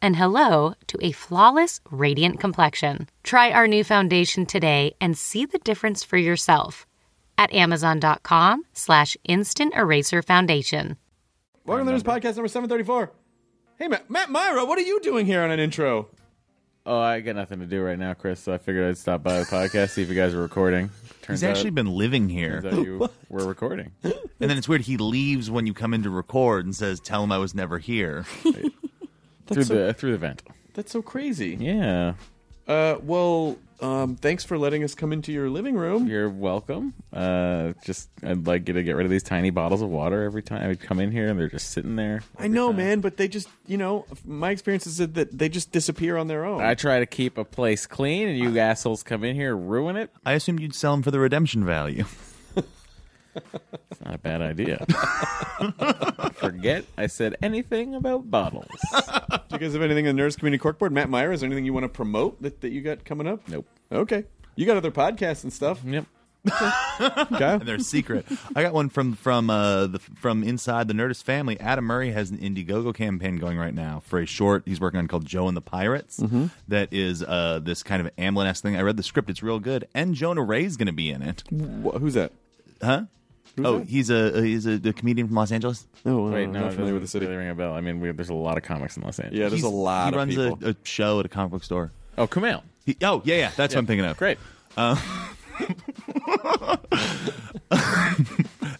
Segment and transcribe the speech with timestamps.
[0.00, 3.08] and hello to a flawless, radiant complexion.
[3.22, 6.86] Try our new foundation today and see the difference for yourself
[7.36, 10.96] at amazon.com slash instant eraser foundation.
[11.66, 13.12] Welcome to this podcast number 734.
[13.78, 16.08] Hey, Matt, Matt Mira, what are you doing here on an intro?
[16.86, 18.40] Oh, I got nothing to do right now, Chris.
[18.40, 20.88] So I figured I'd stop by the podcast, see if you guys are recording.
[21.20, 22.62] Turns He's actually out, been living here.
[22.62, 23.92] turns out you were recording.
[24.02, 24.80] And then it's weird.
[24.80, 27.78] He leaves when you come in to record and says, "Tell him I was never
[27.78, 28.24] here."
[29.48, 30.42] Through the through the vent.
[30.74, 31.56] That's so crazy.
[31.58, 32.14] Yeah,
[32.68, 36.06] Uh, well, um, thanks for letting us come into your living room.
[36.06, 36.92] you're welcome.
[37.12, 40.42] Uh, just I'd like you to get rid of these tiny bottles of water every
[40.42, 42.22] time I would come in here, and they're just sitting there.
[42.38, 45.72] I know, man, but they just, you know, my experience is that that they just
[45.72, 46.60] disappear on their own.
[46.62, 50.10] I try to keep a place clean, and you assholes come in here ruin it.
[50.26, 52.04] I assumed you'd sell them for the redemption value.
[53.90, 54.84] It's not a bad idea.
[56.34, 58.66] Forget I said anything about bottles.
[58.92, 60.90] Do you guys have anything in the Nerdist Community Corkboard?
[60.92, 63.46] Matt Mira, is there anything you want to promote that, that you got coming up?
[63.48, 63.66] Nope.
[63.90, 64.24] Okay.
[64.56, 65.82] You got other podcasts and stuff.
[65.84, 66.04] Yep.
[66.50, 67.52] Okay.
[67.54, 68.24] and they're secret.
[68.54, 71.58] I got one from from uh, the from inside the Nerdist family.
[71.60, 75.08] Adam Murray has an Indiegogo campaign going right now for a short he's working on
[75.08, 76.22] called Joe and the Pirates.
[76.68, 78.76] that is uh, this kind of Amblin esque thing.
[78.76, 79.88] I read the script; it's real good.
[79.94, 81.42] And Jonah Ray's going to be in it.
[81.50, 82.32] Wh- who's that?
[82.82, 83.04] Huh?
[83.66, 83.88] Oh, that?
[83.88, 85.86] he's a he's a, a comedian from Los Angeles.
[86.06, 87.26] Oh, Wait, I'm no, not familiar with the city.
[87.26, 87.72] really ring a bell.
[87.74, 89.38] I mean, we, there's a lot of comics in Los Angeles.
[89.38, 90.68] Yeah, there's He's- a lot He of runs people.
[90.68, 91.92] a, a show at a comic book store.
[92.16, 92.62] Oh, Kumail.
[92.86, 94.16] He, oh yeah, yeah, that's what I'm thinking of.
[94.16, 94.38] Great.
[94.76, 94.96] Uh,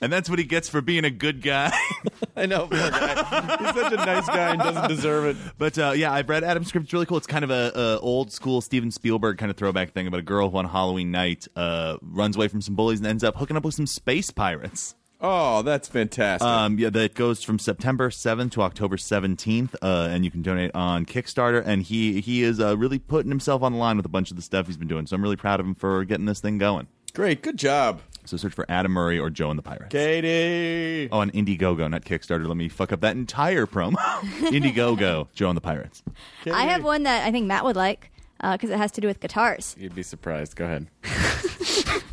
[0.01, 1.73] and that's what he gets for being a good guy.
[2.39, 3.57] I know, poor guy.
[3.61, 5.37] He's such a nice guy and doesn't deserve it.
[5.59, 6.85] But uh, yeah, I've read Adam's script.
[6.85, 7.17] It's really cool.
[7.17, 10.23] It's kind of a, a old school Steven Spielberg kind of throwback thing about a
[10.23, 13.57] girl who on Halloween night uh, runs away from some bullies and ends up hooking
[13.57, 14.95] up with some space pirates.
[15.21, 16.47] Oh, that's fantastic.
[16.47, 20.71] Um, yeah, that goes from September 7th to October 17th, uh, and you can donate
[20.75, 21.61] on Kickstarter.
[21.67, 24.37] And he he is uh, really putting himself on the line with a bunch of
[24.37, 25.07] the stuff he's been doing.
[25.07, 26.87] So I'm really proud of him for getting this thing going.
[27.15, 27.43] Great.
[27.43, 28.01] Good job.
[28.25, 29.89] So search for Adam Murray or Joe and the Pirates.
[29.89, 31.09] Katie.
[31.11, 32.47] Oh, on Indiegogo, not Kickstarter.
[32.47, 33.97] Let me fuck up that entire promo.
[34.51, 36.03] Indiegogo, Joe and the Pirates.
[36.45, 38.11] I have one that I think Matt would like
[38.41, 39.75] uh, because it has to do with guitars.
[39.79, 40.57] You'd be surprised.
[40.57, 40.89] Go ahead.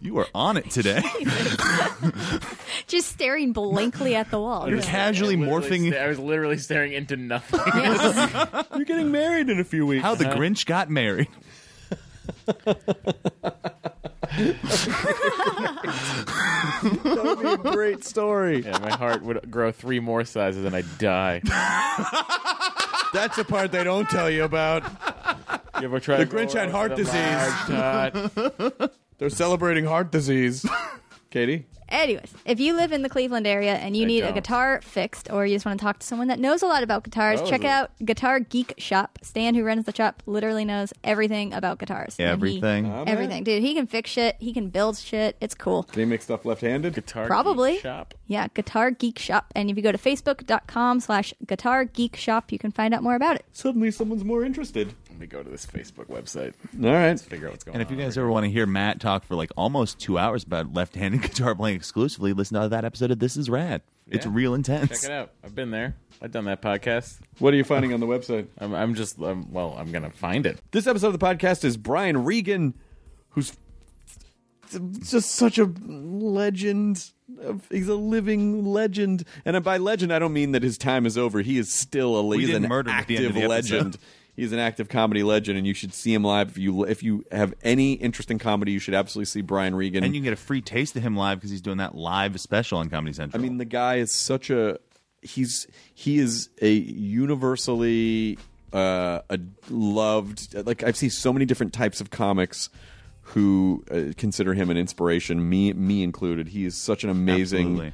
[0.00, 1.00] You are on it today.
[2.86, 4.68] Just staring blankly at the wall.
[4.68, 7.58] You're casually morphing I was literally staring into nothing.
[8.76, 10.02] You're getting married in a few weeks.
[10.02, 10.38] how the uh-huh.
[10.38, 11.28] Grinch got married.
[17.02, 18.62] That would be a great story.
[18.62, 21.40] yeah, my heart would grow three more sizes and I'd die.
[23.12, 24.82] That's the part they don't tell you about.
[25.80, 28.90] You ever tried The Grinch had heart disease.
[29.18, 30.66] They're celebrating heart disease.
[31.30, 31.66] Katie?
[31.88, 34.34] Anyways, if you live in the Cleveland area and you I need a don't.
[34.34, 37.04] guitar fixed or you just want to talk to someone that knows a lot about
[37.04, 39.18] guitars, Oh, check it- out Guitar Geek Shop.
[39.22, 42.16] Stan, who runs the shop, literally knows everything about guitars.
[42.18, 42.86] And he- Everything.
[43.06, 43.44] Everything.
[43.44, 44.36] Dude, he can fix shit.
[44.38, 45.36] He can build shit.
[45.40, 45.84] It's cool.
[45.84, 46.94] Can he make stuff left-handed?
[46.94, 47.72] Guitar Probably.
[47.74, 48.14] Geek shop.
[48.26, 49.52] Yeah, Guitar Geek Shop.
[49.54, 53.14] And if you go to facebook.com slash Guitar Geek Shop, you can find out more
[53.14, 53.44] about it.
[53.52, 54.94] Suddenly someone's more interested.
[55.14, 56.54] Let me go to this Facebook website.
[56.84, 57.06] All right.
[57.10, 59.24] Let's figure out what's going And if you guys ever want to hear Matt talk
[59.24, 63.20] for like almost two hours about left-handed guitar playing exclusively, listen to that episode of
[63.20, 63.82] This Is Rad.
[64.08, 64.32] It's Yeah.
[64.34, 64.90] real intense.
[65.02, 65.30] check it out.
[65.44, 65.94] I've been there.
[66.20, 67.20] I've done that podcast.
[67.38, 68.48] What are you finding on the website?
[68.58, 69.76] I'm, I'm just um, well.
[69.78, 70.60] I'm gonna find it.
[70.72, 72.74] This episode of the podcast is Brian Regan,
[73.30, 73.56] who's
[75.08, 77.12] just such a legend.
[77.40, 81.16] of- He's a living legend, and by legend, I don't mean that his time is
[81.16, 81.40] over.
[81.42, 83.54] He is still a he's didn't an murder him at the end active of the
[83.54, 83.74] episode.
[83.76, 83.98] legend.
[84.36, 86.50] He's an active comedy legend, and you should see him live.
[86.50, 90.02] If you if you have any interest in comedy, you should absolutely see Brian Regan.
[90.02, 92.38] And you can get a free taste of him live because he's doing that live
[92.40, 93.40] special on Comedy Central.
[93.40, 94.78] I mean, the guy is such a
[95.22, 98.38] he's he is a universally
[98.72, 99.38] uh, a
[99.70, 100.54] loved.
[100.66, 102.68] Like I've seen so many different types of comics
[103.22, 105.48] who uh, consider him an inspiration.
[105.48, 106.48] Me, me included.
[106.48, 107.66] He is such an amazing.
[107.66, 107.92] Absolutely.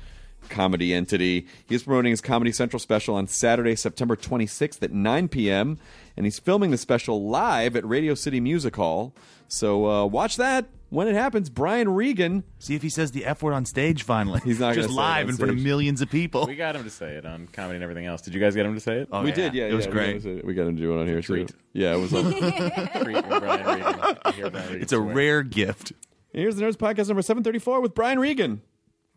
[0.48, 1.46] Comedy entity.
[1.66, 5.78] He is promoting his Comedy Central special on Saturday, September 26th at 9 p.m.
[6.16, 9.14] And he's filming the special live at Radio City Music Hall.
[9.48, 11.50] So uh, watch that when it happens.
[11.50, 12.44] Brian Regan.
[12.58, 14.40] See if he says the F word on stage finally.
[14.44, 16.46] He's not just say live on in front of millions of people.
[16.46, 18.22] We got him to say it on comedy and everything else.
[18.22, 19.08] Did you guys get him to say it?
[19.12, 19.34] Oh, we yeah.
[19.34, 19.64] did, yeah.
[19.66, 20.16] It was yeah, great.
[20.16, 21.48] We got, him, we got him to do it on here, treat.
[21.48, 21.54] too.
[21.72, 22.12] Yeah, it was.
[22.14, 24.16] On, Treat from Brian Regan.
[24.24, 25.14] to hear Brian Regan It's a swear.
[25.14, 25.92] rare gift.
[26.32, 28.62] Here's the Nerdist Podcast number 734 with Brian Regan.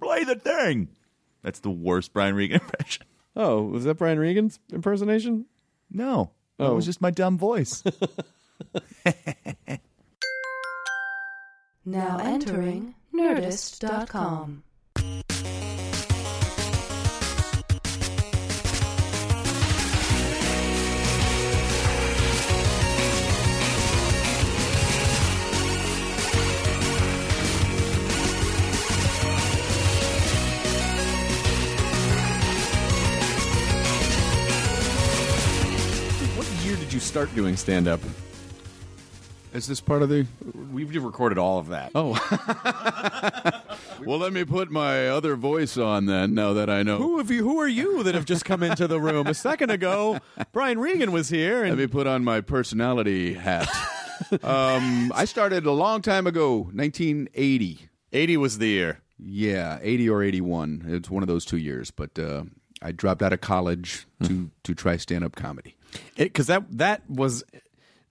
[0.02, 0.90] Play the thing.
[1.44, 3.06] That's the worst Brian Regan impression.
[3.36, 5.46] Oh, was that Brian Regan's impersonation?
[5.92, 6.32] No.
[6.58, 6.76] That Oh.
[6.76, 7.84] was just my dumb voice.
[11.86, 14.64] Now entering Nerdist.com.
[36.94, 38.00] you start doing stand up?
[39.54, 40.26] Is this part of the?
[40.72, 41.92] We've recorded all of that.
[41.94, 42.14] Oh.
[44.06, 46.34] well, let me put my other voice on then.
[46.34, 47.44] Now that I know, Who have you?
[47.44, 49.28] Who are you that have just come into the room?
[49.28, 50.20] A second ago,
[50.54, 53.70] Brian Regan was here, let and me put on my personality hat.
[54.42, 57.90] um, I started a long time ago, 1980.
[58.12, 59.00] eighty was the year.
[59.20, 60.86] Yeah, 80 or 81.
[60.88, 61.92] It's one of those two years.
[61.92, 62.44] But uh,
[62.82, 65.76] I dropped out of college to to try stand up comedy.
[66.18, 67.44] Because that that was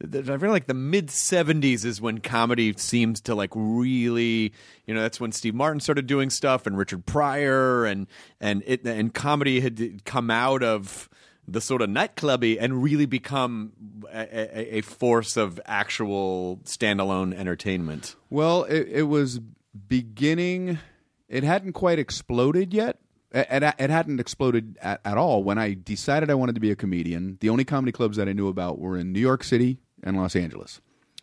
[0.02, 4.52] I feel like the mid '70s is when comedy seems to like really,
[4.86, 8.06] you know, that's when Steve Martin started doing stuff and Richard Pryor and
[8.40, 11.08] and it and comedy had come out of
[11.46, 13.72] the sort of nightclubby and really become
[14.12, 18.16] a, a, a force of actual standalone entertainment.
[18.30, 19.40] Well, it, it was
[19.88, 20.78] beginning.
[21.28, 22.98] It hadn't quite exploded yet.
[23.34, 26.76] It, it, hadn't exploded at, at all when I decided I wanted to be a
[26.76, 27.38] comedian.
[27.40, 30.36] The only comedy clubs that I knew about were in New York City and Los
[30.36, 30.80] Angeles.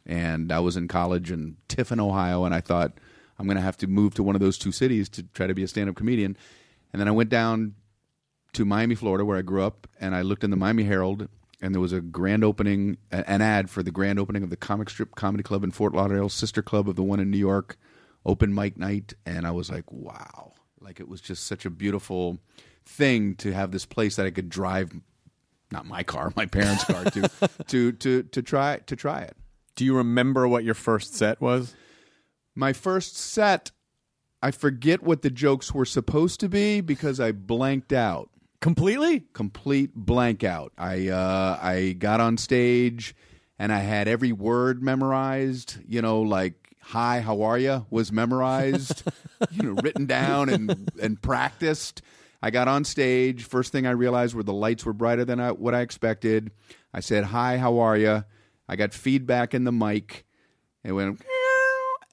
[0.07, 2.93] And I was in college in Tiffin, Ohio, and I thought
[3.37, 5.53] I'm going to have to move to one of those two cities to try to
[5.53, 6.35] be a stand up comedian.
[6.91, 7.75] And then I went down
[8.53, 11.27] to Miami, Florida, where I grew up, and I looked in the Miami Herald,
[11.61, 14.89] and there was a grand opening, an ad for the grand opening of the Comic
[14.89, 17.77] Strip Comedy Club in Fort Lauderdale, sister club of the one in New York,
[18.25, 22.39] open mic night, and I was like, wow, like it was just such a beautiful
[22.85, 24.91] thing to have this place that I could drive,
[25.71, 27.29] not my car, my parents' car, to,
[27.67, 29.35] to to to try to try it.
[29.75, 31.75] Do you remember what your first set was?
[32.55, 33.71] My first set,
[34.41, 38.29] I forget what the jokes were supposed to be because I blanked out.
[38.61, 39.21] Completely?
[39.31, 40.73] complete blank out.
[40.77, 43.15] I uh, I got on stage
[43.57, 45.77] and I had every word memorized.
[45.87, 49.03] You know, like "Hi, how are you?" was memorized.
[49.51, 52.01] you know, written down and and practiced.
[52.41, 53.43] I got on stage.
[53.43, 56.51] First thing I realized were the lights were brighter than I, what I expected.
[56.93, 58.23] I said, "Hi, how are you?"
[58.67, 60.25] I got feedback in the mic.
[60.83, 61.21] It went.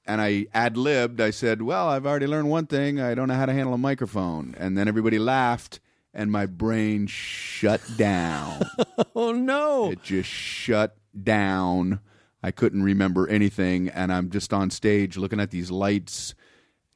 [0.07, 1.21] And I ad libbed.
[1.21, 3.01] I said, Well, I've already learned one thing.
[3.01, 4.55] I don't know how to handle a microphone.
[4.57, 5.81] And then everybody laughed,
[6.15, 8.63] and my brain shut down.
[9.15, 9.91] Oh no!
[9.93, 12.01] it just shut down.
[12.43, 13.89] I couldn't remember anything.
[13.89, 16.35] And I'm just on stage looking at these lights,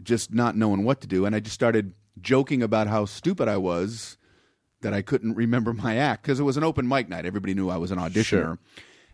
[0.03, 1.25] just not knowing what to do.
[1.27, 4.17] And I just started joking about how stupid I was
[4.83, 7.27] that I couldn't remember my act because it was an open mic night.
[7.27, 8.59] Everybody knew I was an auditioner.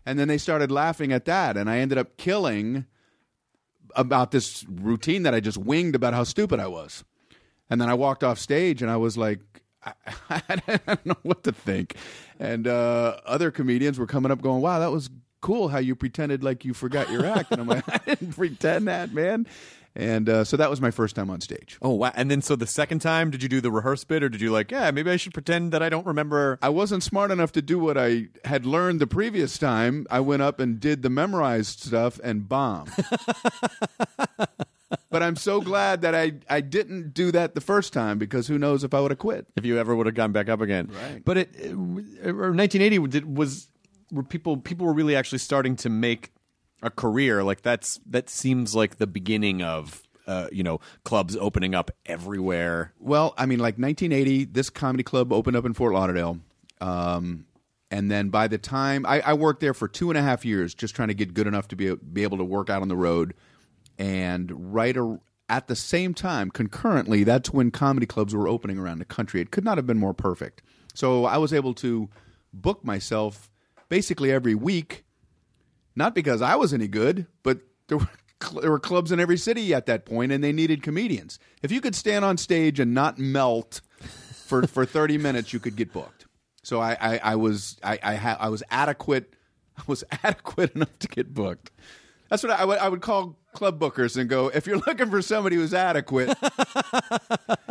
[0.05, 1.57] And then they started laughing at that.
[1.57, 2.85] And I ended up killing
[3.95, 7.03] about this routine that I just winged about how stupid I was.
[7.69, 9.41] And then I walked off stage and I was like,
[9.83, 9.93] I,
[10.29, 11.95] I don't know what to think.
[12.39, 15.09] And uh, other comedians were coming up going, wow, that was
[15.41, 17.51] cool how you pretended like you forgot your act.
[17.51, 19.47] And I'm like, I didn't pretend that, man.
[19.95, 21.79] And uh, so that was my first time on stage.
[21.81, 22.11] Oh wow!
[22.15, 24.51] And then so the second time, did you do the rehearse bit, or did you
[24.51, 26.59] like, yeah, maybe I should pretend that I don't remember?
[26.61, 30.05] I wasn't smart enough to do what I had learned the previous time.
[30.11, 32.91] I went up and did the memorized stuff and bombed.
[35.09, 38.59] but I'm so glad that I, I didn't do that the first time because who
[38.59, 39.47] knows if I would have quit.
[39.55, 41.23] If you ever would have gone back up again, Right.
[41.23, 43.67] But it, it or 1980 did, was
[44.29, 46.31] people people were really actually starting to make
[46.81, 51.73] a career like that's that seems like the beginning of uh, you know clubs opening
[51.73, 52.93] up everywhere.
[52.99, 56.39] Well, I mean, like 1980, this comedy club opened up in Fort Lauderdale.
[56.81, 57.45] Um,
[57.89, 60.73] and then by the time I, I worked there for two and a half years,
[60.73, 62.97] just trying to get good enough to be, be able to work out on the
[62.97, 63.33] road.
[63.97, 68.99] And right ar- at the same time, concurrently, that's when comedy clubs were opening around
[68.99, 69.39] the country.
[69.39, 70.61] It could not have been more perfect.
[70.93, 72.09] So I was able to
[72.53, 73.49] book myself
[73.89, 75.03] basically every week.
[75.95, 78.09] Not because I was any good, but there were,
[78.61, 81.39] there were clubs in every city at that point, and they needed comedians.
[81.63, 83.81] If you could stand on stage and not melt
[84.45, 86.25] for for thirty minutes, you could get booked.
[86.63, 89.33] So I I, I was I I, ha- I was adequate.
[89.77, 91.71] I was adequate enough to get booked.
[92.29, 95.21] That's what I would I would call club bookers and go, if you're looking for
[95.21, 96.37] somebody who's adequate,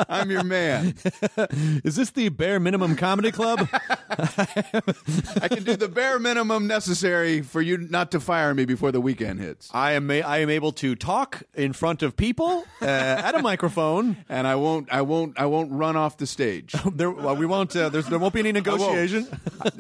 [0.09, 0.95] I'm your man.
[1.85, 3.69] Is this the bare minimum comedy club?
[4.11, 9.01] I can do the bare minimum necessary for you not to fire me before the
[9.01, 9.71] weekend hits.
[9.73, 13.43] I am a- I am able to talk in front of people uh, at a
[13.43, 14.17] microphone.
[14.29, 16.75] And I won't I won't I won't run off the stage.
[16.93, 17.75] There, well, we won't.
[17.77, 19.29] Uh, there's, there won't be any negotiation.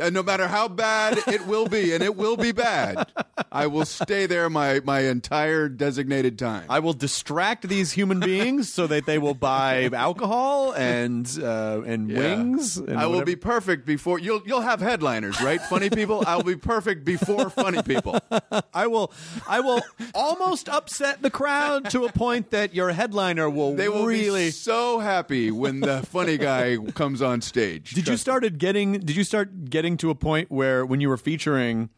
[0.01, 3.11] Uh, no matter how bad it will be, and it will be bad,
[3.51, 6.65] I will stay there my, my entire designated time.
[6.69, 12.11] I will distract these human beings so that they will buy alcohol and uh, and
[12.11, 12.19] Yeah.
[12.19, 12.77] wings.
[12.77, 13.27] And I will whatever.
[13.27, 15.61] be perfect before you'll you'll have headliners, right?
[15.63, 16.25] Funny people.
[16.27, 18.19] I will be perfect before funny people.
[18.75, 19.13] I will.
[19.49, 19.81] I will
[20.15, 24.47] almost upset the crowd to a point that your headliner will, They will really.
[24.47, 27.93] be so happy when the funny guy comes on stage.
[27.93, 28.93] Did you started getting?
[29.09, 31.91] Did you start getting to a point where when you were featuring,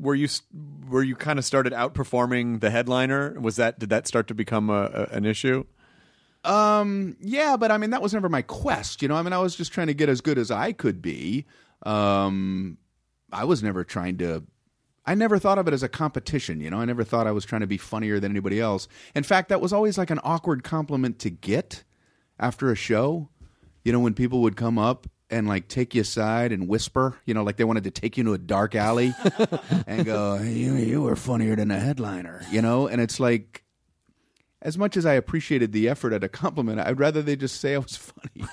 [0.00, 0.28] where you
[0.88, 3.38] where you kind of started outperforming the headliner?
[3.40, 5.64] Was that did that start to become a, a, an issue?
[6.44, 9.02] Um, yeah, but I mean that was never my quest.
[9.02, 11.02] You know, I mean I was just trying to get as good as I could
[11.02, 11.46] be.
[11.84, 12.78] Um,
[13.32, 14.44] I was never trying to.
[15.04, 16.60] I never thought of it as a competition.
[16.60, 18.88] You know, I never thought I was trying to be funnier than anybody else.
[19.14, 21.84] In fact, that was always like an awkward compliment to get
[22.40, 23.28] after a show.
[23.84, 27.34] You know, when people would come up and like take you aside and whisper, you
[27.34, 29.12] know, like they wanted to take you into a dark alley
[29.86, 33.62] and go, "You you were funnier than a headliner," you know, and it's like
[34.62, 37.74] as much as I appreciated the effort at a compliment, I'd rather they just say
[37.74, 38.46] I was funny.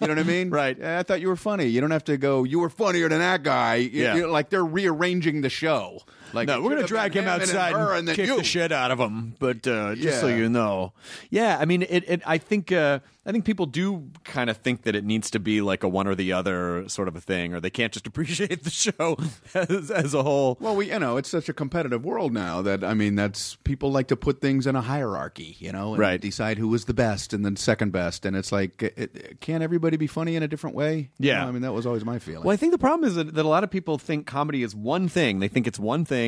[0.00, 0.50] you know what I mean?
[0.50, 0.82] Right.
[0.82, 1.66] I thought you were funny.
[1.66, 2.42] You don't have to go.
[2.44, 3.76] You were funnier than that guy.
[3.76, 4.14] You- Yeah.
[4.16, 6.00] you know, like they're rearranging the show.
[6.34, 8.36] Like No, we're gonna drag him outside her and, and kick you.
[8.36, 9.34] the shit out of him.
[9.38, 10.92] But uh, just so you know,
[11.30, 12.04] yeah, I mean, it.
[12.08, 12.72] it I think.
[12.72, 15.88] Uh, I think people do kind of think that it needs to be like a
[15.88, 19.16] one or the other sort of a thing, or they can't just appreciate the show
[19.54, 20.56] as, as a whole.
[20.60, 23.92] Well, we you know it's such a competitive world now that I mean that's people
[23.92, 26.20] like to put things in a hierarchy, you know, and Right.
[26.20, 29.62] decide who was the best and then second best, and it's like it, it, can't
[29.62, 31.10] everybody be funny in a different way?
[31.20, 31.42] You Yeah.
[31.42, 32.42] know, I mean that was always my feeling.
[32.42, 34.74] Well, I think the problem is that, that a lot of people think comedy is
[34.74, 35.38] one thing.
[35.38, 36.21] They think it's one thing.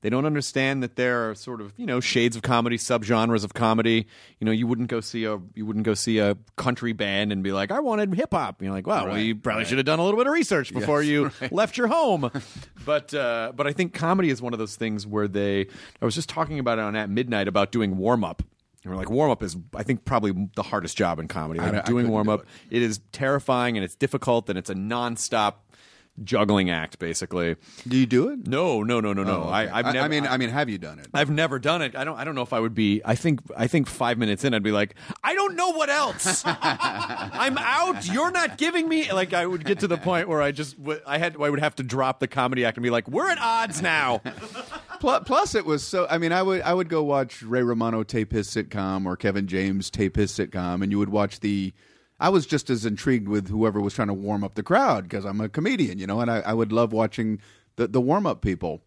[0.00, 3.54] They don't understand that there are sort of you know shades of comedy, subgenres of
[3.54, 4.06] comedy.
[4.40, 7.42] You know, you wouldn't go see a you wouldn't go see a country band and
[7.42, 8.62] be like, I wanted hip hop.
[8.62, 9.68] You're like, well, well, you probably right.
[9.68, 11.52] should have done a little bit of research before Yes, you right.
[11.52, 12.30] left your home.
[12.84, 15.66] but uh, but I think comedy is one of those things where they.
[16.00, 18.42] I was just talking about it on at midnight about doing warm up.
[18.82, 21.58] And we're like, warm up is, I think, probably the hardest job in comedy.
[21.58, 24.74] Like I- doing warm do up, it is terrifying and it's difficult and it's a
[24.74, 25.54] nonstop
[26.24, 27.56] juggling act, basically.
[27.86, 28.46] do you do it?
[28.46, 29.44] No, no, no, no, no.
[29.44, 29.72] Oh, I, okay.
[29.72, 29.98] I've never.
[29.98, 31.08] I mean, I mean, have you done it?
[31.12, 31.94] I've never done it.
[31.94, 32.16] I don't.
[32.16, 33.02] I don't know if I would be.
[33.04, 33.40] I think.
[33.56, 36.42] I think five minutes in, I'd be like, I don't know what else.
[36.46, 38.06] I'm out.
[38.06, 39.12] You're not giving me.
[39.12, 40.76] Like I would get to the point where I just.
[41.06, 41.36] I had.
[41.40, 44.22] I would have to drop the comedy act and be like, we're at odds now.
[44.98, 46.06] Plus, plus, it was so.
[46.08, 49.46] I mean, I would I would go watch Ray Romano tape his sitcom or Kevin
[49.46, 51.74] James tape his sitcom, and you would watch the.
[52.18, 55.24] I was just as intrigued with whoever was trying to warm up the crowd because
[55.24, 57.40] I'm a comedian, you know, and I, I would love watching
[57.76, 58.82] the the warm up people,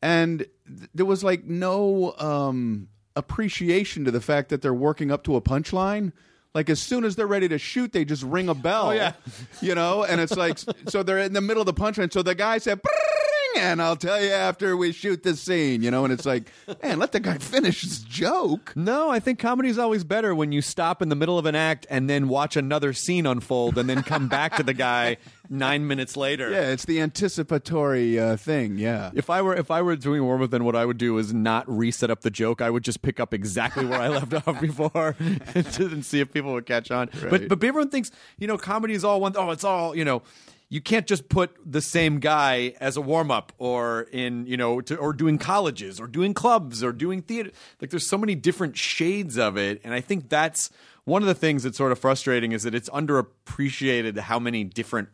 [0.00, 5.24] and th- there was like no um, appreciation to the fact that they're working up
[5.24, 6.12] to a punchline.
[6.54, 8.88] Like as soon as they're ready to shoot, they just ring a bell.
[8.88, 9.12] Oh, yeah.
[9.60, 12.12] you know, and it's like so they're in the middle of the punchline.
[12.12, 12.80] So the guy said.
[12.80, 13.13] "Bring,"
[13.56, 16.50] And I'll tell you after we shoot this scene, you know, and it's like,
[16.82, 18.72] man, let the guy finish his joke.
[18.76, 21.54] No, I think comedy is always better when you stop in the middle of an
[21.54, 25.16] act and then watch another scene unfold and then come back to the guy
[25.48, 26.50] nine minutes later.
[26.50, 28.78] Yeah, it's the anticipatory uh, thing.
[28.78, 29.10] Yeah.
[29.14, 31.32] If I were if I were doing warm up, then what I would do is
[31.32, 32.60] not reset up the joke.
[32.60, 36.52] I would just pick up exactly where I left off before and, see if people
[36.54, 37.08] would catch on.
[37.12, 37.48] But Right.
[37.48, 39.34] but everyone thinks you know comedy is all one.
[39.36, 40.22] Oh, it's all you know.
[40.68, 44.80] You can't just put the same guy as a warm up or in you know
[44.80, 47.50] to, or doing colleges or doing clubs or doing theater.
[47.80, 50.70] Like there's so many different shades of it, and I think that's
[51.04, 55.10] one of the things that's sort of frustrating is that it's underappreciated how many different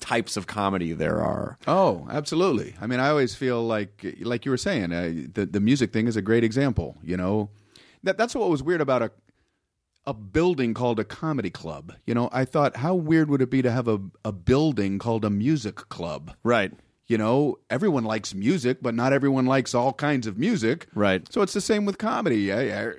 [0.00, 1.58] types of comedy there are.
[1.66, 2.76] Oh, absolutely.
[2.80, 6.06] I mean, I always feel like, like you were saying, uh, the the music thing
[6.06, 6.96] is a great example.
[7.02, 7.50] You know,
[8.04, 9.10] that that's what was weird about a
[10.08, 11.92] a building called a comedy club.
[12.06, 15.24] You know, I thought, how weird would it be to have a a building called
[15.24, 16.34] a music club?
[16.42, 16.72] Right.
[17.06, 20.86] You know, everyone likes music, but not everyone likes all kinds of music.
[20.94, 21.30] Right.
[21.32, 22.52] So it's the same with comedy.
[22.52, 22.92] I- I-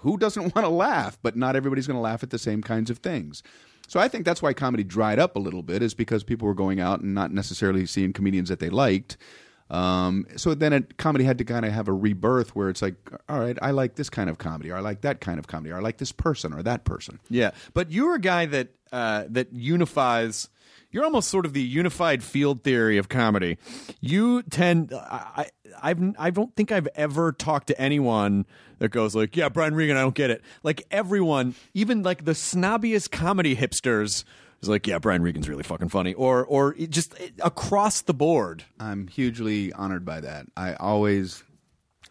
[0.00, 1.18] who doesn't want to laugh?
[1.22, 3.42] But not everybody's going to laugh at the same kinds of things.
[3.88, 6.54] So I think that's why comedy dried up a little bit, is because people were
[6.54, 9.16] going out and not necessarily seeing comedians that they liked.
[9.70, 12.94] Um, so then it, comedy had to kind of have a rebirth where it's like,
[13.28, 15.72] all right, I like this kind of comedy, or I like that kind of comedy,
[15.72, 17.18] or I like this person or that person.
[17.28, 20.48] Yeah, but you're a guy that uh, that unifies.
[20.92, 23.58] You're almost sort of the unified field theory of comedy.
[24.00, 25.48] You tend, I,
[25.82, 28.46] I, I've, I don't think I've ever talked to anyone
[28.78, 32.32] that goes like, "Yeah, Brian Regan, I don't get it." Like everyone, even like the
[32.32, 34.24] snobbiest comedy hipsters,
[34.62, 38.64] is like, "Yeah, Brian Regan's really fucking funny," or or it just across the board.
[38.80, 40.46] I'm hugely honored by that.
[40.56, 41.42] I always,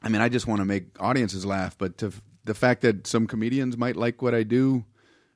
[0.02, 3.28] I mean, I just want to make audiences laugh, but to, the fact that some
[3.28, 4.86] comedians might like what I do,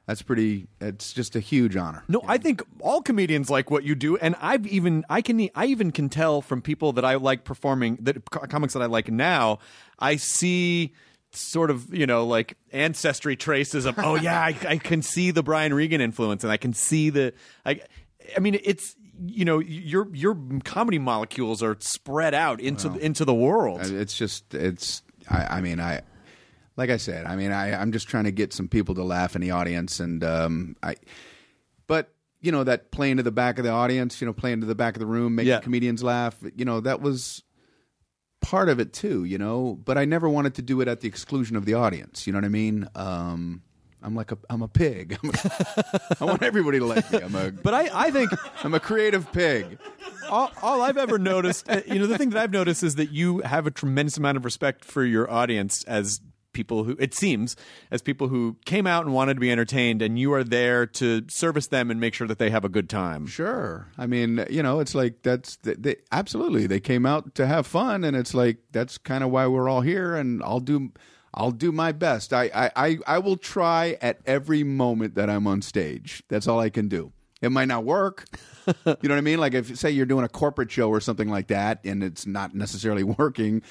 [0.05, 0.67] that's pretty.
[0.81, 2.03] It's just a huge honor.
[2.07, 5.65] No, I think all comedians like what you do, and I've even I can I
[5.67, 9.59] even can tell from people that I like performing that comics that I like now.
[9.99, 10.93] I see
[11.31, 15.43] sort of you know like ancestry traces of oh yeah I, I can see the
[15.43, 17.33] Brian Regan influence, and I can see the
[17.65, 17.81] I
[18.35, 18.95] I mean it's
[19.25, 23.81] you know your your comedy molecules are spread out into into the world.
[23.83, 25.01] It's just it's.
[25.29, 26.01] I, I mean, I
[26.77, 27.25] like I said.
[27.25, 29.99] I mean, I I'm just trying to get some people to laugh in the audience,
[29.99, 30.95] and um, I.
[31.85, 34.65] But you know that playing to the back of the audience, you know, playing to
[34.65, 35.59] the back of the room, making Yeah.
[35.59, 36.35] comedians laugh.
[36.55, 37.43] You know, that was
[38.41, 39.23] part of it too.
[39.23, 42.27] You know, but I never wanted to do it at the exclusion of the audience.
[42.27, 42.87] You know what I mean?
[42.95, 43.61] Um,
[44.01, 45.17] I'm like a I'm a pig.
[45.21, 47.19] I'm a, I want everybody to like me.
[47.19, 48.31] I'm a but I I think
[48.63, 49.77] I'm a creative pig.
[50.29, 53.11] all, all I've ever noticed, uh, you know, the thing that I've noticed is that
[53.11, 56.21] you have a tremendous amount of respect for your audience as
[56.53, 57.55] people who, it seems,
[57.91, 61.23] as people who came out and wanted to be entertained, and you are there to
[61.29, 63.27] service them and make sure that they have a good time.
[63.27, 63.87] Sure.
[63.97, 67.67] I mean, you know, it's like that's they, they, absolutely they came out to have
[67.67, 70.15] fun, and it's like that's kind of why we're all here.
[70.15, 70.91] And I'll do,
[71.33, 72.33] I'll do my best.
[72.33, 76.23] I, I, I, I will try at every moment that I'm on stage.
[76.29, 77.13] That's all I can do.
[77.41, 78.25] It might not work.
[78.67, 79.39] you know what I mean?
[79.39, 82.53] Like if say you're doing a corporate show or something like that, and it's not
[82.53, 83.61] necessarily working.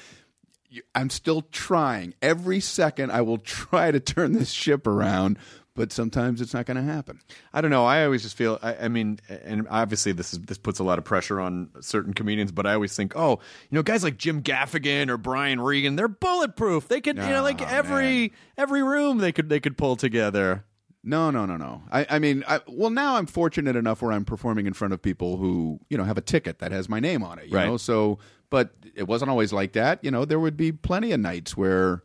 [0.93, 2.13] I'm still trying.
[2.21, 5.37] Every second, I will try to turn this ship around,
[5.75, 7.19] but sometimes it's not going to happen.
[7.53, 7.85] I don't know.
[7.85, 8.59] I always just feel.
[8.61, 12.13] I, I mean, and obviously this is this puts a lot of pressure on certain
[12.13, 12.51] comedians.
[12.51, 13.39] But I always think, oh,
[13.69, 16.87] you know, guys like Jim Gaffigan or Brian Regan, they're bulletproof.
[16.87, 20.65] They could, you know, like Oh, every every room they could they could pull together.
[21.03, 21.81] No, no, no, no.
[21.91, 25.01] I, I mean, I, well, now I'm fortunate enough where I'm performing in front of
[25.01, 27.47] people who, you know, have a ticket that has my name on it.
[27.47, 27.67] You Right.
[27.67, 30.03] know, so, but it wasn't always like that.
[30.03, 32.03] You know, there would be plenty of nights where,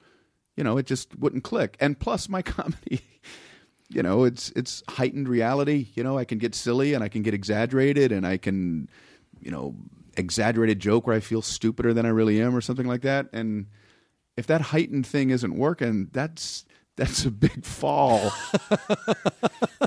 [0.57, 1.77] you know, it just wouldn't click.
[1.81, 3.01] And plus, my comedy,
[3.89, 5.89] you know, it's it's heightened reality.
[5.95, 8.89] You know, I can get silly and I can get exaggerated and I can,
[9.41, 9.75] you know,
[10.17, 13.27] exaggerated joke where I feel stupider than I really am or something like that.
[13.33, 13.67] And
[14.37, 16.65] if that heightened thing isn't working, that's
[16.97, 18.33] that's a big fall.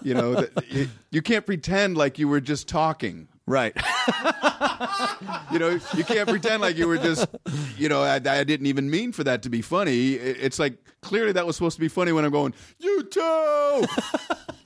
[0.04, 3.28] you know, that, you, you can't pretend like you were just talking.
[3.46, 3.76] Right.
[5.52, 7.26] You know, you can't pretend like you were just,
[7.78, 10.13] you know, I, I didn't even mean for that to be funny.
[10.13, 13.86] It- it's like clearly that was supposed to be funny when I'm going, you too,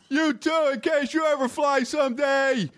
[0.10, 2.69] you too, in case you ever fly someday.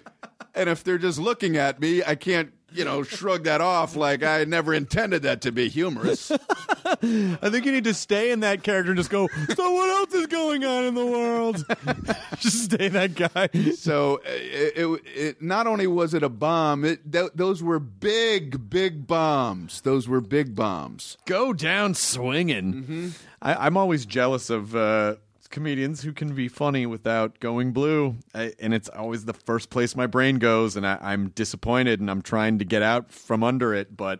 [0.53, 4.23] And if they're just looking at me, I can't, you know, shrug that off like
[4.23, 6.31] I never intended that to be humorous.
[6.85, 9.27] I think you need to stay in that character and just go.
[9.55, 11.65] So what else is going on in the world?
[12.39, 13.49] just stay that guy.
[13.75, 18.69] So it, it, it not only was it a bomb, it th- those were big,
[18.69, 19.81] big bombs.
[19.81, 21.17] Those were big bombs.
[21.25, 22.73] Go down swinging.
[22.73, 23.09] Mm-hmm.
[23.41, 25.15] I, I'm always jealous of uh,
[25.53, 29.95] comedians who can be funny without going blue, I, and it's always the first place
[29.95, 33.73] my brain goes, and I, I'm disappointed, and I'm trying to get out from under
[33.73, 34.19] it, but.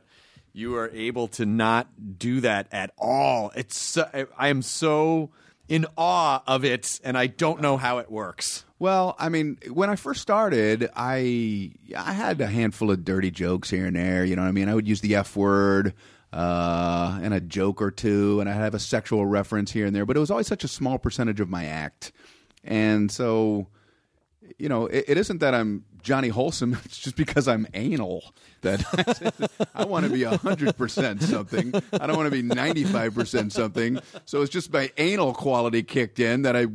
[0.56, 3.52] You are able to not do that at all.
[3.56, 5.32] It's so, I- I am so
[5.68, 8.64] in awe of it, and I don't know how it works.
[8.78, 13.72] Well, I mean, when I first started, I I had a handful of dirty jokes
[13.72, 14.24] here and there.
[14.26, 14.70] You know what I mean?
[14.70, 15.96] I would use the F word
[16.34, 20.06] uh, and a joke or two, and I have a sexual reference here and there.
[20.06, 22.12] But it was always such a small percentage of my act,
[22.64, 23.68] and so
[24.58, 26.74] you know, it, it isn't that I'm Johnny Wholesome.
[26.86, 28.84] It's just because I'm anal that
[29.76, 31.74] I want to be hundred percent something.
[31.94, 34.00] I don't want to be ninety five percent something.
[34.26, 36.66] So it's just my anal quality kicked in that I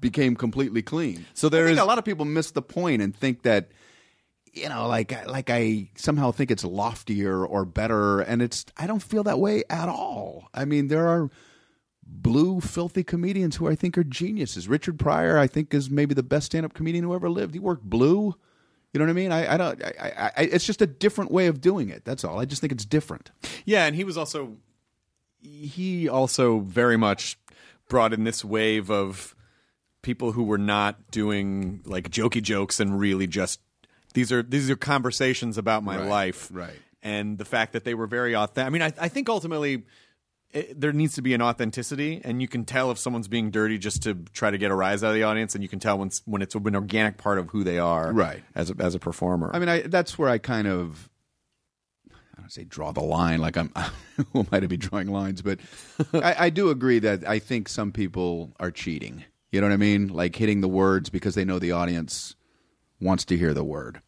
[0.00, 1.24] became completely clean.
[1.34, 3.68] So there I think is- a lot of people miss the point and think that
[4.54, 9.02] you know, like like I somehow think it's loftier or better, and it's I don't
[9.02, 10.48] feel that way at all.
[10.54, 11.30] I mean, there are
[12.06, 14.68] blue, filthy comedians who I think are geniuses.
[14.68, 17.54] Richard Pryor, I think, is maybe the best stand-up comedian who ever lived.
[17.54, 18.34] He worked blue.
[18.92, 19.32] You know what I mean?
[19.32, 19.82] I, I don't.
[19.82, 22.04] I, I, it's just a different way of doing it.
[22.04, 22.38] That's all.
[22.38, 23.32] I just think it's different.
[23.64, 24.56] Yeah, and he was also
[25.40, 27.38] he also very much
[27.88, 29.34] brought in this wave of
[30.02, 33.60] people who were not doing like jokey jokes and really just
[34.14, 36.78] these are these are conversations about my Right, life, right.
[37.02, 38.66] And the fact that they were very authentic.
[38.66, 39.82] I mean, I, I think ultimately.
[40.52, 43.76] It, there needs to be an authenticity, and you can tell if someone's being dirty
[43.76, 45.98] just to try to get a rise out of the audience, and you can tell
[45.98, 48.44] when when it's an organic part of who they are, Right.
[48.54, 49.50] As a, as a performer.
[49.52, 51.10] I mean, I, that's where I kind of,
[52.12, 53.72] I don't say draw the line, like I'm,
[54.32, 55.42] who am I to be drawing lines?
[55.42, 55.58] But
[56.12, 59.24] I, I do agree that I think some people are cheating.
[59.50, 60.06] You know what I mean?
[60.06, 62.36] Like hitting the words because they know the audience
[63.00, 64.02] wants to hear the word.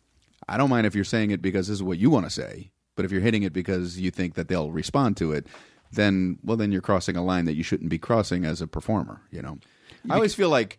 [0.48, 2.70] I don't mind if you're saying it because this is what you want to say,
[2.94, 5.46] but if you're hitting it because you think that they'll respond to it,
[5.92, 9.22] then, well, then you're crossing a line that you shouldn't be crossing as a performer,
[9.30, 9.58] you know?
[10.08, 10.78] I always feel like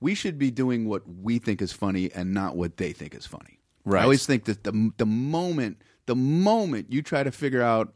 [0.00, 3.26] we should be doing what we think is funny and not what they think is
[3.26, 3.60] funny.
[3.84, 4.00] Right.
[4.00, 7.94] I always think that the the moment the moment you try to figure out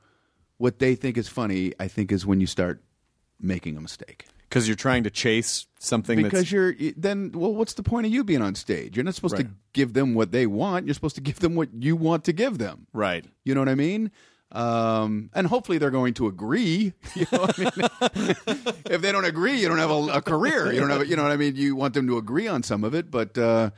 [0.59, 2.83] what they think is funny, I think is when you start
[3.40, 4.26] making a mistake.
[4.51, 8.25] Because you're trying to chase something Because you're then well, what's the point of you
[8.25, 8.97] being on stage?
[8.97, 10.87] You're not supposed to give them what they want.
[10.87, 12.87] You're supposed to give them what you want to give them.
[12.93, 13.25] right.
[13.45, 14.11] You know what I mean?
[14.53, 16.93] Um, and hopefully they're going to agree.
[17.15, 18.37] You know what I mean?
[18.87, 20.73] if they don't agree, you don't have a, a career.
[20.73, 21.55] You don't have, you know what I mean?
[21.55, 23.71] You want them to agree on some of it, but uh,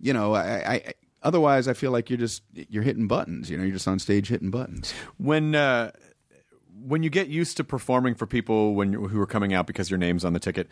[0.00, 0.92] you know, I, I
[1.22, 3.48] otherwise I feel like you're just you're hitting buttons.
[3.50, 4.92] You know, you're just on stage hitting buttons.
[5.18, 5.92] when uh,
[6.84, 9.98] when you get used to performing for people when who are coming out because your
[9.98, 10.68] name's on the ticket,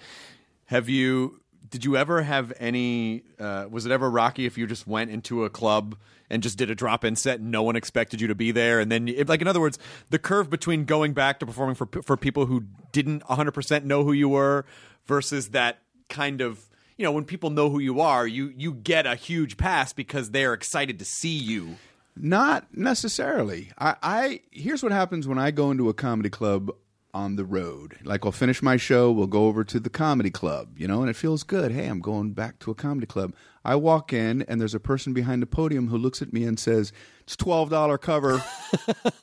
[0.67, 1.41] have you?
[1.71, 3.25] Did you ever have any?
[3.39, 5.97] Uh, was it ever rocky if you just went into a club
[6.31, 8.91] and just did a drop-in set and no one expected you to be there, and
[8.91, 9.79] then, like in other words,
[10.11, 14.05] the curve between going back to performing for for people who didn't 100 percent know
[14.05, 14.65] who you were
[15.07, 19.07] versus that kind of you know when people know who you are, you you get
[19.07, 21.77] a huge pass because they're excited to see you.
[22.21, 23.71] Not necessarily.
[23.79, 26.71] I, I here's what happens when I go into a comedy club
[27.15, 27.97] on the road.
[28.05, 31.11] Like I'll finish my show, we'll go over to the comedy club, you know, and
[31.11, 31.73] it feels good.
[31.73, 33.35] Hey, I'm going back to a comedy club.
[33.65, 36.59] I walk in and there's a person behind the podium who looks at me and
[36.59, 38.43] says, "It's twelve dollar cover."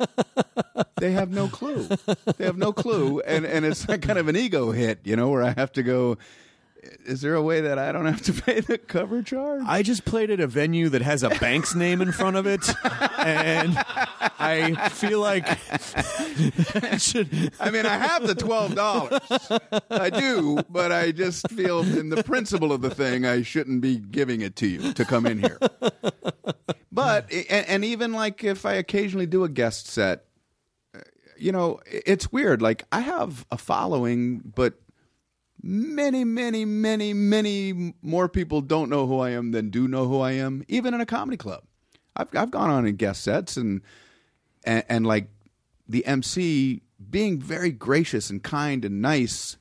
[0.97, 1.87] they have no clue.
[2.37, 5.43] They have no clue, and and it's kind of an ego hit, you know, where
[5.43, 6.17] I have to go.
[7.05, 9.63] Is there a way that I don't have to pay the cover charge?
[9.67, 12.67] I just played at a venue that has a bank's name in front of it,
[13.19, 13.77] and
[14.39, 15.45] I feel like
[16.83, 17.51] I should.
[17.59, 19.21] I mean, I have the twelve dollars.
[19.89, 23.97] I do, but I just feel in the principle of the thing, I shouldn't be
[23.97, 25.59] giving it to you to come in here.
[26.91, 30.25] But and, and even like if I occasionally do a guest set,
[30.95, 30.99] uh,
[31.37, 32.61] you know, it's weird.
[32.61, 34.75] Like I have a following, but
[35.65, 40.19] many, many, many, many more people don't know who I am than do know who
[40.19, 41.63] I am, even in a comedy club.
[42.15, 43.81] I've I've gone on in guest sets and
[44.63, 45.27] and, and like
[45.89, 49.57] the MC being very gracious and kind and nice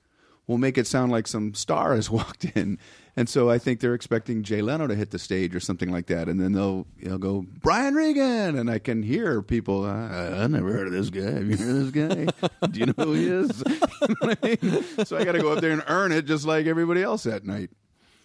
[0.46, 2.78] will make it sound like some star has walked in.
[3.16, 6.06] And so I think they're expecting Jay Leno to hit the stage or something like
[6.06, 9.84] that, and then they'll you know go Brian Regan, and I can hear people.
[9.84, 11.30] I, I never heard of this guy.
[11.30, 12.48] Have you heard of this guy?
[12.68, 13.62] Do you know who he is?
[14.04, 14.84] You know I mean?
[15.06, 17.44] So I got to go up there and earn it, just like everybody else that
[17.46, 17.70] night.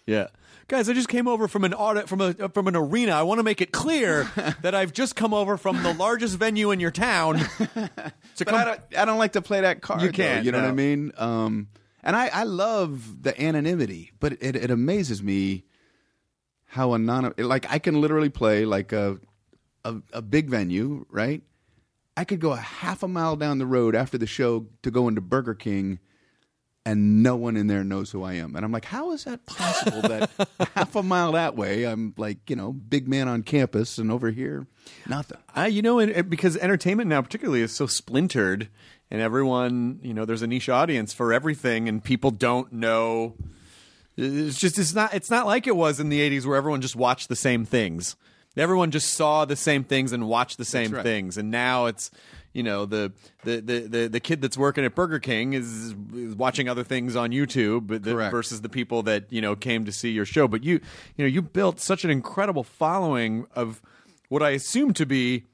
[0.06, 0.26] Yeah.
[0.68, 3.12] Guys, I just came over from an audit from a from an arena.
[3.12, 4.24] I want to make it clear
[4.62, 7.40] that I've just come over from the largest venue in your town.
[8.36, 10.02] To But come, I don't, I don't like to play that card.
[10.02, 11.12] You can't, you know what I mean?
[11.18, 11.68] Um,
[12.02, 15.64] and I, I love the anonymity, but it, it amazes me
[16.66, 17.38] how anonymous.
[17.38, 19.18] Like I can literally play like a,
[19.84, 21.42] a a big venue, right?
[22.16, 25.08] I could go a half a mile down the road after the show to go
[25.08, 25.98] into Burger King,
[26.84, 28.56] and no one in there knows who I am.
[28.56, 30.02] And I'm like, how is that possible?
[30.02, 30.30] that
[30.74, 34.30] half a mile that way, I'm like, you know, big man on campus, and over
[34.30, 34.66] here,
[35.08, 35.38] nothing.
[35.54, 38.68] I, you know, and, and because entertainment now, particularly, is so splintered,
[39.10, 43.34] and everyone, you know, there's a niche audience for everything, and people don't know.
[44.16, 46.96] It's just it's not it's not like it was in the '80s where everyone just
[46.96, 48.16] watched the same things.
[48.56, 51.02] Everyone just saw the same things and watched the same right.
[51.02, 52.10] things, and now it's
[52.52, 53.12] you know the
[53.44, 57.16] the, the, the the kid that's working at Burger King is, is watching other things
[57.16, 60.46] on YouTube but the- versus the people that you know came to see your show.
[60.46, 60.80] But you
[61.16, 63.80] you know you built such an incredible following of
[64.28, 65.44] what I assume to be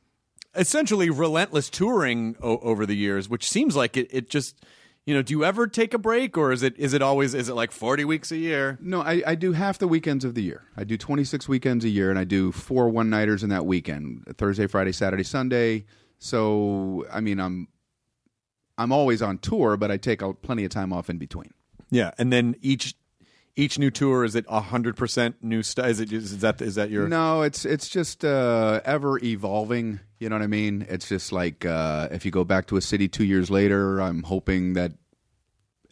[0.57, 4.64] essentially relentless touring o- over the years, which seems like it, it just
[5.05, 5.23] you know.
[5.23, 7.71] Do you ever take a break, or is it is it always is it like
[7.73, 8.79] forty weeks a year?
[8.81, 10.64] No, I, I do half the weekends of the year.
[10.77, 14.25] I do 26 weekends a year, and I do four one nighters in that weekend:
[14.37, 15.85] Thursday, Friday, Saturday, Sunday.
[16.19, 17.69] So, I mean, I'm
[18.79, 21.53] I'm always on tour, but I take a, plenty of time off in between.
[21.90, 22.95] Yeah, and then each
[23.57, 25.87] each new tour is it hundred percent new stuff?
[25.87, 30.01] Is it is that is that your No, it's it's just uh, ever evolving.
[30.19, 30.87] You know what I mean?
[30.88, 34.23] It's just like uh, if you go back to a city two years later, I'm
[34.23, 34.92] hoping that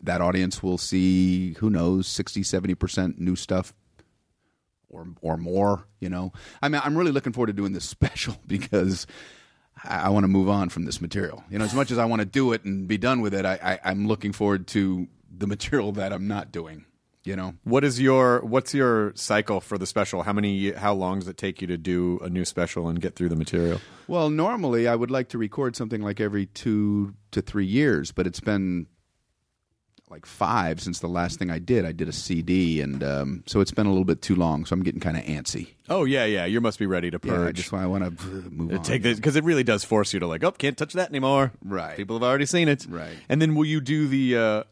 [0.02, 3.72] that audience will see who knows 60 70% new stuff
[4.90, 8.36] or or more you know i mean i'm really looking forward to doing this special
[8.46, 9.06] because
[9.82, 12.04] i, I want to move on from this material you know as much as i
[12.04, 15.08] want to do it and be done with it I, I i'm looking forward to
[15.36, 16.84] the material that i'm not doing
[17.24, 20.22] you know What is your what's your cycle for the special?
[20.22, 23.16] How many how long does it take you to do a new special and get
[23.16, 23.80] through the material?
[24.08, 28.26] Well, normally I would like to record something like every two to three years, but
[28.26, 28.86] it's been
[30.10, 31.84] like five since the last thing I did.
[31.86, 34.64] I did a CD, and um, so it's been a little bit too long.
[34.66, 35.68] So I'm getting kind of antsy.
[35.88, 36.44] Oh yeah, yeah.
[36.44, 37.56] You must be ready to Yeah, purge.
[37.56, 38.82] just why I want to move on.
[38.82, 41.52] Take this because it really does force you to like, oh, can't touch that anymore.
[41.64, 41.96] Right.
[41.96, 42.86] People have already seen it.
[42.88, 43.14] Right.
[43.30, 44.36] And then will you do the?
[44.36, 44.62] Uh,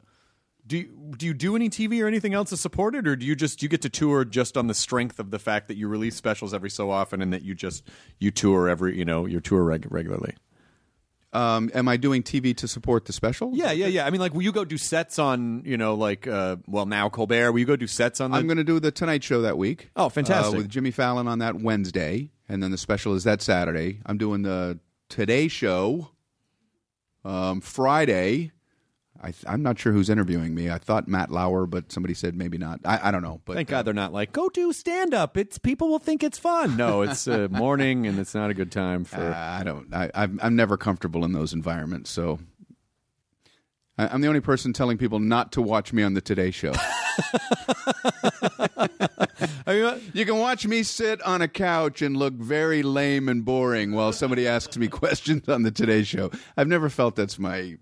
[0.72, 3.26] do you, do you do any TV or anything else to support it, or do
[3.26, 5.76] you just do you get to tour just on the strength of the fact that
[5.76, 7.86] you release specials every so often and that you just
[8.18, 10.34] you tour every you know you tour reg- regularly?
[11.34, 13.50] Um, am I doing TV to support the special?
[13.52, 14.06] Yeah, yeah, yeah.
[14.06, 17.10] I mean, like, will you go do sets on you know like uh, well now
[17.10, 17.52] Colbert?
[17.52, 18.30] Will you go do sets on?
[18.30, 19.90] The- I'm going to do the Tonight Show that week.
[19.94, 20.54] Oh, fantastic.
[20.54, 24.00] Uh, with Jimmy Fallon on that Wednesday, and then the special is that Saturday.
[24.06, 24.78] I'm doing the
[25.10, 26.08] Today Show
[27.26, 28.52] um, Friday.
[29.22, 30.70] I I'm not sure who's interviewing me.
[30.70, 32.80] I thought Matt Lauer, but somebody said maybe not.
[32.84, 33.40] I, I don't know.
[33.44, 35.36] But Thank uh, God they're not like go do stand up.
[35.36, 36.76] It's people will think it's fun.
[36.76, 39.20] No, it's uh, morning and it's not a good time for.
[39.20, 39.92] Uh, I don't.
[39.94, 42.10] I, I'm, I'm never comfortable in those environments.
[42.10, 42.38] So
[43.98, 46.72] I, I'm the only person telling people not to watch me on the Today Show.
[50.12, 54.12] you can watch me sit on a couch and look very lame and boring while
[54.12, 56.30] somebody asks me questions on the Today Show.
[56.56, 57.76] I've never felt that's my.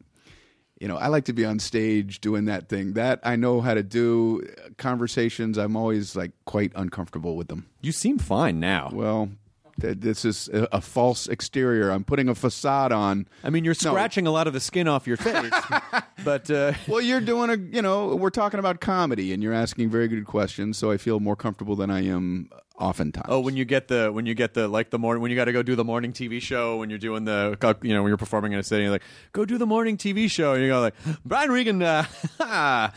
[0.81, 2.95] You know, I like to be on stage doing that thing.
[2.95, 4.43] That I know how to do.
[4.79, 7.67] Conversations, I'm always like quite uncomfortable with them.
[7.83, 8.89] you seem fine now.
[8.93, 9.29] Well,
[9.81, 11.91] th- this is a, a false exterior.
[11.91, 13.29] I'm putting a facade on.
[13.45, 13.91] I mean, you're No.
[13.91, 15.53] scratching a lot of the skin off your face,
[16.25, 19.91] but uh, Well, you're doing a, you know, we're talking about comedy and you're asking
[19.91, 22.49] very good questions, so I feel more comfortable than I am
[22.81, 23.27] oftentimes.
[23.29, 25.45] oh, when you get the when you get the like the morning when you got
[25.45, 28.17] to go do the morning TV show when you're doing the you know when you're
[28.17, 30.81] performing in a city, you're like go do the morning TV show, and you go
[30.81, 32.05] like Brian Regan, uh,
[32.41, 32.91] uh,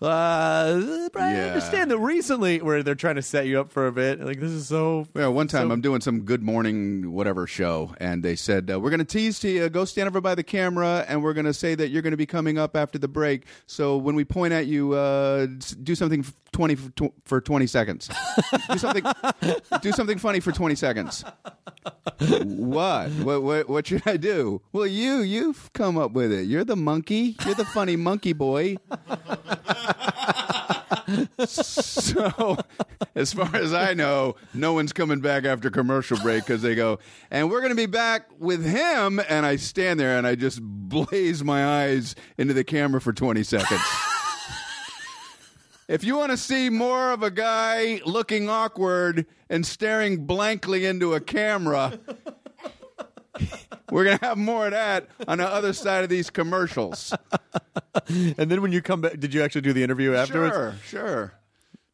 [0.00, 4.20] Brian, I understand that recently where they're trying to set you up for a bit.
[4.20, 5.06] Like this is so.
[5.14, 8.78] Yeah, one time so- I'm doing some Good Morning whatever show, and they said uh,
[8.80, 9.68] we're going to tease to you.
[9.68, 12.16] Go stand over by the camera, and we're going to say that you're going to
[12.16, 13.46] be coming up after the break.
[13.66, 15.46] So when we point at you, uh,
[15.82, 18.08] do something twenty for, tw- for twenty seconds.
[18.70, 19.04] do something.
[19.80, 21.24] Do something funny for twenty seconds.
[22.20, 23.10] what?
[23.10, 23.42] what?
[23.42, 23.68] What?
[23.68, 24.62] What should I do?
[24.72, 26.46] Well, you you've come up with it.
[26.46, 27.36] You're the monkey.
[27.44, 28.76] You're the funny monkey boy.
[31.46, 32.56] So,
[33.14, 36.98] as far as I know, no one's coming back after commercial break because they go,
[37.30, 39.20] and we're going to be back with him.
[39.28, 43.42] And I stand there and I just blaze my eyes into the camera for 20
[43.42, 43.82] seconds.
[45.88, 51.14] If you want to see more of a guy looking awkward and staring blankly into
[51.14, 51.98] a camera,
[53.90, 57.14] we're going to have more of that on the other side of these commercials.
[58.08, 60.54] And then when you come back, did you actually do the interview afterwards?
[60.54, 61.32] Sure, sure.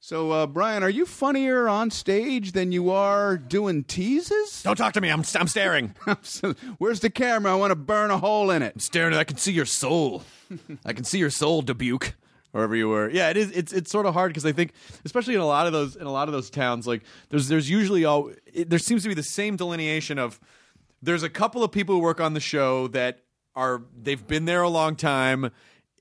[0.03, 4.63] So, uh, Brian, are you funnier on stage than you are doing teases?
[4.63, 5.11] Don't talk to me.
[5.11, 5.95] I'm I'm staring.
[6.79, 7.53] Where's the camera?
[7.53, 8.73] I want to burn a hole in it.
[8.77, 9.13] I'm staring.
[9.13, 10.23] At I can see your soul.
[10.87, 12.15] I can see your soul, Dubuque.
[12.53, 13.51] Wherever you were, yeah, it is.
[13.53, 14.73] It's it's sort of hard because I think,
[15.05, 17.71] especially in a lot of those in a lot of those towns, like there's there's
[17.71, 20.41] usually all it, there seems to be the same delineation of
[21.01, 23.21] there's a couple of people who work on the show that
[23.55, 25.51] are they've been there a long time.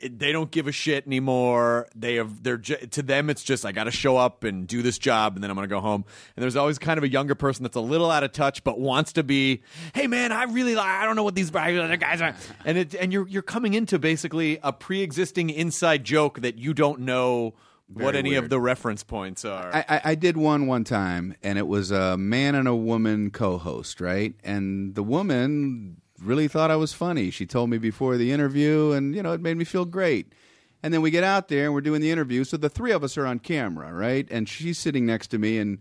[0.01, 1.87] They don't give a shit anymore.
[1.95, 4.97] They have they're to them it's just I got to show up and do this
[4.97, 6.05] job and then I'm gonna go home.
[6.35, 8.79] And there's always kind of a younger person that's a little out of touch but
[8.79, 9.61] wants to be.
[9.93, 10.87] Hey man, I really like.
[10.87, 12.35] I don't know what these other guys are.
[12.65, 17.01] And it and you're you're coming into basically a pre-existing inside joke that you don't
[17.01, 17.55] know
[17.91, 19.73] what Very any of the reference points are.
[19.73, 23.31] I, I, I did one one time, and it was a man and a woman
[23.31, 24.35] co-host, right?
[24.43, 27.29] And the woman really thought I was funny.
[27.31, 30.33] She told me before the interview, and you know, it made me feel great.
[30.81, 32.45] And then we get out there and we're doing the interview.
[32.45, 34.25] So the three of us are on camera, right?
[34.31, 35.79] And she's sitting next to me, and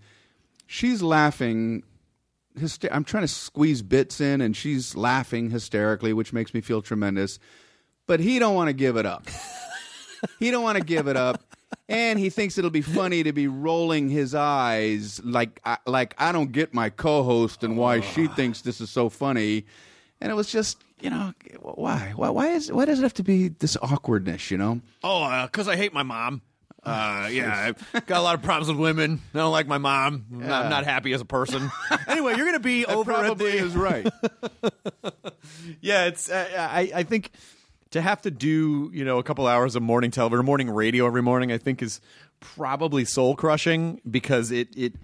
[0.66, 1.84] she's laughing.
[2.58, 6.82] Hyster- I'm trying to squeeze bits in, and she's laughing hysterically, which makes me feel
[6.82, 7.38] tremendous.
[8.06, 9.26] But he don't want to give it up.
[10.38, 11.42] he don't want to give it up
[11.88, 16.32] and he thinks it'll be funny to be rolling his eyes like I, like I
[16.32, 19.66] don't get my co-host and why she thinks this is so funny
[20.20, 23.22] and it was just you know why why why is why does it have to
[23.22, 26.42] be this awkwardness you know Oh, because I hate my mom.
[26.84, 29.20] Uh, yeah, I've got a lot of problems with women.
[29.34, 30.24] I don't like my mom.
[30.32, 31.70] I'm, not, I'm not happy as a person.
[32.06, 33.58] anyway, you're going to be over at probably the.
[33.58, 34.08] is right
[35.80, 36.30] yeah, it's.
[36.30, 37.32] Uh, I I think
[37.90, 41.22] to have to do you know a couple hours of morning television, morning radio every
[41.22, 42.00] morning, I think is
[42.40, 44.94] probably soul crushing because it it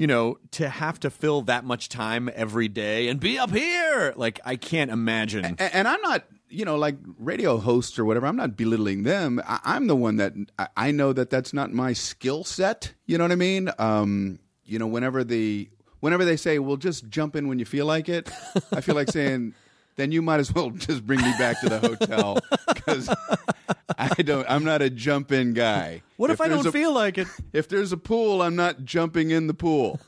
[0.00, 4.14] you know to have to fill that much time every day and be up here
[4.16, 5.44] like I can't imagine.
[5.58, 8.26] A- and I'm not, you know, like radio hosts or whatever.
[8.26, 9.42] I'm not belittling them.
[9.46, 12.94] I, I'm the one that I, I know that that's not my skill set.
[13.04, 13.70] You know what I mean?
[13.78, 15.68] Um, you know, whenever the
[16.00, 18.30] whenever they say, "Well, just jump in when you feel like it,"
[18.72, 19.54] I feel like saying.
[20.00, 23.14] Then you might as well just bring me back to the hotel because
[23.98, 24.46] I don't.
[24.48, 26.00] I'm not a jump in guy.
[26.16, 27.28] what if, I don't a- feel like it?
[27.52, 30.00] if there's a pool, I'm not jumping in the pool.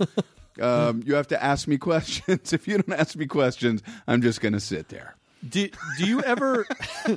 [0.59, 2.55] Um, you have to ask me questions.
[2.55, 5.15] If you don't ask me questions, I'm just going to sit there.
[5.47, 6.65] Do, do you ever?
[7.07, 7.17] yeah,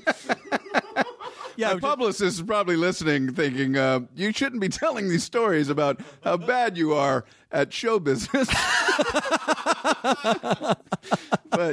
[1.68, 5.70] My I'm just- publicist is probably listening, thinking, uh, "You shouldn't be telling these stories
[5.70, 8.50] about how bad you are at show business."
[11.52, 11.65] but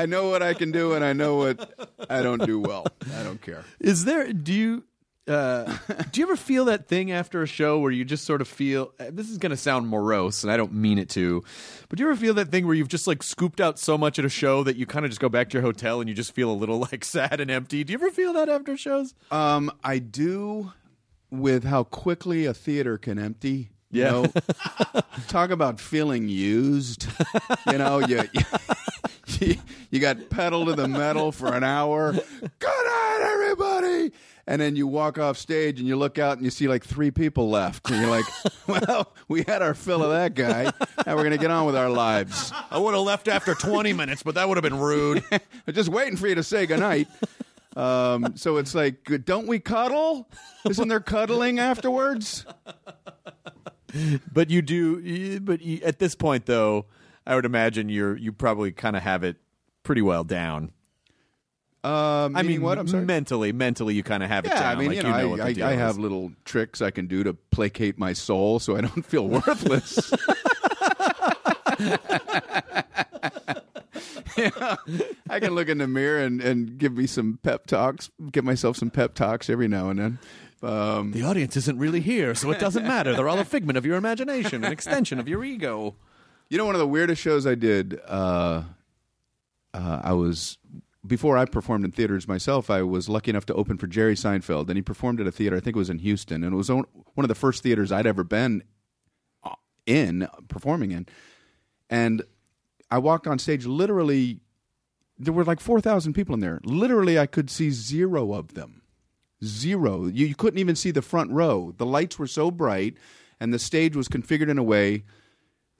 [0.00, 2.86] I know what I can do, and I know what I don't do well.
[3.16, 3.64] I don't care.
[3.80, 4.32] Is there?
[4.32, 4.84] Do you?
[5.28, 5.76] Uh,
[6.10, 8.92] do you ever feel that thing after a show where you just sort of feel
[8.98, 11.44] uh, this is going to sound morose and I don't mean it to,
[11.88, 14.18] but do you ever feel that thing where you've just like scooped out so much
[14.18, 16.16] at a show that you kind of just go back to your hotel and you
[16.16, 17.84] just feel a little like sad and empty?
[17.84, 19.14] Do you ever feel that after shows?
[19.30, 20.72] Um, I do
[21.30, 23.70] with how quickly a theater can empty.
[23.92, 24.10] You Yeah.
[24.12, 24.32] know,
[25.28, 27.06] talk about feeling used.
[27.70, 28.40] You know, you, you
[29.90, 32.12] you got pedal to the metal for an hour.
[32.12, 32.22] Good
[32.62, 34.12] night, everybody.
[34.46, 37.10] And then you walk off stage and you look out and you see like three
[37.10, 37.88] people left.
[37.90, 38.24] And you're like,
[38.66, 40.72] well, we had our fill of that guy.
[41.06, 42.52] Now we're going to get on with our lives.
[42.70, 45.22] I would have left after 20 minutes, but that would have been rude.
[45.32, 47.08] I'm just waiting for you to say goodnight.
[47.76, 50.28] Um, so it's like, don't we cuddle?
[50.68, 52.44] Isn't there cuddling afterwards?
[54.32, 55.38] but you do.
[55.40, 56.86] But you, at this point, though,
[57.26, 59.36] I would imagine you're you probably kind of have it
[59.82, 60.72] pretty well down.
[61.82, 62.78] Um, I mean, what?
[62.78, 63.06] I'm sorry.
[63.06, 64.76] mentally, mentally, you kind of have it Yeah, down.
[64.76, 67.06] I mean, like, you know, what the I, I, I have little tricks I can
[67.06, 70.12] do to placate my soul so I don't feel worthless.
[74.36, 74.76] Yeah,
[75.30, 78.76] I can look in the mirror and, and give me some pep talks, give myself
[78.76, 80.18] some pep talks every now and then.
[80.62, 83.14] Um, The audience isn't really here, so it doesn't matter.
[83.14, 85.96] They're all a figment of your imagination, an extension of your ego.
[86.50, 88.00] You know, one of the weirdest shows I did.
[88.08, 88.64] Uh,
[89.72, 90.58] uh, I was
[91.06, 92.70] before I performed in theaters myself.
[92.70, 95.56] I was lucky enough to open for Jerry Seinfeld, and he performed at a theater.
[95.56, 96.84] I think it was in Houston, and it was one
[97.18, 98.64] of the first theaters I'd ever been
[99.44, 99.54] uh,
[99.86, 101.06] in performing in.
[101.88, 102.22] And
[102.90, 103.64] I walked on stage.
[103.64, 104.40] Literally,
[105.20, 106.58] there were like four thousand people in there.
[106.64, 108.82] Literally, I could see zero of them.
[109.44, 110.06] Zero.
[110.06, 111.72] You, you couldn't even see the front row.
[111.78, 112.96] The lights were so bright,
[113.38, 115.04] and the stage was configured in a way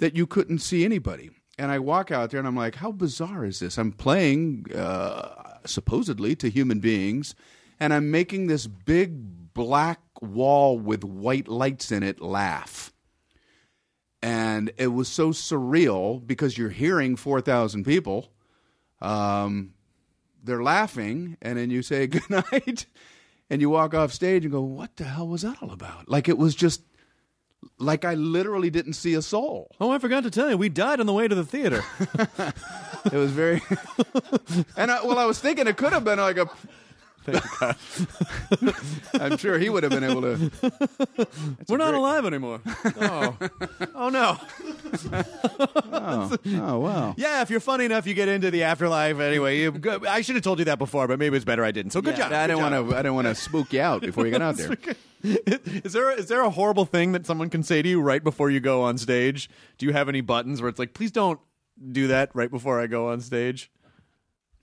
[0.00, 1.30] that you couldn't see anybody.
[1.58, 3.78] And I walk out there and I'm like, how bizarre is this?
[3.78, 7.34] I'm playing uh, supposedly to human beings,
[7.78, 12.92] and I'm making this big black wall with white lights in it laugh.
[14.22, 18.32] And it was so surreal because you're hearing 4,000 people.
[19.00, 19.74] Um,
[20.42, 22.86] they're laughing, and then you say good night,
[23.50, 26.08] and you walk off stage and go, what the hell was that all about?
[26.08, 26.82] Like it was just
[27.78, 29.70] like I literally didn't see a soul.
[29.80, 31.84] Oh, I forgot to tell you, we died on the way to the theater.
[33.06, 33.62] It was very,
[34.76, 36.50] and I, well, I was thinking it could have been like a.
[39.14, 40.50] I'm sure he would have been able to.
[41.68, 42.61] We're not great- alive anymore.
[43.00, 43.37] Oh,
[43.94, 44.38] oh no.
[45.92, 47.14] Oh, oh wow!
[47.16, 49.59] Yeah, if you're funny enough, you get into the afterlife anyway.
[49.59, 51.92] You, go- I should have told you that before, but maybe it's better I didn't.
[51.92, 52.33] So good job.
[52.33, 52.94] I didn't want to.
[52.96, 54.76] I didn't want to spook you out before you got out there.
[55.22, 58.48] Is there is there a horrible thing that someone can say to you right before
[58.48, 59.50] you go on stage?
[59.76, 61.38] Do you have any buttons where it's like, please don't
[61.92, 63.70] do that right before I go on stage?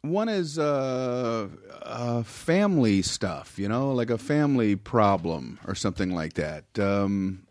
[0.01, 1.47] One is uh,
[1.81, 6.65] uh, family stuff, you know, like a family problem or something like that.
[6.79, 7.43] Um,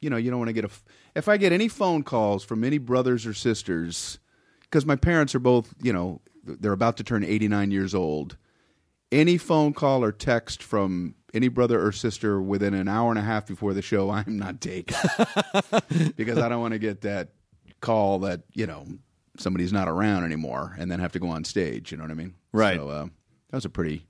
[0.00, 0.68] you know, you don't want to get a.
[0.68, 4.18] f- If I get any phone calls from any brothers or sisters,
[4.62, 8.36] because my parents are both, you know, they're about to turn 89 years old.
[9.12, 13.22] Any phone call or text from any brother or sister within an hour and a
[13.22, 14.96] half before the show, I'm not taking
[16.16, 17.28] because I don't want to get that
[17.80, 18.86] call that you know
[19.38, 21.90] somebody's not around anymore and then have to go on stage.
[21.92, 22.34] You know what I mean?
[22.52, 22.76] Right.
[22.76, 23.04] So uh,
[23.50, 24.06] that was a pretty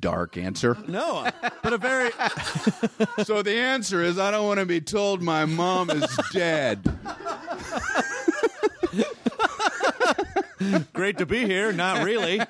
[0.00, 0.76] dark answer.
[0.86, 1.28] No,
[1.62, 2.10] but a very
[3.24, 6.82] so the answer is I don't want to be told my mom is dead.
[10.92, 11.72] great to be here.
[11.72, 12.38] Not really.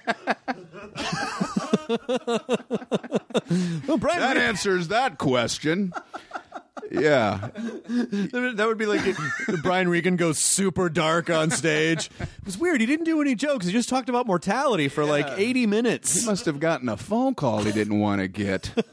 [3.86, 5.92] well, Brian, That answers that question.
[6.90, 7.48] Yeah.
[7.88, 12.10] That would be like if Brian Regan goes super dark on stage.
[12.20, 12.80] It was weird.
[12.80, 13.66] He didn't do any jokes.
[13.66, 16.20] He just talked about mortality for like 80 minutes.
[16.20, 18.72] He must have gotten a phone call he didn't want to get.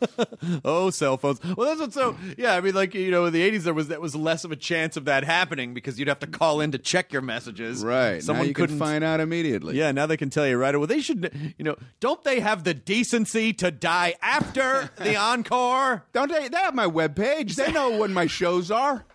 [0.64, 1.44] Oh, cell phones.
[1.44, 2.16] Well, that's what's so.
[2.38, 4.52] Yeah, I mean, like you know, in the 80s, there was that was less of
[4.52, 7.84] a chance of that happening because you'd have to call in to check your messages.
[7.84, 8.22] Right.
[8.22, 9.76] Someone couldn't find out immediately.
[9.78, 10.82] Yeah, now they can tell you right away.
[10.82, 16.04] Well, they should, you know, don't they have the decency to die after the encore?
[16.14, 16.48] Don't they?
[16.48, 17.56] They have my webpage.
[17.56, 19.06] They know when my shows are.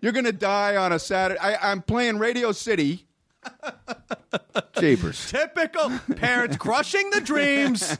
[0.00, 1.40] You're gonna die on a Saturday.
[1.40, 3.06] I, I'm playing Radio City.
[4.78, 5.30] Jeepers.
[5.30, 7.98] Typical parents crushing the dreams.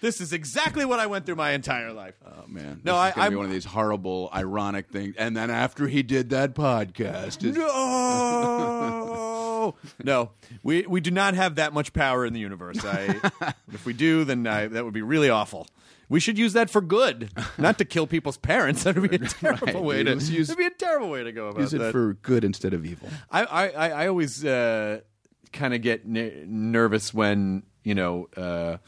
[0.00, 2.14] This is exactly what I went through my entire life.
[2.24, 2.80] Oh man.
[2.84, 5.14] No, This I- is gonna be I'm- one of these horrible, ironic things.
[5.18, 7.56] And then after he did that podcast, it's-
[8.68, 10.30] No, no,
[10.62, 12.84] we we do not have that much power in the universe.
[12.84, 13.16] I,
[13.72, 15.66] if we do, then I, that would be really awful.
[16.10, 18.82] We should use that for good, not to kill people's parents.
[18.84, 19.82] That would be a terrible Right.
[19.82, 20.12] way to.
[20.14, 21.62] Use- That'd be a terrible way to go about it.
[21.62, 21.92] use it that.
[21.92, 23.08] for good instead of evil.
[23.30, 25.00] I I, I, always uh,
[25.52, 28.78] kind of get nervous when you know uh,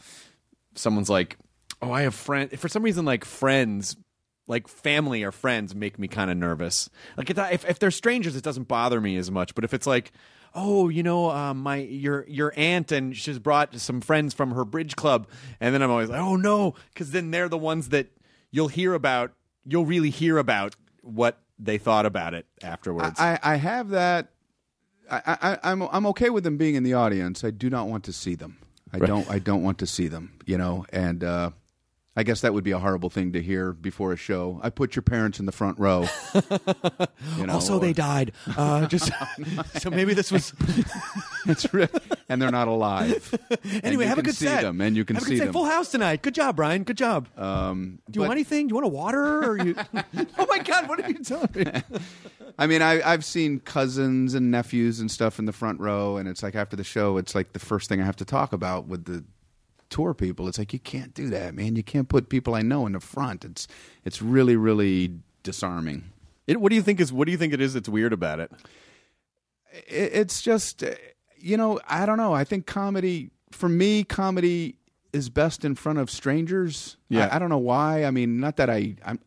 [0.75, 1.37] someone's like,
[1.81, 3.95] "Oh, I have friends." For some reason, like friends,
[4.47, 6.89] like family or friends, make me kind of nervous.
[7.17, 9.53] Like if, if if they're strangers, it doesn't bother me as much.
[9.55, 10.11] But if it's like,
[10.53, 14.65] "Oh, you know, uh, my your your aunt and she's brought some friends from her
[14.65, 15.27] bridge club,"
[15.59, 18.07] and then I'm always like, "Oh no," because then they're the ones that
[18.51, 19.33] you'll hear about.
[19.65, 23.19] You'll really hear about what they thought about it afterwards.
[23.19, 24.29] I, I have that.
[25.09, 27.43] I, I, I'm I'm okay with them being in the audience.
[27.43, 28.57] I do not want to see them.
[28.93, 29.29] I don't.
[29.29, 30.39] I don't want to see them.
[30.45, 31.51] You know, and uh,
[32.13, 34.59] I guess that would be a horrible thing to hear before a show.
[34.61, 36.07] I put your parents in the front row.
[37.37, 38.33] You know, also, or- they died.
[38.57, 39.11] Uh, just
[39.79, 40.53] so maybe this was.
[41.47, 41.87] It's re-
[42.29, 43.33] and they're not alive.
[43.83, 44.61] Anyway, have a good see set.
[44.61, 45.51] them, and you can have a see them.
[45.53, 46.21] Full house tonight.
[46.21, 46.83] Good job, Brian.
[46.83, 47.27] Good job.
[47.35, 48.67] Um, Do you want anything?
[48.67, 49.43] Do you want a water?
[49.49, 49.75] Or you?
[50.37, 50.87] oh my God!
[50.87, 51.65] What are you telling me?
[52.59, 56.27] I mean, I, I've seen cousins and nephews and stuff in the front row, and
[56.29, 58.87] it's like after the show, it's like the first thing I have to talk about
[58.87, 59.23] with the
[59.91, 60.47] tour people.
[60.47, 61.75] It's like you can't do that, man.
[61.75, 63.45] You can't put people I know in the front.
[63.45, 63.67] It's
[64.03, 66.11] it's really really disarming.
[66.47, 67.13] It, what do you think is?
[67.13, 68.51] What do you think it is that's weird about it?
[69.87, 70.83] It, it's just,
[71.37, 72.33] you know, I don't know.
[72.33, 74.75] I think comedy for me, comedy
[75.13, 76.97] is best in front of strangers.
[77.09, 77.27] Yeah.
[77.27, 78.05] I, I don't know why.
[78.05, 79.19] I mean, not that I I'm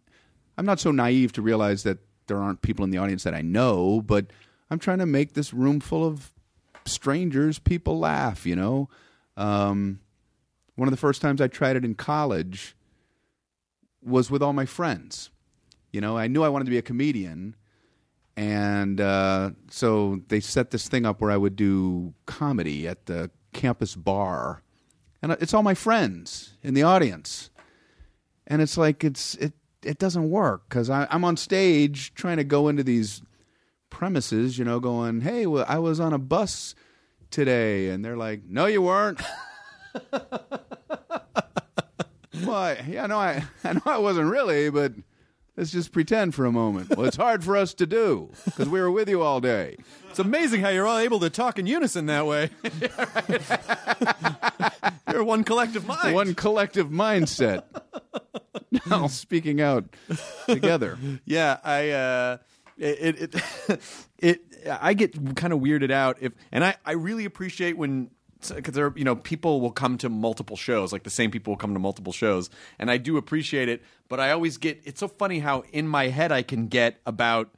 [0.58, 3.42] I'm not so naive to realize that there aren't people in the audience that I
[3.42, 4.26] know, but
[4.70, 6.32] I'm trying to make this room full of
[6.86, 7.58] strangers.
[7.58, 8.88] People laugh, you know.
[9.36, 10.00] Um,
[10.76, 12.76] one of the first times I tried it in college
[14.02, 15.30] was with all my friends.
[15.92, 17.54] You know, I knew I wanted to be a comedian,
[18.36, 23.30] and uh, so they set this thing up where I would do comedy at the
[23.52, 24.62] campus bar,
[25.22, 27.50] and it's all my friends in the audience,
[28.46, 29.52] and it's like it's it
[29.84, 33.22] it doesn't work because I'm on stage trying to go into these
[33.90, 36.74] premises, you know, going, "Hey, well, I was on a bus
[37.30, 39.20] today," and they're like, "No, you weren't."
[42.46, 44.92] well, I, yeah, no, I I know I wasn't really, but
[45.56, 46.90] let's just pretend for a moment.
[46.90, 49.76] Well, it's hard for us to do because we were with you all day.
[50.10, 52.50] It's amazing how you're all able to talk in unison that way.
[55.12, 56.14] you're one collective mind.
[56.14, 57.64] One collective mindset.
[58.86, 59.84] now speaking out
[60.46, 60.98] together.
[61.24, 62.38] Yeah, I uh,
[62.78, 63.34] it it
[63.68, 63.80] it,
[64.18, 64.40] it
[64.70, 68.10] I get kind of weirded out if, and I I really appreciate when
[68.50, 71.58] because there you know people will come to multiple shows like the same people will
[71.58, 75.08] come to multiple shows and I do appreciate it but I always get it's so
[75.08, 77.50] funny how in my head I can get about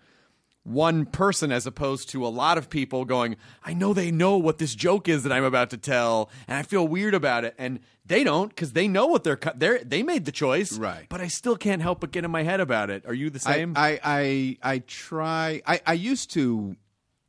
[0.62, 4.58] one person as opposed to a lot of people going I know they know what
[4.58, 7.78] this joke is that I'm about to tell and I feel weird about it and
[8.04, 11.06] they don't because they know what they're they they made the choice Right.
[11.08, 13.42] but I still can't help but get in my head about it are you the
[13.48, 16.74] I, same I, I I try I, I used to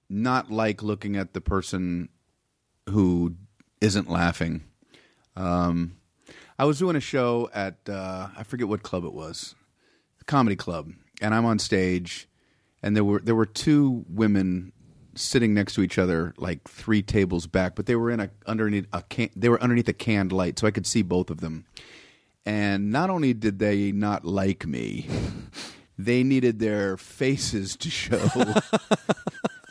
[0.10, 2.10] not like looking at the person
[2.90, 3.36] who
[3.82, 4.64] isn't laughing.
[5.36, 5.98] Um,
[6.60, 9.56] I was doing a show at uh, I forget what club it was,
[10.26, 12.28] comedy club, and I'm on stage,
[12.82, 14.72] and there were there were two women
[15.16, 18.88] sitting next to each other, like three tables back, but they were in a underneath
[18.94, 21.66] a can, they were underneath a canned light, so I could see both of them.
[22.46, 25.08] And not only did they not like me,
[25.98, 28.26] they needed their faces to show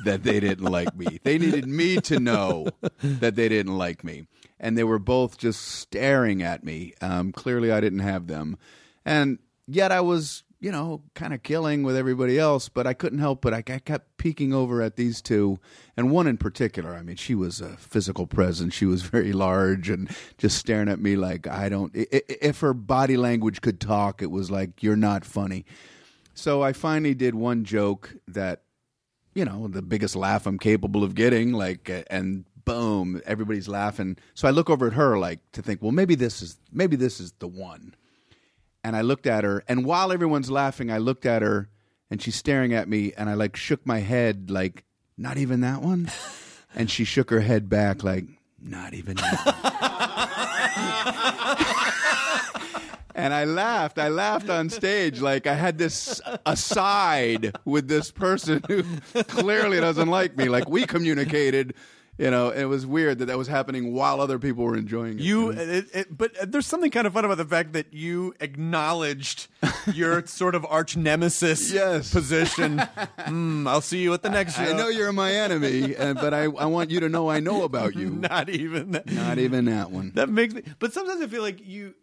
[0.04, 1.20] that they didn't like me.
[1.22, 2.68] They needed me to know
[3.02, 4.26] that they didn't like me.
[4.58, 6.94] And they were both just staring at me.
[7.00, 8.58] Um, clearly, I didn't have them.
[9.04, 13.18] And yet, I was you know, kind of killing with everybody else, but I couldn't
[13.18, 15.58] help but I, I kept peeking over at these two,
[15.96, 16.94] and one in particular.
[16.94, 18.74] I mean, she was a physical presence.
[18.74, 21.92] She was very large and just staring at me like I don't.
[21.94, 25.66] If her body language could talk, it was like you're not funny.
[26.34, 28.62] So I finally did one joke that,
[29.36, 34.16] you know, the biggest laugh I'm capable of getting, like, and boom, everybody's laughing.
[34.34, 37.20] So I look over at her, like, to think, well, maybe this is maybe this
[37.20, 37.94] is the one
[38.86, 41.68] and I looked at her, and while everyone's laughing, I looked at her,
[42.08, 44.84] and she's staring at me, and I like shook my head, like,
[45.18, 46.08] not even that one,
[46.76, 48.26] and she shook her head back, like,
[48.62, 49.62] not even that.
[53.16, 53.98] one." and I laughed.
[53.98, 58.82] I laughed on stage, like I had this aside with this person who
[59.24, 60.48] clearly doesn't like me.
[60.48, 61.74] Like we communicated.
[62.18, 65.20] You know, it was weird that that was happening while other people were enjoying it.
[65.20, 69.48] You, it, it, but there's something kind of fun about the fact that you acknowledged
[69.92, 72.10] your sort of arch nemesis Yes.
[72.14, 72.78] position.
[73.26, 74.62] Hmm, I'll see you at the next show.
[74.62, 77.64] I know you're my enemy, uh, but I, I want you to know I know
[77.64, 78.08] about you.
[78.08, 79.10] Not even that.
[79.12, 80.12] Not even that one.
[80.14, 80.62] That makes me.
[80.78, 81.94] But sometimes I feel like you,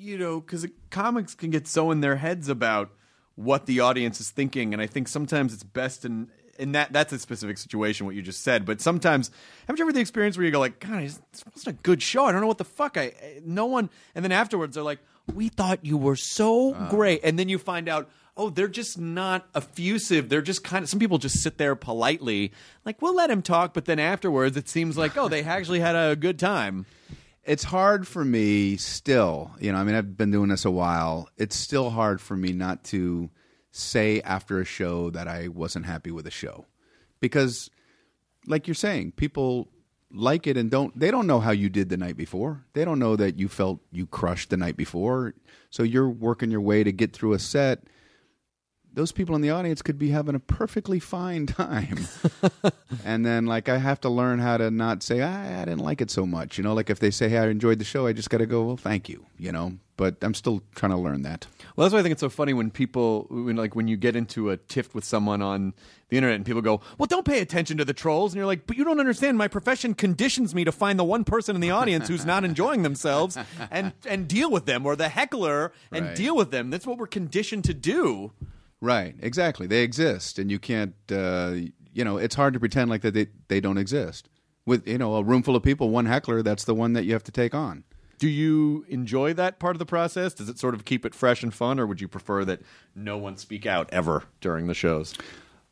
[0.00, 2.90] you know, because comics can get so in their heads about
[3.36, 6.28] what the audience is thinking, and I think sometimes it's best in
[6.58, 8.66] in that that's a specific situation what you just said.
[8.66, 9.30] But sometimes,
[9.66, 12.26] haven't you ever the experience where you go like, God, this wasn't a good show.
[12.26, 12.96] I don't know what the fuck.
[12.96, 15.00] I I- no one, and then afterwards they're like,
[15.34, 16.90] We thought you were so uh.
[16.90, 18.10] great, and then you find out.
[18.36, 20.30] Oh, they're just not effusive.
[20.30, 20.88] They're just kind of.
[20.88, 22.52] Some people just sit there politely,
[22.86, 25.94] like we'll let him talk, but then afterwards it seems like, oh, they actually had
[25.94, 26.86] a good time.
[27.50, 29.50] It's hard for me still.
[29.58, 31.28] You know, I mean, I've been doing this a while.
[31.36, 33.28] It's still hard for me not to
[33.72, 36.66] say after a show that I wasn't happy with a show
[37.18, 37.68] because,
[38.46, 39.68] like you're saying, people
[40.12, 40.96] like it and don't.
[40.96, 42.64] They don't know how you did the night before.
[42.74, 45.34] They don't know that you felt you crushed the night before.
[45.70, 47.82] So you're working your way to get through a set.
[48.92, 52.06] Those people in the audience could be having a perfectly fine time.
[53.04, 56.00] and then like I have to learn how to not say I, I didn't like
[56.00, 56.58] it so much.
[56.58, 58.46] You know, like if they say hey I enjoyed the show, I just got to
[58.46, 59.26] go well thank you.
[59.38, 61.46] You know, but I'm still trying to learn that.
[61.76, 64.16] Well, that's why I think it's so funny when people, when like when you get
[64.16, 65.72] into a tiff with someone on
[66.08, 68.66] the internet and people go, "Well, don't pay attention to the trolls," and you're like,
[68.66, 69.38] "But you don't understand.
[69.38, 72.82] My profession conditions me to find the one person in the audience who's not enjoying
[72.82, 73.38] themselves
[73.70, 76.16] and and deal with them, or the heckler and Right.
[76.16, 76.70] deal with them.
[76.70, 78.32] That's what we're conditioned to do."
[78.80, 79.66] Right, exactly.
[79.66, 80.94] They exist, and you can't.
[81.10, 81.54] Uh,
[81.92, 84.28] you know, it's hard to pretend like that they they don't exist.
[84.64, 87.12] With you know a room full of people, one heckler, that's the one that you
[87.12, 87.84] have to take on.
[88.18, 90.34] Do you enjoy that part of the process?
[90.34, 92.60] Does it sort of keep it fresh and fun, or would you prefer that
[92.94, 95.14] no one speak out ever during the shows?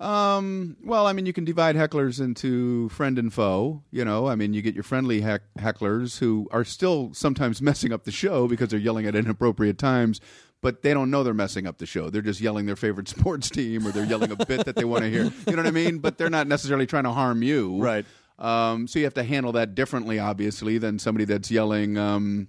[0.01, 3.83] Um, well, I mean, you can divide hecklers into friend and foe.
[3.91, 7.93] You know, I mean, you get your friendly heck- hecklers who are still sometimes messing
[7.93, 10.21] up the show because they're yelling at inappropriate times,
[10.63, 12.11] but they don't know they're messing up the show.
[12.11, 15.03] They're just yelling their favorite sports team or they're yelling a bit that they want
[15.03, 15.25] to hear.
[15.47, 15.99] You know what I mean?
[15.99, 17.79] But they're not necessarily trying to harm you.
[17.83, 18.07] Right.
[18.39, 22.47] Um, so you have to handle that differently, obviously, than somebody that's yelling, um,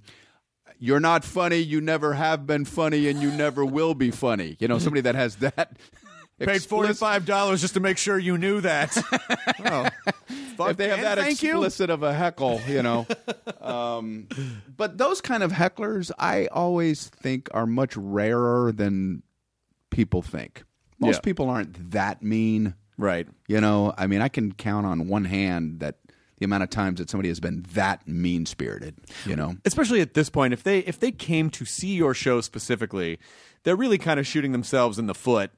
[0.81, 4.55] you're not funny, you never have been funny, and you never will be funny.
[4.59, 5.77] You know, somebody that has that.
[6.47, 8.95] Paid forty explicit- five dollars just to make sure you knew that.
[9.59, 11.51] if they have that thank you.
[11.51, 13.05] explicit of a heckle, you know.
[13.61, 14.27] um,
[14.77, 19.23] but those kind of hecklers, I always think are much rarer than
[19.89, 20.63] people think.
[20.99, 21.21] Most Yeah.
[21.21, 23.27] people aren't that mean, Right.
[23.47, 23.93] you know.
[23.97, 25.95] I mean, I can count on one hand that
[26.37, 29.55] the amount of times that somebody has been that mean spirited, you know.
[29.65, 33.19] especially at this point if they if they came to see your show specifically
[33.63, 35.51] they're really kind of shooting themselves in the foot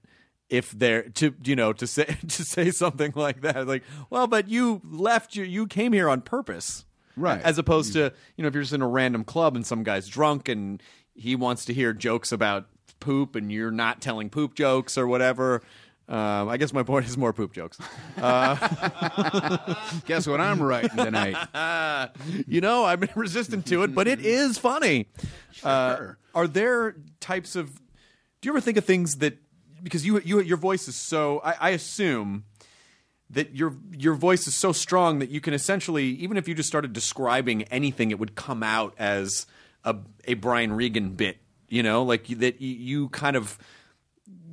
[0.51, 3.81] if they're to you know to say to say something like that like
[4.11, 6.85] well but you left you you came here on purpose
[7.17, 7.41] Right.
[7.41, 10.07] as opposed to you know if you're just in a random club and some guy's
[10.07, 10.81] drunk and
[11.15, 12.67] he wants to hear jokes about
[12.99, 15.61] poop and you're not telling poop jokes or whatever
[16.09, 17.77] um, I guess my point is more poop jokes.
[18.17, 18.55] Uh,
[20.05, 22.09] Guess what I'm writing tonight?
[22.47, 25.07] you know, I've been resistant to it, but it is funny.
[25.63, 27.73] Uh, are there types of?
[28.41, 29.37] Do you ever think of things that
[29.81, 31.41] because you you your voice is so?
[31.43, 32.45] I, I assume
[33.29, 36.67] that your your voice is so strong that you can essentially even if you just
[36.67, 39.45] started describing anything, it would come out as
[39.83, 39.95] a
[40.27, 41.37] a Brian Regan bit.
[41.69, 43.57] You know, like that you, kind of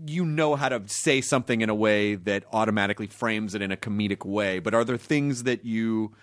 [0.07, 3.77] you know how to say something in a way that automatically frames it in a
[3.77, 4.61] comedic way.
[4.61, 6.15] But are there things that you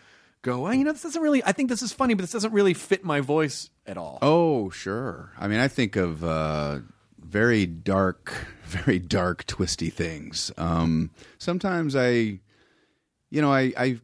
[0.41, 2.53] go, well, you know, this doesn't really, I think this is funny, but this doesn't
[2.53, 4.20] really fit my voice at all?
[4.22, 5.32] Oh, sure.
[5.38, 6.80] I mean, I think of uh,
[7.26, 8.34] very dark,
[8.65, 10.51] very dark, twisty things.
[10.57, 12.39] Um, sometimes I,
[13.30, 13.99] you know, I, I,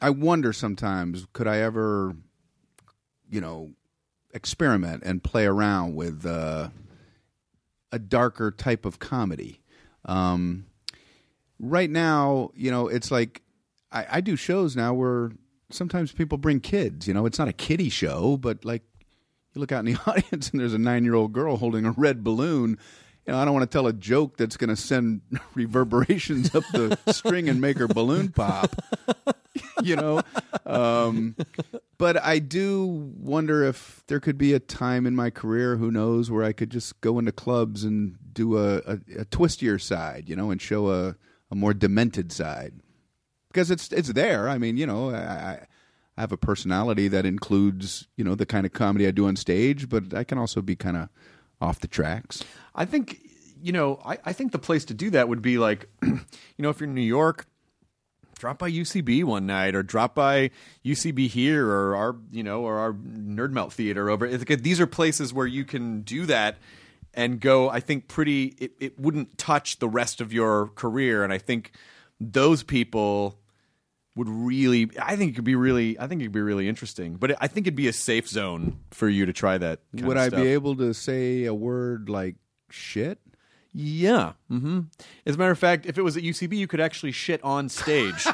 [0.00, 2.14] I wonder sometimes could I ever,
[3.28, 3.70] you know,
[4.32, 6.68] experiment and play around with, uh,
[7.92, 9.60] a darker type of comedy.
[10.04, 10.66] Um,
[11.58, 13.42] right now, you know, it's like
[13.92, 15.32] I, I do shows now where
[15.70, 17.06] sometimes people bring kids.
[17.06, 18.82] You know, it's not a kiddie show, but like
[19.54, 21.92] you look out in the audience and there's a nine year old girl holding a
[21.92, 22.78] red balloon.
[23.26, 25.20] You know, I don't want to tell a joke that's going to send
[25.54, 28.74] reverberations up the string and make her balloon pop.
[29.82, 30.22] you know,
[30.64, 31.36] um,
[31.98, 32.86] but I do
[33.18, 36.70] wonder if there could be a time in my career, who knows, where I could
[36.70, 40.90] just go into clubs and do a, a, a twistier side, you know, and show
[40.90, 41.16] a,
[41.50, 42.80] a more demented side
[43.48, 44.48] because it's it's there.
[44.48, 45.66] I mean, you know, I,
[46.20, 49.36] I have a personality that includes you know the kind of comedy I do on
[49.36, 51.08] stage, but I can also be kind of
[51.62, 52.44] off the tracks.
[52.74, 53.20] I think
[53.62, 56.20] you know, I, I think the place to do that would be like, you
[56.58, 57.46] know, if you're in New York,
[58.38, 60.50] drop by UCB one night, or drop by
[60.84, 64.28] UCB here, or our you know, or our Nerd Melt Theater over.
[64.28, 66.58] These are places where you can do that
[67.14, 67.70] and go.
[67.70, 68.56] I think pretty.
[68.58, 71.72] It, it wouldn't touch the rest of your career, and I think
[72.20, 73.38] those people
[74.16, 77.14] would really I think it could be really I think it could be really interesting.
[77.14, 79.80] But I think it'd be a safe zone for you to try that.
[79.94, 82.36] kind Would I be able to say a word like
[82.70, 83.18] shit?
[83.72, 84.32] Yeah.
[84.48, 84.80] hmm
[85.24, 87.68] As a matter of fact, if it was at UCB, you could actually shit on
[87.68, 88.26] stage,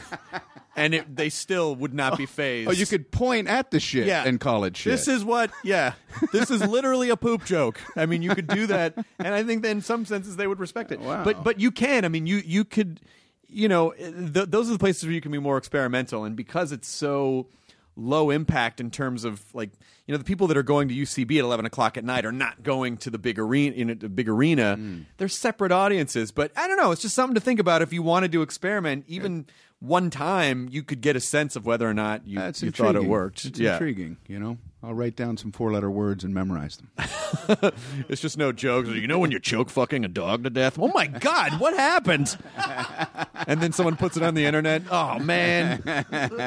[0.76, 2.68] and it, they still would not be fazed.
[2.68, 4.24] Oh, you could point at the shit Yeah.
[4.26, 4.90] and call it shit.
[4.92, 5.94] This is what, yeah.
[6.32, 7.80] This is literally a poop joke.
[7.96, 10.60] I mean, you could do that, and I think that in some senses they would
[10.60, 11.00] respect it.
[11.00, 11.24] Wow.
[11.24, 12.04] But but you can.
[12.04, 13.00] I mean, you you could,
[13.48, 16.36] you know, eh, th- those are the places where you can be more experimental, and
[16.36, 17.48] because it's so
[17.96, 19.70] low impact in terms of like
[20.06, 22.32] you know the people that are going to UCB at eleven o'clock at night are
[22.32, 24.76] not going to the big arena in the big arena.
[24.76, 25.00] Hmm.
[25.16, 26.92] They're separate audiences, but I don't know.
[26.92, 29.46] It's just something to think about if you wanted to experiment, even.
[29.78, 33.04] One time, you could get a sense of whether or not you, you thought it
[33.04, 33.44] worked.
[33.44, 33.74] It's yeah.
[33.74, 34.16] intriguing.
[34.26, 36.90] You know, I'll write down some four-letter words and memorize them.
[38.08, 38.88] It's just no jokes.
[38.88, 40.78] You know when you choke fucking a dog to death?
[40.78, 42.36] Oh my god, what happened?
[43.46, 44.82] and then someone puts it on the internet.
[44.90, 45.82] Oh man,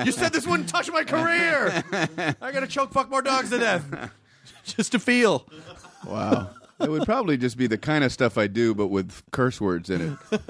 [0.06, 1.84] you said this wouldn't touch my career.
[2.42, 4.12] I gotta choke fuck more dogs to death
[4.64, 5.46] just to feel.
[6.06, 6.50] Wow.
[6.80, 9.90] It would probably just be the kind of stuff I do, but with curse words
[9.90, 10.42] in it.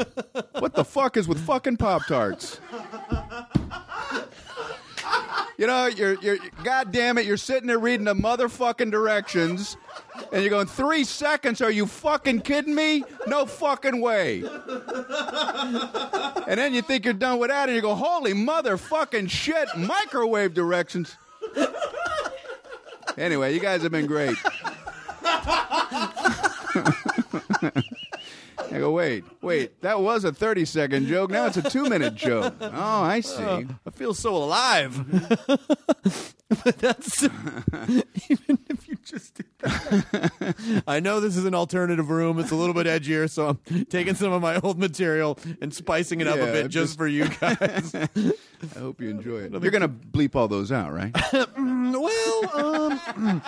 [0.60, 2.60] what the fuck is with fucking Pop Tarts?
[5.58, 9.76] You know, you're, you're, God damn it, you're sitting there reading the motherfucking directions,
[10.32, 11.62] and you're going, three seconds?
[11.62, 13.04] Are you fucking kidding me?
[13.28, 14.42] No fucking way.
[16.48, 20.54] And then you think you're done with that, and you go, holy motherfucking shit, microwave
[20.54, 21.18] directions.
[23.18, 24.38] Anyway, you guys have been great.
[28.72, 31.32] I go, wait, wait, that was a 30 second joke.
[31.32, 32.54] Now it's a two minute joke.
[32.62, 33.44] Oh, I see.
[33.44, 35.06] I feel so alive.
[36.64, 37.24] but that's
[38.30, 40.84] even if you just did that.
[40.88, 42.40] I know this is an alternative room.
[42.40, 46.22] It's a little bit edgier, so I'm taking some of my old material and spicing
[46.22, 47.96] it up a bit just, just- for you guys.
[47.96, 49.52] I hope you enjoy it.
[49.52, 51.16] You're going to bleep all those out, right?
[51.34, 53.42] well, um,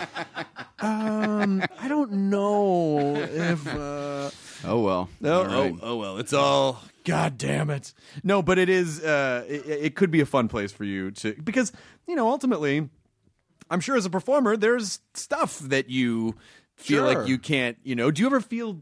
[0.80, 3.67] um, I don't know if.
[3.67, 4.30] Uh,
[4.66, 5.09] Oh, well.
[5.26, 5.74] All right.
[5.74, 6.82] oh, oh well, it's all.
[7.03, 7.93] God damn it!
[8.24, 9.03] No, but it is.
[9.03, 11.72] Uh, it, it could be a fun place for you to because
[12.07, 12.88] you know ultimately,
[13.72, 16.36] I'm sure as a performer, there's stuff that you
[16.78, 17.16] feel Sure.
[17.22, 17.78] like you can't.
[17.84, 18.80] You know, do you ever feel?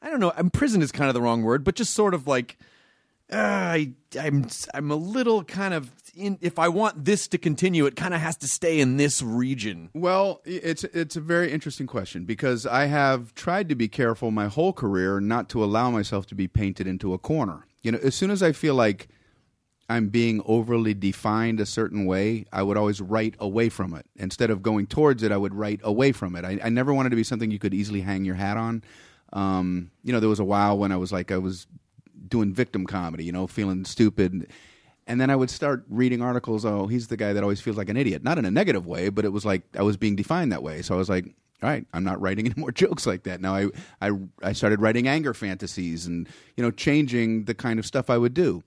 [0.00, 0.30] I don't know.
[0.30, 2.56] Imprisoned is kind of the wrong word, but just sort of like.
[3.32, 6.38] Uh, I, I'm I'm a little kind of in.
[6.42, 9.88] If I want this to continue, it kind of has to stay in this region.
[9.94, 14.48] Well, it's it's a very interesting question because I have tried to be careful my
[14.48, 17.66] whole career not to allow myself to be painted into a corner.
[17.82, 19.08] You know, as soon as I feel like
[19.88, 24.06] I'm being overly defined a certain way, I would always write away from it.
[24.16, 26.44] Instead of going towards it, I would write away from it.
[26.44, 28.84] I, I never wanted to be something you could easily hang your hat on.
[29.32, 31.66] Um, you know, there was a while when I was like I was
[32.28, 34.50] doing victim comedy, you know, feeling stupid.
[35.06, 36.64] And then I would start reading articles.
[36.64, 38.22] Oh, he's the guy that always feels like an idiot.
[38.22, 40.82] Not in a negative way, but it was like I was being defined that way.
[40.82, 41.26] So I was like,
[41.62, 43.40] all right, I'm not writing any more jokes like that.
[43.40, 43.68] Now I,
[44.00, 44.10] I,
[44.42, 48.34] I started writing anger fantasies and, you know, changing the kind of stuff I would
[48.34, 48.62] do.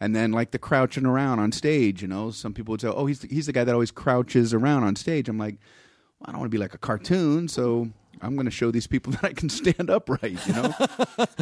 [0.00, 3.06] And then like the crouching around on stage, you know, some people would say, oh,
[3.06, 5.28] he's the, he's the guy that always crouches around on stage.
[5.28, 5.56] I'm like,
[6.20, 7.88] well, I don't want to be like a cartoon, so
[8.22, 10.74] I'm going to show these people that I can stand upright, you know?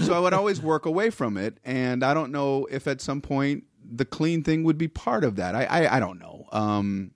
[0.02, 1.58] so I would always work away from it.
[1.64, 5.36] And I don't know if at some point the clean thing would be part of
[5.36, 5.54] that.
[5.54, 6.46] I, I, I don't know.
[6.52, 7.12] Um,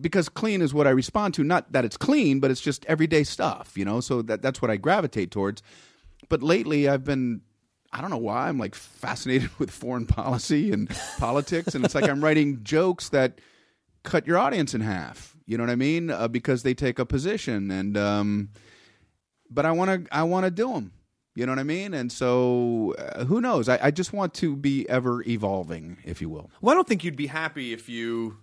[0.00, 1.44] because clean is what I respond to.
[1.44, 4.00] Not that it's clean, but it's just everyday stuff, you know?
[4.00, 5.62] So that, that's what I gravitate towards.
[6.28, 7.42] But lately I've been
[7.94, 12.08] I don't know why I'm like fascinated with foreign policy and politics, and it's like
[12.08, 13.40] I'm writing jokes that
[14.02, 15.36] cut your audience in half.
[15.46, 16.10] You know what I mean?
[16.10, 18.48] Uh, because they take a position, and um,
[19.54, 20.92] but I want to I want to do them.
[21.36, 21.94] You know what I mean?
[21.94, 23.68] And so, uh, who knows?
[23.68, 26.48] I, I just want to be ever evolving, if you will.
[26.60, 28.36] Well, I don't think you'd be happy if you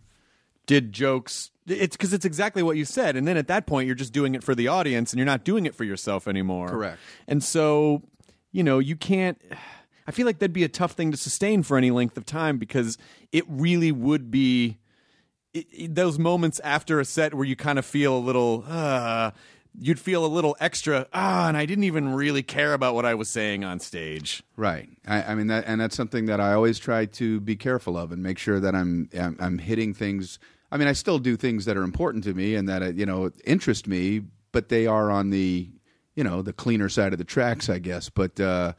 [0.66, 1.52] did jokes.
[1.68, 4.36] It's because it's exactly what you said, and then at that point, you're just doing
[4.36, 6.68] it for the audience, and you're not doing it for yourself anymore.
[6.68, 6.98] Correct.
[7.30, 8.02] And so,
[8.52, 9.42] you know, you can't.
[10.08, 12.58] I feel like that'd be a tough thing to sustain for any length of time
[12.58, 12.98] because
[13.32, 14.80] it really would be
[15.54, 18.66] it, it- those moments after a set where you kind of feel a little.
[18.68, 19.32] Uh,
[19.80, 21.08] you'd feel a little extra.
[21.14, 24.44] Ah, and I didn't even really care about what I was saying on stage.
[24.56, 24.90] Right.
[25.08, 28.12] I, I mean, that, and that's something that I always try to be careful of
[28.12, 30.40] and make sure that I'm I'm, I'm hitting things.
[30.72, 33.06] I mean, I still do things that are important to me and that uh, you
[33.06, 35.70] know interest me, but they are on the
[36.16, 38.10] you know the cleaner side of the tracks, I guess.
[38.10, 38.74] But uh,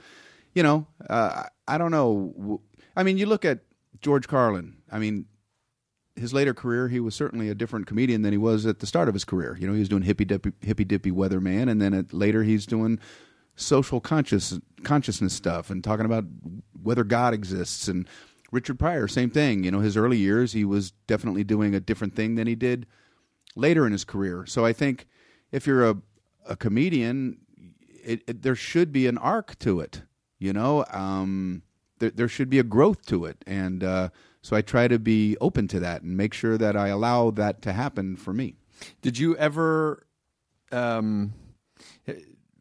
[0.54, 2.60] you know, uh, I don't know.
[2.96, 3.60] I mean, you look at
[4.00, 4.76] George Carlin.
[4.90, 5.26] I mean,
[6.16, 9.08] his later career, he was certainly a different comedian than he was at the start
[9.08, 9.56] of his career.
[9.58, 12.66] You know, he was doing hippy dippy, hippy dippy weatherman, and then at, later he's
[12.66, 12.98] doing
[13.56, 16.24] social conscious consciousness stuff and talking about
[16.82, 17.88] whether God exists.
[17.88, 18.08] And
[18.50, 19.64] Richard Pryor, same thing.
[19.64, 22.86] You know, his early years, he was definitely doing a different thing than he did
[23.56, 24.44] later in his career.
[24.46, 25.06] So I think
[25.50, 25.96] if you're a
[26.46, 27.38] a comedian,
[28.04, 30.02] it, it, there should be an arc to it.
[30.38, 31.62] You know, um,
[31.98, 34.08] there there should be a growth to it, and uh,
[34.42, 37.62] so I try to be open to that and make sure that I allow that
[37.62, 38.56] to happen for me.
[39.00, 40.06] Did you ever?
[40.70, 41.34] Um,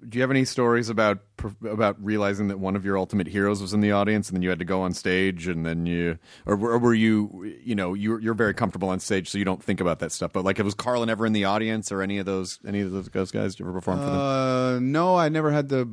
[0.07, 1.19] do you have any stories about
[1.67, 4.49] about realizing that one of your ultimate heroes was in the audience, and then you
[4.49, 8.19] had to go on stage, and then you, or, or were you, you know, you're
[8.19, 10.33] you're very comfortable on stage, so you don't think about that stuff.
[10.33, 13.31] But like, was Carlin ever in the audience, or any of those any of those
[13.31, 13.53] guys?
[13.53, 14.15] Did you ever perform for them?
[14.15, 15.89] Uh, no, I never had the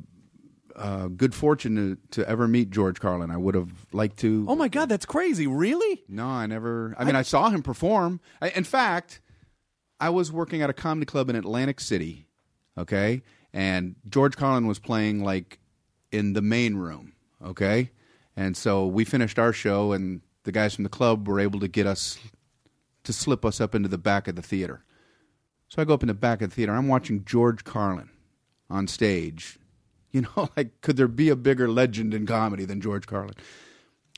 [0.79, 3.31] uh, good fortune to, to ever meet George Carlin.
[3.31, 4.47] I would have liked to.
[4.49, 5.47] Oh my God, that's crazy!
[5.47, 6.03] Really?
[6.09, 6.95] No, I never.
[6.99, 8.20] I mean, I, saw him perform.
[8.41, 9.20] I, in fact,
[10.01, 12.26] I was working at a comedy club in Atlantic City.
[12.76, 13.22] Okay,
[13.53, 15.59] and George Carlin was playing like
[16.12, 17.14] in the main room.
[17.45, 17.91] Okay,
[18.37, 21.68] and so we finished our show, and the guys from the club were able to
[21.68, 22.18] get us
[23.05, 24.85] to slip us up into the back of the theater.
[25.68, 26.72] So I go up in the back of the theater.
[26.72, 28.11] I'm watching George Carlin
[28.70, 29.58] on stage.
[30.11, 33.35] You know, like could there be a bigger legend in comedy than George Carlin?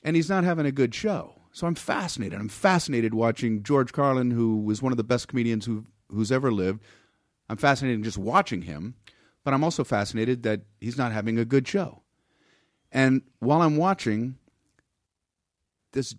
[0.03, 1.35] and he's not having a good show.
[1.53, 2.39] So I'm fascinated.
[2.39, 6.53] I'm fascinated watching George Carlin, who was one of the best comedians who who's ever
[6.53, 6.83] lived.
[7.49, 8.95] I'm fascinated in just watching him,
[9.45, 12.03] but I'm also fascinated that he's not having a good show.
[12.93, 14.37] And while I'm watching,
[15.93, 16.15] this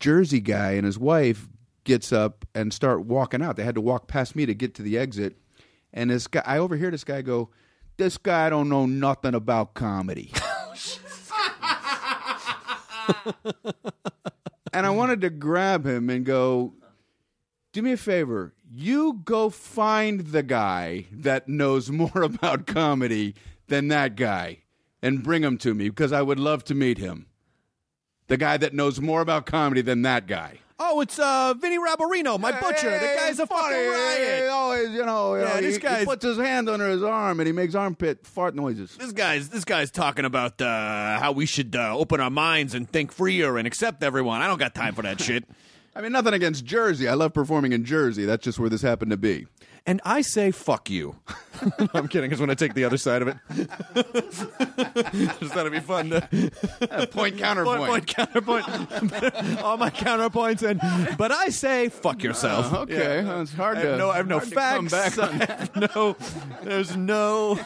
[0.00, 1.48] Jersey guy and his wife
[1.84, 3.56] gets up and start walking out.
[3.56, 5.36] They had to walk past me to get to the exit.
[5.92, 7.50] And this guy, I overhear this guy go,
[7.98, 10.32] "This guy don't know nothing about comedy."
[13.10, 13.32] Oh,
[14.72, 16.74] and I wanted to grab him and go,
[17.72, 18.54] do me a favor.
[18.70, 23.34] You go find the guy that knows more about comedy
[23.68, 24.58] than that guy
[25.02, 27.26] and bring him to me because I would love to meet him.
[28.26, 30.58] The guy that knows more about comedy than that guy.
[30.80, 32.90] Oh, it's uh, Vinny Rabarino, my butcher.
[32.90, 34.48] The guy's a fucking He riot.
[34.48, 37.40] always, you know, you Yeah, know, this he, he puts his hand under his arm
[37.40, 38.94] and he makes armpit fart noises.
[38.96, 42.88] This guy's this guy's talking about uh, how we should uh, open our minds and
[42.88, 44.40] think freer and accept everyone.
[44.40, 45.44] I don't got time for that shit.
[45.96, 47.08] I mean, nothing against Jersey.
[47.08, 48.24] I love performing in Jersey.
[48.24, 49.48] That's just where this happened to be.
[49.88, 51.16] And I say fuck you.
[51.94, 52.28] I'm kidding.
[52.28, 53.36] Because when I take the other side of it,
[55.40, 56.20] just thought it'd be fun to
[56.90, 57.88] Point point, counterpoint.
[57.88, 58.68] point counterpoint.
[59.62, 62.72] All my counterpoints, and but I say fuck yourself.
[62.72, 63.40] Uh, okay, Yeah.
[63.40, 64.10] it's hard I to- no.
[64.10, 64.90] I have no to facts.
[64.92, 66.16] back on I have no.
[66.62, 67.58] There's no.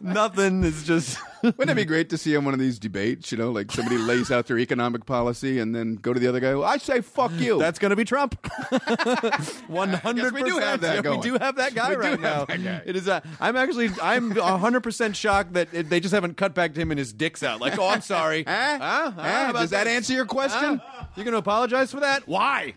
[0.00, 0.64] Nothing.
[0.64, 1.18] It's just.
[1.56, 3.30] Wouldn't it be great to see on one of these debates?
[3.32, 6.40] You know, like somebody lays out their economic policy and then go to the other
[6.40, 6.54] guy.
[6.54, 7.58] Well, I say fuck you.
[7.58, 8.34] That's going to be Trump.
[9.68, 11.20] One hundred we do have that We going.
[11.20, 12.44] do have that guy We right now.
[12.46, 12.82] that guy.
[12.84, 13.08] It is.
[13.08, 13.90] Uh, I'm actually.
[14.02, 17.12] I'm hundred percent shocked that it, they just haven't cut back to him and his
[17.12, 17.60] dick's out.
[17.60, 18.44] Like, oh, I'm sorry.
[18.44, 18.78] Huh?
[18.78, 18.78] Huh?
[18.80, 19.10] Huh?
[19.10, 19.22] Huh?
[19.22, 20.80] How about Does that answer your question?
[20.84, 21.04] Huh?
[21.16, 22.26] You going to apologize for that?
[22.26, 22.74] Why?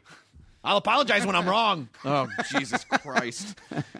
[0.63, 1.87] I'll apologize when I'm wrong.
[2.03, 3.57] Oh, Jesus Christ.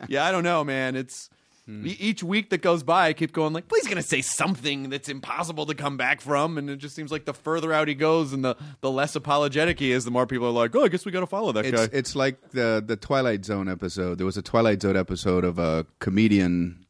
[0.10, 0.96] yeah, I don't know, man.
[0.98, 1.30] It's
[1.70, 5.10] e- each week that goes by, I keep going like, going to say something that's
[5.10, 8.34] impossible to come back from, and it just seems like the further out he goes
[8.34, 11.06] and the the less apologetic he is, the more people are like, oh, I guess
[11.06, 11.90] we got to follow that It's guy.
[11.98, 14.18] it's like the the Twilight Zone episode.
[14.18, 16.86] There was a Twilight Zone episode of a comedian.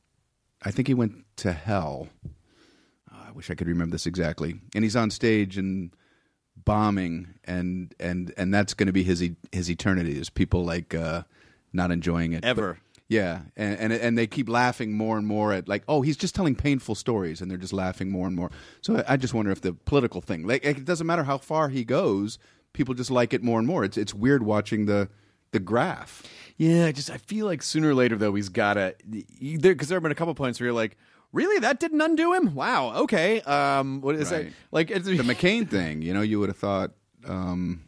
[0.64, 2.08] I think he went to hell.
[3.12, 4.60] Oh, I wish I could remember this exactly.
[4.76, 5.92] And he's on stage and
[6.66, 10.20] bombing, and and and that's going to be his e- his eternity.
[10.20, 11.24] Is people like uh,
[11.74, 12.74] not enjoying it Ever.
[12.74, 16.16] But- yeah, and, and and they keep laughing more and more at like, oh, he's
[16.16, 18.52] just telling painful stories, and they're just laughing more and more.
[18.82, 21.70] So I, I just wonder if the political thing, like, it doesn't matter how far
[21.70, 22.38] he goes,
[22.72, 23.84] people just like it more and more.
[23.84, 25.10] It's it's weird watching the
[25.52, 26.24] the graph.
[26.58, 30.04] Yeah, I just I feel like sooner or later though he's gotta because there have
[30.04, 30.96] been a couple points where you're like,
[31.34, 32.54] really, that didn't undo him?
[32.54, 33.42] Wow, okay.
[33.42, 34.46] Um, what is Right.
[34.46, 34.54] that?
[34.72, 36.92] Like it's, the McCain thing, you know, you would have thought,
[37.26, 37.82] um,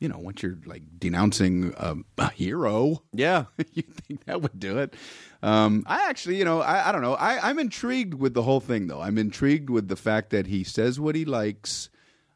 [0.00, 4.78] you know, once you're like denouncing um, a hero, yeah, you think that would do
[4.78, 4.94] it.
[5.42, 7.14] Um, I actually, you know, I, I don't know.
[7.14, 9.00] I, I'm intrigued with the whole thing, though.
[9.00, 11.90] I'm intrigued with the fact that he says what he likes.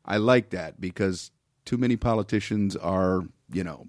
[0.05, 1.31] I like that because
[1.65, 3.89] too many politicians are, you know,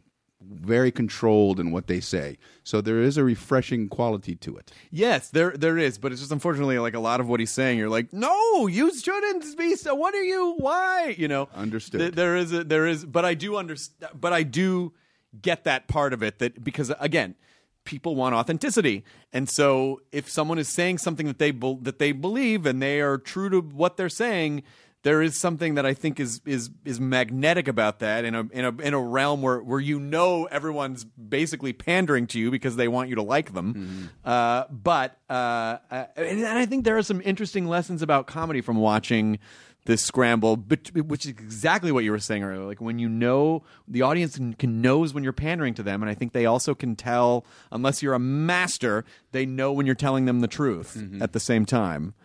[0.50, 2.38] very controlled in what they say.
[2.64, 4.72] So there is a refreshing quality to it.
[4.92, 7.78] Yes, there there is, but it's just unfortunately like a lot of what he's saying.
[7.78, 9.76] You're like, no, you shouldn't be.
[9.76, 10.56] So what are you?
[10.58, 11.16] Why?
[11.18, 12.00] You know, Understood.
[12.00, 14.12] Th- there is a, there is, but I do understand.
[14.20, 14.94] But I do
[15.42, 17.36] get that part of it that because again,
[17.84, 22.12] people want authenticity, and so if someone is saying something that they bel that they
[22.12, 24.64] believe and they are true to what they're saying.
[25.06, 28.66] There is something that I think is is is magnetic about that in a in
[28.66, 32.88] a in a realm where where you know everyone's basically pandering to you because they
[32.88, 34.10] want you to like them.
[34.26, 38.78] Uh, but uh, uh, and, I think there are some interesting lessons about comedy from
[38.78, 39.38] watching
[39.86, 42.66] this scramble, which is exactly what you were saying earlier.
[42.66, 46.10] Like when you know the audience can, can knows when you're pandering to them, and
[46.10, 50.26] I think they also can tell, unless you're a master, they know when you're telling
[50.26, 52.16] them the truth at the same time,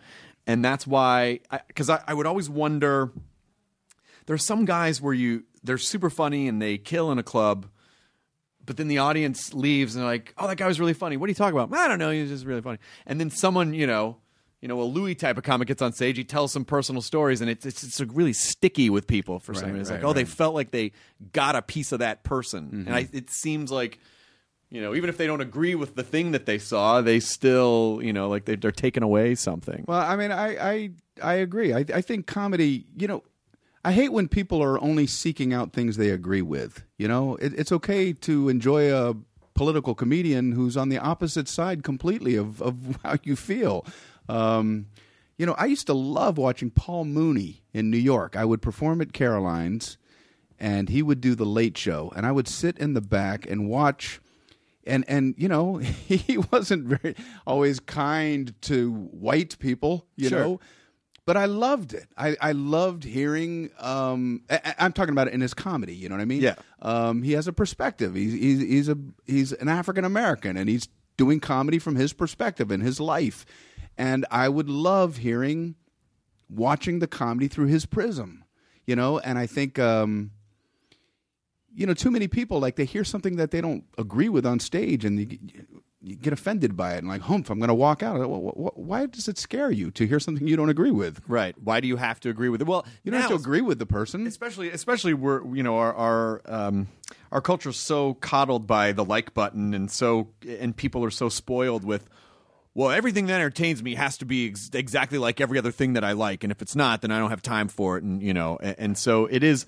[0.47, 1.39] and that's why.
[1.67, 3.11] Because I, I would always wonder.
[4.25, 7.67] There are some guys where you they're super funny and they kill in a club,
[8.65, 11.17] but then the audience leaves and they're like, "Oh, that guy was really funny.
[11.17, 12.11] What are you talking about?" I don't know.
[12.11, 12.79] He was just really funny.
[13.05, 14.17] And then someone, you know,
[14.61, 16.17] you know, a Louis type of comic gets on stage.
[16.17, 19.63] He tells some personal stories, and it's it's, it's really sticky with people for some
[19.63, 19.81] Right, reason.
[19.81, 20.91] It's right, like, oh, they felt like they
[21.33, 22.93] got a piece of that person, and mm-hmm.
[22.93, 23.99] I, it seems like.
[24.71, 27.99] You know, even if they don't agree with the thing that they saw, they still,
[28.01, 29.83] you know, like they, they're taking away something.
[29.85, 30.91] Well, I mean, I I,
[31.21, 31.73] I agree.
[31.73, 33.23] I, I think comedy, you know,
[33.83, 36.85] I hate when people are only seeking out things they agree with.
[36.97, 39.15] You know, it, it's okay to enjoy a
[39.55, 43.85] political comedian who's on the opposite side completely of, of how you feel.
[44.29, 44.87] Um,
[45.37, 48.35] you know, I used to love watching Paul Mooney in New York.
[48.35, 49.97] I would perform at Caroline's,
[50.59, 53.67] and he would do the Late Show, and I would sit in the back and
[53.67, 54.21] watch
[54.85, 55.77] and and you know
[56.07, 57.15] he wasn't very
[57.45, 60.39] always kind to white people you Sure.
[60.39, 60.59] know
[61.23, 62.07] but I loved it.
[62.17, 63.69] I, I loved hearing.
[63.79, 65.93] Um, I, I'm talking about it in his comedy.
[65.95, 66.41] You know what I mean?
[66.41, 66.55] Yeah.
[66.81, 68.15] Um, he has a perspective.
[68.15, 72.71] He's he's, he's a he's an African American, and he's doing comedy from his perspective
[72.71, 73.45] and his life.
[73.99, 75.75] And I would love hearing,
[76.49, 78.43] watching the comedy through his prism.
[78.87, 79.77] You know, and I think.
[79.77, 80.31] Um,
[81.73, 84.59] you know, too many people like they hear something that they don't agree with on
[84.59, 85.37] stage, and you,
[86.01, 88.17] you get offended by it, and like, humph, I'm going to walk out.
[88.17, 91.21] Wh- wh- Why does it scare you to hear something you don't agree with?
[91.27, 91.55] Right.
[91.63, 92.67] Why do you have to agree with it?
[92.67, 94.25] Well, You don't have to agree with the person.
[94.27, 96.87] especially especially we're you know our our um
[97.31, 101.83] our culture's so coddled by the like button and so and people are so spoiled
[101.85, 102.09] with
[102.73, 106.03] well everything that entertains me has to be ex- exactly like every other thing that
[106.03, 108.33] I like and if it's not then I don't have time for it and you
[108.33, 109.65] know and, and so it is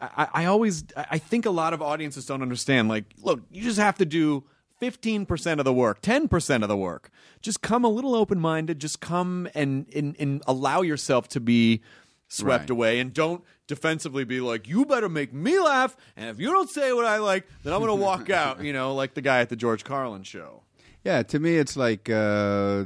[0.00, 2.88] I, I always I think a lot of audiences don't understand.
[2.88, 4.44] Like, look, you just have to do
[4.78, 7.10] fifteen percent of the work, ten percent of the work.
[7.42, 8.78] Just come a little open minded.
[8.80, 11.82] Just come and, and and allow yourself to be
[12.28, 12.70] swept Right.
[12.70, 16.68] away, and don't defensively be like, you better make me laugh, and if you don't
[16.70, 18.62] say what I like, then I'm going to walk out.
[18.62, 20.62] You know, like the guy at the George Carlin show.
[21.04, 22.84] Yeah, to me, it's like, uh,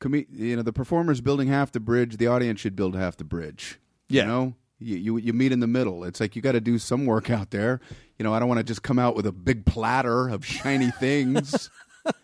[0.00, 2.16] com- you know, the performer's building half the bridge.
[2.16, 3.78] The audience should build half the bridge.
[4.08, 4.22] Yeah.
[4.22, 6.04] You know, you, you you meet in the middle.
[6.04, 7.80] It's like you got to do some work out there.
[8.18, 10.90] You know, I don't want to just come out with a big platter of shiny
[11.00, 11.70] things.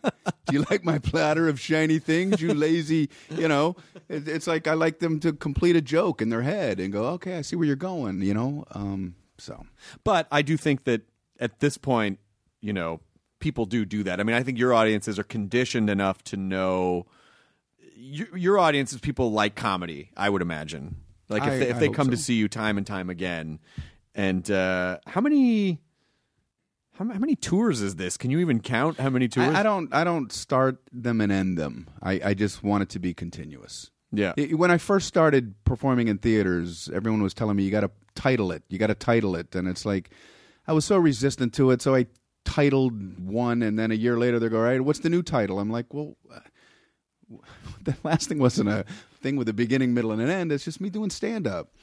[0.02, 3.10] do you like my platter of shiny things, you lazy?
[3.30, 3.76] You know,
[4.08, 7.04] it, it's like I like them to complete a joke in their head and go,
[7.10, 8.22] okay, I see where you're going.
[8.22, 9.66] You know, um, so
[10.04, 11.02] But I do think that
[11.40, 12.18] at this point,
[12.60, 13.00] you know,
[13.38, 14.20] people do do that.
[14.20, 17.06] I mean, I think your audiences are conditioned enough to know
[17.98, 20.10] your, your audience is people like comedy.
[20.16, 20.96] I would imagine,
[21.28, 23.58] like if I- they, if I they come to see you time and time again.
[24.14, 25.80] And uh, how many?
[26.94, 28.16] How, how many tours is this?
[28.16, 29.54] Can you even count how many tours?
[29.54, 31.88] I, I don't I don't start them and end them.
[32.02, 33.90] I, I just want it to be continuous.
[34.10, 34.32] Yeah.
[34.36, 37.90] I- When I first started performing in theaters, everyone was telling me you got to
[38.16, 38.64] title it.
[38.68, 40.10] You got to title it, and it's like
[40.66, 41.80] I was so resistant to it.
[41.82, 42.06] So I
[42.44, 45.60] titled one, and then a year later they go, "All right, what's the new title?"
[45.60, 46.40] I'm like, "Well, uh,
[47.84, 48.84] the last thing wasn't a
[49.22, 50.52] thing with a beginning, middle, and an end.
[50.52, 51.74] It's just me doing stand up."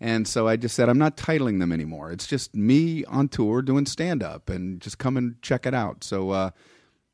[0.00, 2.10] And so I just said, I'm not titling them anymore.
[2.10, 6.02] It's just me on tour doing stand up and just come and check it out.
[6.02, 6.50] So, uh,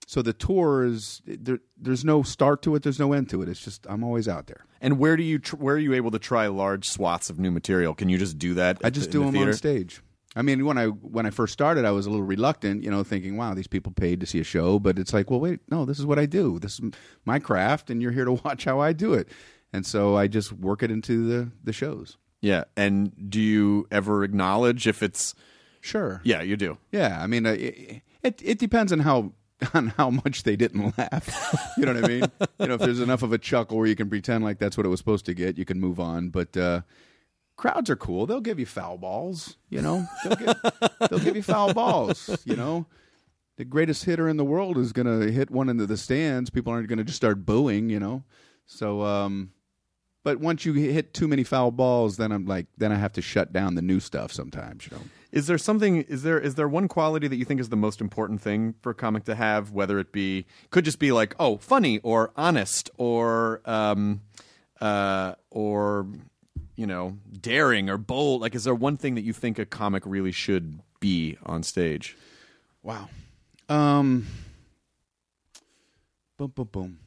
[0.07, 2.83] so the tour is there, there's no start to it.
[2.83, 3.49] There's no end to it.
[3.51, 4.65] It's just I'm always out there.
[4.81, 7.51] and where do you tr- where are you able to try large swaths of new
[7.51, 7.95] material?
[7.95, 8.79] Can you just do that?
[8.83, 10.01] I just the- do in them the on stage.
[10.37, 13.03] I mean, when I when I first started, I was a little reluctant, you know,
[13.03, 15.85] thinking, "Wow, these people paid to see a show." But it's like, well, wait, no,
[15.85, 16.59] this is what I do.
[16.59, 16.93] This is
[17.25, 19.29] my craft, and you're here to watch how I do it.
[19.73, 22.17] And so I just work it into the the shows.
[22.41, 22.65] Yeah.
[22.77, 25.35] And do you ever acknowledge if it's
[25.81, 26.21] Sure.
[26.25, 26.77] Yeah, you do.
[26.93, 27.19] Yeah.
[27.23, 29.33] I mean, uh, it, it it depends on how
[29.75, 31.73] on how much they didn't laugh.
[31.77, 32.25] you know what I mean?
[32.61, 34.87] you know, if there's enough of a chuckle where you can pretend like that's what
[34.87, 36.29] it was supposed to get, you can move on.
[36.29, 36.83] But uh,
[37.61, 38.25] crowds are cool.
[38.25, 39.59] They'll give you foul balls.
[39.69, 40.57] You know, they'll give,
[41.11, 42.41] they'll give you foul balls.
[42.47, 42.87] You know,
[43.57, 46.49] the greatest hitter in the world is going to hit one into the stands.
[46.49, 47.91] People aren't going to just start booing.
[47.91, 48.25] You know,
[48.67, 49.03] so.
[49.03, 49.53] um
[50.23, 53.23] but once you hit too many foul balls, then I'm like, then I have to
[53.23, 54.87] shut down the new stuff sometimes.
[54.87, 55.03] You know.
[55.33, 56.03] Is there something?
[56.03, 58.91] Is there is there one quality that you think is the most important thing for
[58.91, 59.71] a comic to have?
[59.71, 64.21] Whether it be could just be like oh funny or honest or um
[64.81, 66.07] uh or
[66.77, 68.41] you know daring or bold.
[68.41, 72.17] Like, is there one thing that you think a comic really should be on stage?
[72.83, 73.09] Wow.
[73.69, 74.27] Um.
[76.39, 76.99] Boom, boom, boom.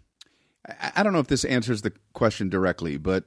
[0.67, 3.25] I, I don't know if this answers the question directly, but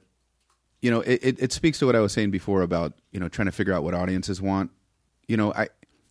[0.81, 3.27] you know, it, it, it speaks to what I was saying before about you know
[3.27, 4.71] trying to figure out what audiences want.
[5.27, 5.67] You know, I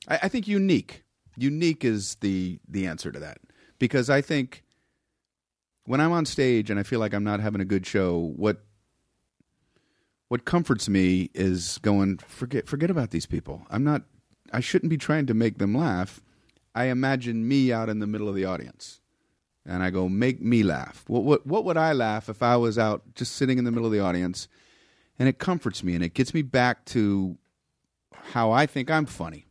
[0.08, 1.04] I, I think unique,
[1.36, 3.38] unique is the the answer to that
[3.78, 4.64] because I think
[5.86, 8.64] when I'm on stage and I feel like I'm not having a good show, what
[10.28, 13.66] what comforts me is going forget forget about these people.
[13.70, 14.02] I'm not
[14.52, 16.20] I shouldn't be trying to make them laugh.
[16.74, 19.00] I imagine me out in the middle of the audience.
[19.64, 21.04] And I go, make me laugh.
[21.08, 23.86] What, what, what would I laugh if I was out just sitting in the middle
[23.86, 24.46] of the audience?
[25.18, 27.36] And it comforts me and it gets me back to
[28.12, 29.46] how I think I'm funny.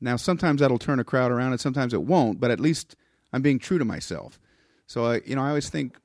[0.00, 2.96] Now, sometimes that'll turn a crowd around and sometimes it won't, but at least
[3.32, 4.38] I'm being true to myself.
[4.86, 5.98] So, I, you know, I always think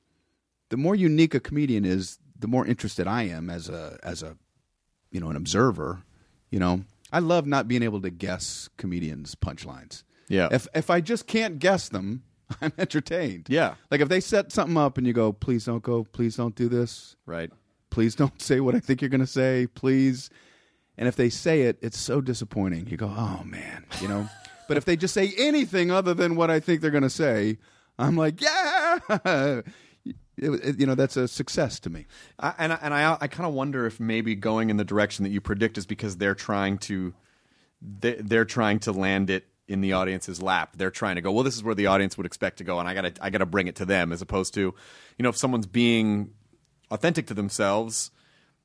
[0.70, 4.36] the more unique a comedian is, the more interested I am as a, as a,
[5.10, 6.02] you know, an observer.
[6.50, 10.02] You know, I love not being able to guess comedians' punchlines.
[10.28, 10.48] Yeah.
[10.52, 12.22] If if I just can't guess them,
[12.60, 13.46] I'm entertained.
[13.48, 13.74] Yeah.
[13.90, 16.68] Like if they set something up and you go, please don't go, please don't do
[16.68, 17.50] this, Right.
[17.90, 20.28] please don't say what I think you're going to say, please.
[20.98, 22.86] And if they say it, it's so disappointing.
[22.88, 24.28] You go, oh man, you know.
[24.68, 27.58] but if they just say anything other than what I think they're going to say,
[27.98, 29.62] I'm like, yeah.
[30.04, 32.06] It- it- you know, that's a success to me.
[32.38, 35.22] I, and I, and I I kind of wonder if maybe going in the direction
[35.24, 37.14] that you predict is because they're trying to
[37.80, 40.74] they, they're trying to land it in the audience's lap.
[40.76, 42.88] They're trying to go, well, this is where the audience would expect to go, and
[42.88, 44.74] I gotta I gotta bring it to them, as opposed to, you
[45.22, 46.30] know, if someone's being
[46.90, 48.10] authentic to themselves.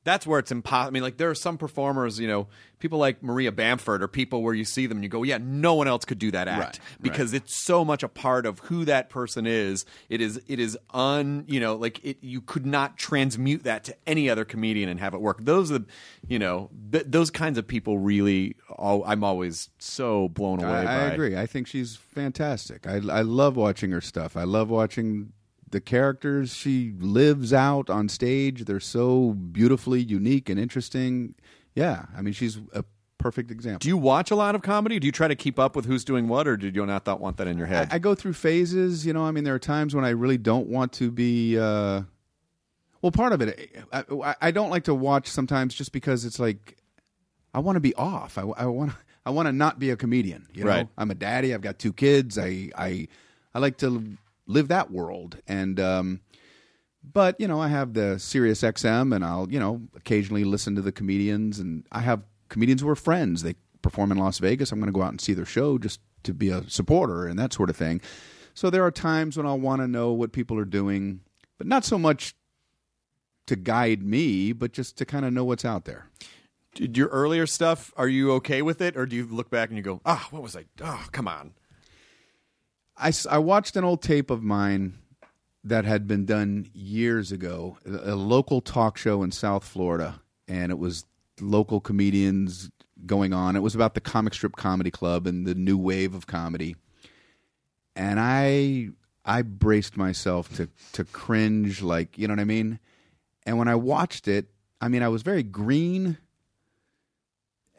[0.07, 0.87] That's where it's impossible.
[0.87, 2.47] I mean, like there are some performers, you know,
[2.79, 5.73] people like Maria Bamford, or people where you see them and you go, "Yeah, no
[5.73, 8.85] one else could do that act Right, because it's so much a part of who
[8.85, 9.85] that person is.
[10.07, 12.19] It is, it is un, you know, like it.
[12.21, 15.43] You could not transmute that to any other comedian and have it work.
[15.43, 15.85] Those are, the,
[16.25, 18.55] you know, th- those kinds of people really.
[18.77, 20.69] All, I'm always so blown away.
[20.69, 20.93] I, by.
[20.93, 21.35] I agree.
[21.35, 22.87] I think she's fantastic.
[22.87, 24.37] I, I love watching her stuff.
[24.37, 25.33] I love watching
[25.69, 28.65] the characters she lives out on stage.
[28.65, 31.35] They're so beautifully unique and interesting.
[31.75, 32.83] Yeah, I mean, she's a
[33.17, 33.79] perfect example.
[33.79, 34.99] Do you watch a lot of comedy?
[34.99, 37.19] Do you try to keep up with who's doing what, or did you not that
[37.19, 37.89] want that in your head?
[37.91, 39.05] I, I go through phases.
[39.05, 41.57] You know, I mean, there are times when I really don't want to be.
[41.57, 42.01] Uh,
[43.01, 46.77] well, part of it, I, I, don't like to watch sometimes just because it's like
[47.53, 48.37] I want to be off.
[48.37, 48.93] I, I want
[49.25, 50.47] I want to not be a comedian.
[50.53, 50.87] You know, Right.
[50.97, 51.53] I'm a daddy.
[51.53, 52.37] I've got two kids.
[52.37, 53.07] I I
[53.53, 54.17] I like to
[54.47, 55.79] live that world and.
[55.79, 56.21] um
[57.13, 60.81] but you know, I have the Sirius XM, and I'll you know occasionally listen to
[60.81, 63.43] the comedians, and I have comedians who are friends.
[63.43, 64.73] They perform in Las Vegas.
[64.73, 67.39] I'm going to go out and see their show just to be a supporter and
[67.39, 68.01] that sort of thing.
[68.53, 71.21] So there are times when I'll want to know what people are doing,
[71.57, 72.35] but not so much
[73.45, 76.09] to guide me, but just to kind of know what's out there.
[76.73, 79.77] Did your earlier stuff, are you okay with it, or do you look back and
[79.77, 80.65] you go, ah, what was I?
[80.81, 81.53] Oh, come on.
[82.97, 84.97] I, I watched an old tape of mine
[85.63, 90.71] that had been done years ago, a a local talk show in South Florida, and
[90.71, 91.05] it was
[91.41, 92.71] local comedians
[93.05, 93.55] going on.
[93.55, 96.75] It was about the comic strip comedy club and the new wave of comedy.
[97.95, 98.89] And I
[99.25, 102.79] I braced myself to to cringe like, you know what I mean?
[103.45, 104.47] And when I watched it,
[104.81, 106.17] I mean I was very green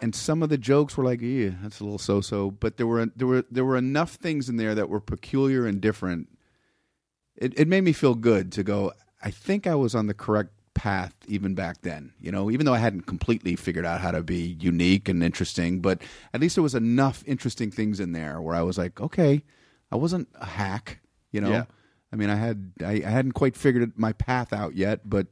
[0.00, 3.06] and some of the jokes were like, "Yeah, that's a little so-so," but there were
[3.16, 6.28] there were there were enough things in there that were peculiar and different.
[7.36, 8.92] It it made me feel good to go.
[9.22, 12.12] I think I was on the correct path even back then.
[12.20, 15.80] You know, even though I hadn't completely figured out how to be unique and interesting,
[15.80, 16.00] but
[16.32, 19.42] at least there was enough interesting things in there where I was like, okay,
[19.90, 21.00] I wasn't a hack.
[21.32, 21.64] You know, Yeah.
[22.12, 25.26] I mean, I had I, I hadn't quite figured my path out yet, but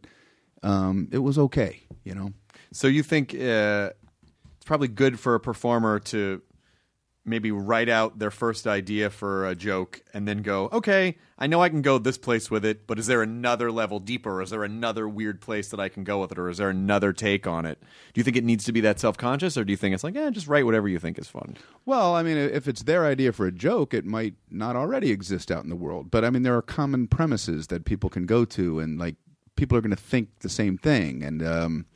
[0.62, 1.82] um, it was okay.
[2.04, 2.32] You know.
[2.72, 3.90] So you think uh,
[4.66, 6.42] probably good for a performer to
[7.26, 11.60] maybe write out their first idea for a joke and then go, okay, I know
[11.60, 14.40] I can go this place with it, but is there another level deeper?
[14.40, 16.38] Is there another weird place that I can go with it?
[16.38, 17.80] Or is there another take on it?
[18.14, 20.04] Do you think it needs to be that self conscious, or do you think it's
[20.04, 21.56] like, eh, just write whatever you think is fun?
[21.84, 25.50] Well, I mean, if it's their idea for a joke, it might not already exist
[25.50, 26.10] out in the world.
[26.10, 29.16] But I mean, there are common premises that people can go to, and like
[29.56, 31.24] people are going to think the same thing.
[31.24, 31.86] And um,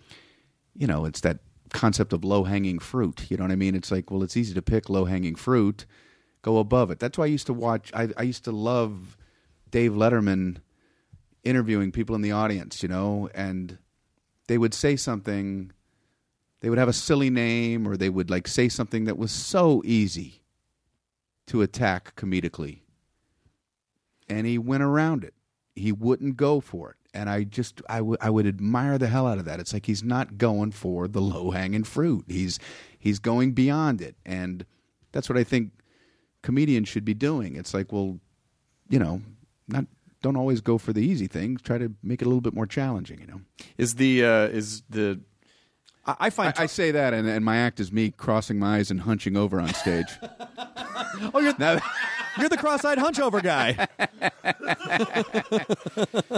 [0.75, 1.39] you know, it's that
[1.73, 3.31] concept of low hanging fruit.
[3.31, 3.75] You know what I mean?
[3.75, 5.87] It's like, well, it's easy to pick low hanging fruit,
[6.43, 6.99] go above it.
[6.99, 7.91] That's why I used to watch.
[7.95, 9.17] I, I used to love
[9.71, 10.59] Dave Letterman
[11.45, 12.83] interviewing people in the audience.
[12.83, 13.79] You know, and
[14.49, 15.73] they would say something.
[16.61, 19.83] They would have a silly name, or they would like say something that was so
[19.85, 20.43] easy
[21.47, 22.81] to attack comedically,
[24.29, 25.35] and he went around it.
[25.75, 29.27] He wouldn't go for it and I just I, w- I would admire the hell
[29.27, 29.61] out of that.
[29.61, 32.25] It's like he's not going for the low hanging fruit.
[32.29, 32.59] He's
[32.99, 34.65] he's going beyond it, and
[35.13, 35.73] that's what I think
[36.43, 37.57] comedians should be doing.
[37.57, 38.19] It's like, well,
[38.89, 39.23] you know,
[39.69, 39.87] not
[40.23, 41.63] don't always go for the easy things.
[41.63, 43.21] Try to make it a little bit more challenging.
[43.21, 43.41] You know,
[43.79, 45.21] Is the uh, is the
[46.05, 48.77] I, I find I, I say that, and, and my act is me crossing my
[48.77, 50.09] eyes and hunching over on stage.
[51.35, 51.81] oh you're now,
[52.39, 53.89] you're the cross-eyed hunchover guy.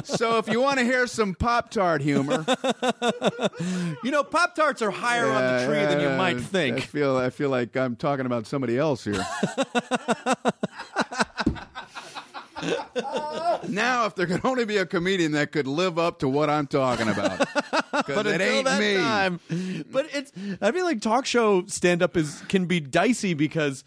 [0.04, 2.44] so if you want to hear some Pop Tart humor,
[4.02, 6.80] you know, Pop Tarts are higher on the tree than you might I think.
[6.80, 9.24] feel I feel like I'm talking about somebody else here.
[13.68, 16.66] now, if there could only be a comedian that could live up to what I'm
[16.66, 17.38] talking about,
[17.92, 18.96] but it ain't me.
[18.96, 19.40] time,
[19.90, 23.84] but it's I feel like talk show stand up is can be dicey because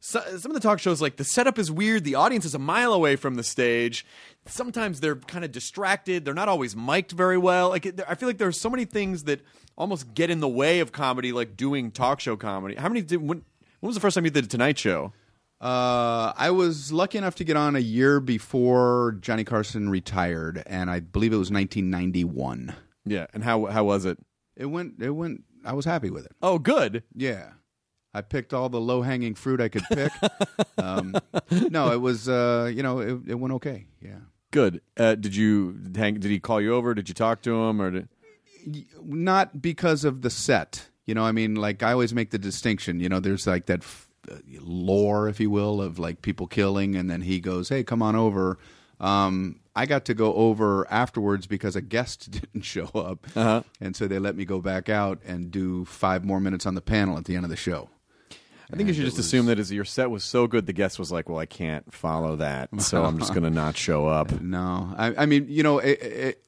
[0.00, 2.58] so, some of the talk shows like the setup is weird, the audience is a
[2.58, 4.06] mile away from the stage.
[4.46, 6.24] Sometimes they're kind of distracted.
[6.24, 7.68] They're not always mic'd very well.
[7.68, 9.40] Like it, I feel like there's so many things that
[9.76, 12.74] almost get in the way of comedy, like doing talk show comedy.
[12.76, 13.44] How many did when?
[13.80, 15.12] When was the first time you did a Tonight Show?
[15.60, 20.90] Uh, I was lucky enough to get on a year before Johnny Carson retired, and
[20.90, 22.74] I believe it was 1991.
[23.04, 24.18] Yeah, and how how was it?
[24.56, 25.02] It went.
[25.02, 25.44] It went.
[25.64, 26.32] I was happy with it.
[26.42, 27.02] Oh, good.
[27.14, 27.50] Yeah.
[28.12, 30.12] I picked all the low hanging fruit I could pick.
[30.78, 31.14] um,
[31.70, 33.86] no, it was, uh, you know, it, it went okay.
[34.00, 34.18] Yeah.
[34.50, 34.80] Good.
[34.96, 36.14] Uh, did you hang?
[36.14, 36.92] Did he call you over?
[36.94, 38.08] Did you talk to him, or did?
[39.02, 40.88] Not because of the set.
[41.06, 43.00] You know, I mean, like I always make the distinction.
[43.00, 46.96] You know, there's like that f- uh, lore, if you will, of like people killing,
[46.96, 48.58] and then he goes, "Hey, come on over."
[48.98, 53.62] Um, I got to go over afterwards because a guest didn't show up, Uh-huh.
[53.80, 56.82] and so they let me go back out and do five more minutes on the
[56.82, 57.88] panel at the end of the show.
[58.72, 60.98] I think you should just assume that as your set was so good, the guest
[60.98, 64.40] was like, "Well, I can't follow that, so I'm just going to not show up."
[64.40, 66.44] No, I, I mean, you know, it, it,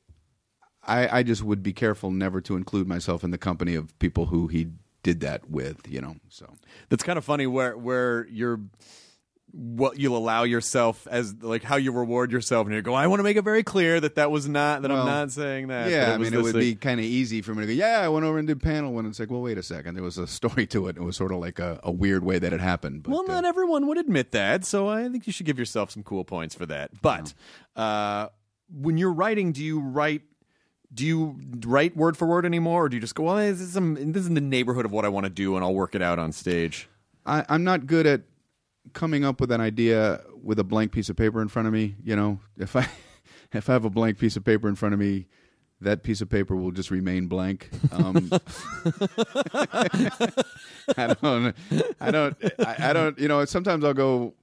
[0.86, 4.26] I I just would be careful never to include myself in the company of people
[4.26, 4.68] who he
[5.02, 5.80] did that with.
[5.88, 6.46] You know, so
[6.88, 8.60] That's kind of funny where where you're
[9.52, 13.20] what you'll allow yourself as like how you reward yourself, and you go, "I want
[13.20, 15.90] to make it very clear that that was not that Well, I'm not saying that."
[15.90, 18.00] yeah, I mean, it would thing." be kind of easy for me to go, yeah,
[18.00, 20.16] I went over and did panel when it's like, well, wait a second, there was
[20.16, 20.96] a story to it.
[20.96, 23.02] It was sort of like a, a weird way that it happened.
[23.02, 25.90] But, Well, uh, not everyone would admit that, so I think you should give yourself
[25.90, 26.90] some cool points for that.
[27.02, 27.34] But
[27.76, 28.28] uh,
[28.70, 30.22] when you're writing, do you write?
[30.94, 33.72] Do you write word for word anymore, or do you just go, "Well, this is,
[33.72, 35.94] some, this is in the neighborhood of what I want to do, and I'll work
[35.94, 36.88] it out on stage"?
[37.24, 38.22] I, I'm not good at
[38.92, 41.96] coming up with an idea with a blank piece of paper in front of me.
[42.04, 42.88] You know, if I
[43.52, 45.26] if I have a blank piece of paper in front of me,
[45.80, 47.70] that piece of paper will just remain blank.
[47.90, 48.30] Um,
[50.96, 51.56] I don't.
[52.00, 52.36] I don't.
[52.58, 53.18] I, I don't.
[53.18, 54.34] You know, sometimes I'll go,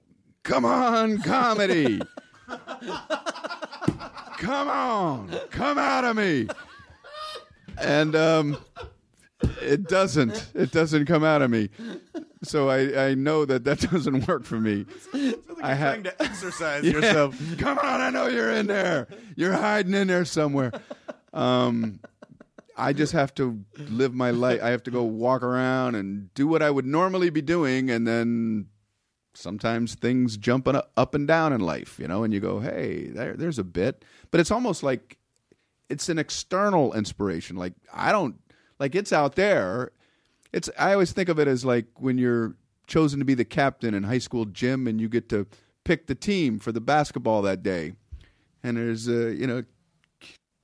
[0.44, 2.02] "Come on, comedy."
[4.40, 6.48] Come on, come out of me.
[7.78, 8.58] And um,
[9.62, 10.52] it doesn't.
[10.54, 11.70] It doesn't come out of me.
[12.44, 14.86] So I, I know that that doesn't work for me.
[15.62, 16.92] I have to exercise Yeah.
[16.94, 17.38] yourself.
[17.58, 19.08] Come on, I know you're in there.
[19.36, 20.72] You're hiding in there somewhere.
[21.34, 22.00] Um,
[22.78, 24.62] I just have to live my life.
[24.64, 28.08] I have to go walk around and do what I would normally be doing, and
[28.08, 28.68] then
[29.34, 32.24] sometimes things jump up and down in life, you know.
[32.24, 35.18] And you go, "Hey, there, there's a bit," but it's almost like
[35.90, 37.58] it's an external inspiration.
[37.58, 38.36] Like I don't
[38.80, 39.92] like it's out there.
[40.52, 42.56] It's I always think of it as like when you're
[42.88, 45.46] chosen to be the captain in high school gym and you get to
[45.84, 47.94] pick the team for the basketball that day.
[48.64, 49.64] And there's uh, you know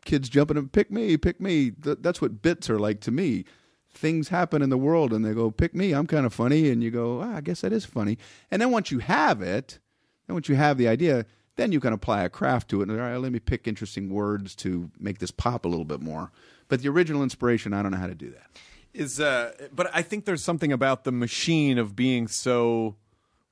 [0.06, 1.72] kids jumping and pick me, pick me.
[1.72, 3.44] Th- that's what bits are like to me.
[3.90, 5.94] Things happen in the world and they go pick me.
[5.94, 8.18] I'm kind of funny and you go, ah, I guess that is funny.
[8.52, 9.80] And then once you have it,
[10.28, 11.26] then once you have the idea,
[11.56, 12.90] then you can apply a craft to it.
[12.90, 16.02] And all right, let me pick interesting words to make this pop a little bit
[16.02, 16.32] more.
[16.68, 18.48] But the original inspiration, I don't know how to do that.
[18.94, 22.96] is uh but I think there's something about the machine of being so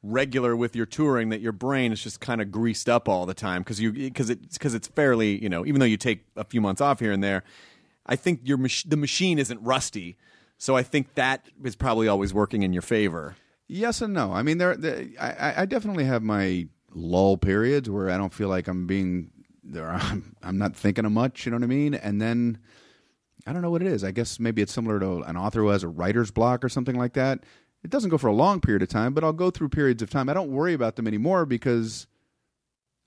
[0.01, 3.33] regular with your touring that your brain is just kind of greased up all the
[3.33, 6.43] time because you because it's because it's fairly you know even though you take a
[6.43, 7.41] few months off here and there
[8.05, 10.17] I think your mach- the machine isn't rusty
[10.57, 13.35] so I think that is probably always working in your favor
[13.69, 14.33] Yes and no.
[14.33, 14.75] I mean, there.
[14.75, 19.31] there I, I definitely have my lull periods where I don't feel like I'm being
[19.63, 19.89] there.
[19.93, 21.45] I'm, I'm not thinking of much.
[21.45, 21.93] You know what I mean?
[21.93, 22.59] And then
[23.45, 24.03] I don't know what it is.
[24.03, 26.97] I guess maybe it's similar to an author who has a writer's block or something
[26.97, 27.39] like that.
[27.83, 30.09] It doesn't go for a long period of time, but I'll go through periods of
[30.09, 30.29] time.
[30.29, 32.07] I don't worry about them anymore because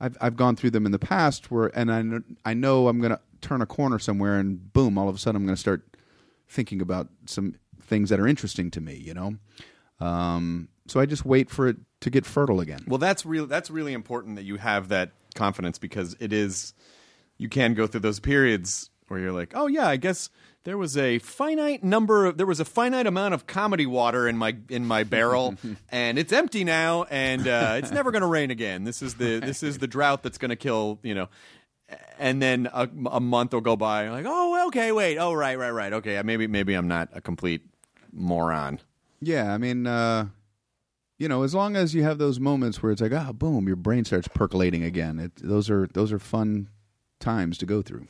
[0.00, 3.12] I've I've gone through them in the past where, and I I know I'm going
[3.12, 5.82] to turn a corner somewhere, and boom, all of a sudden I'm going to start
[6.48, 8.96] thinking about some things that are interesting to me.
[8.96, 9.36] You know.
[9.98, 12.84] Um, so I just wait for it to get fertile again.
[12.86, 16.74] Well, that's really that's really important that you have that confidence because it is
[17.38, 20.30] you can go through those periods where you're like, oh yeah, I guess
[20.64, 24.36] there was a finite number of there was a finite amount of comedy water in
[24.36, 25.54] my in my barrel
[25.90, 28.84] and it's empty now and uh, it's never going to rain again.
[28.84, 31.28] This is the this is the drought that's going to kill you know.
[32.18, 35.70] And then a, a month will go by, like, oh, okay, wait, oh, right, right,
[35.70, 37.62] right, okay, maybe, maybe I'm not a complete
[38.12, 38.80] moron.
[39.20, 40.26] Yeah, I mean, uh,
[41.18, 43.76] you know, as long as you have those moments where it's like, ah, boom, your
[43.76, 45.18] brain starts percolating again.
[45.18, 46.68] It, those are those are fun
[47.20, 48.06] times to go through.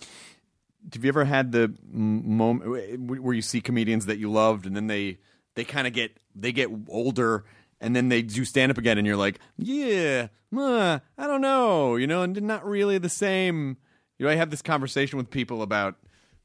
[0.92, 4.88] have you ever had the moment where you see comedians that you loved and then
[4.88, 5.18] they
[5.54, 7.44] they kind of get they get older
[7.80, 10.26] and then they do stand up again and you're like yeah
[10.56, 13.76] uh, i don't know you know and not really the same
[14.18, 15.94] you know i have this conversation with people about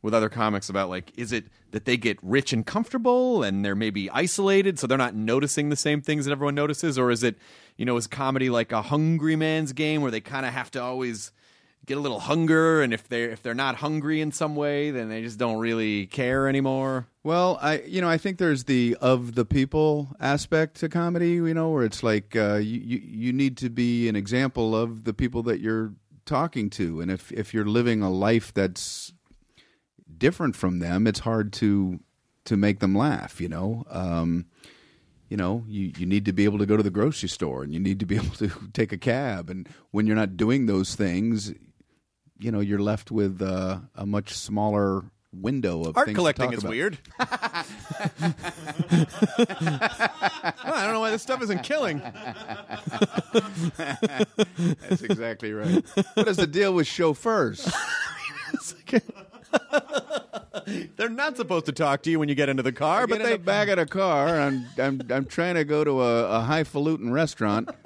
[0.02, 3.76] with other comics about like is it that they get rich and comfortable and they're
[3.76, 6.98] maybe isolated so they're not noticing the same things that everyone notices?
[6.98, 7.38] Or is it
[7.78, 10.82] you know is comedy like a hungry man's game where they kind of have to
[10.82, 11.32] always
[11.86, 15.10] get a little hunger and if they're if they're not hungry in some way then
[15.10, 17.07] they just don't really care anymore?
[17.23, 21.53] Well, I you know I think there's the of the people aspect to comedy, you
[21.53, 25.14] know, where it's like uh, you, you you need to be an example of the
[25.14, 25.94] people that you're
[26.26, 29.14] talking to, and if if you're living a life that's
[30.22, 31.99] different from them, it's hard to
[32.45, 33.84] to make them laugh, you know.
[33.89, 34.45] Um,
[35.27, 37.73] you know, you, you need to be able to go to the grocery store and
[37.73, 39.49] you need to be able to take a cab.
[39.49, 41.53] And when you're not doing those things,
[42.39, 45.03] you know, you're left with uh, a much smaller
[45.34, 46.69] window of art things to collecting is about.
[46.72, 47.64] weird i
[50.65, 51.99] don't know why this stuff isn't killing
[54.89, 55.85] That's exactly right.
[56.15, 57.72] what is the deal with chauffeurs?
[60.95, 63.26] they're not supposed to talk to you when you get into the car but get
[63.26, 64.39] they in the back of the car.
[64.39, 67.69] And I'm I'm I'm trying to go to a, a highfalutin restaurant.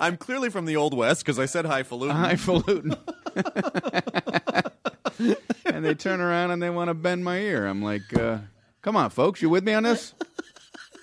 [0.00, 2.96] i'm clearly from the old west because i said highfalutin highfalutin.
[5.66, 7.66] and they turn around and they want to bend my ear.
[7.66, 8.38] I'm like, uh,
[8.82, 10.14] come on, folks, you with me on this?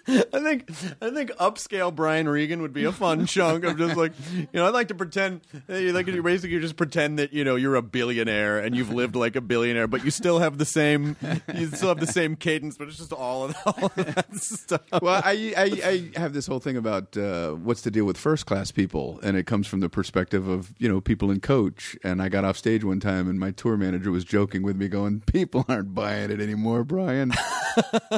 [0.34, 0.70] I think
[1.02, 4.68] I think upscale Brian Regan would be a fun chunk of just like you know
[4.68, 7.82] I'd like to pretend you like you basically just pretend that you know you're a
[7.82, 11.16] billionaire and you've lived like a billionaire but you still have the same
[11.56, 14.82] you still have the same cadence but it's just all of, all of that stuff.
[15.02, 18.46] Well, I, I I have this whole thing about uh, what's the deal with first
[18.46, 21.98] class people, and it comes from the perspective of you know people in coach.
[22.04, 24.88] And I got off stage one time, and my tour manager was joking with me,
[24.88, 27.34] going, "People aren't buying it anymore, Brian.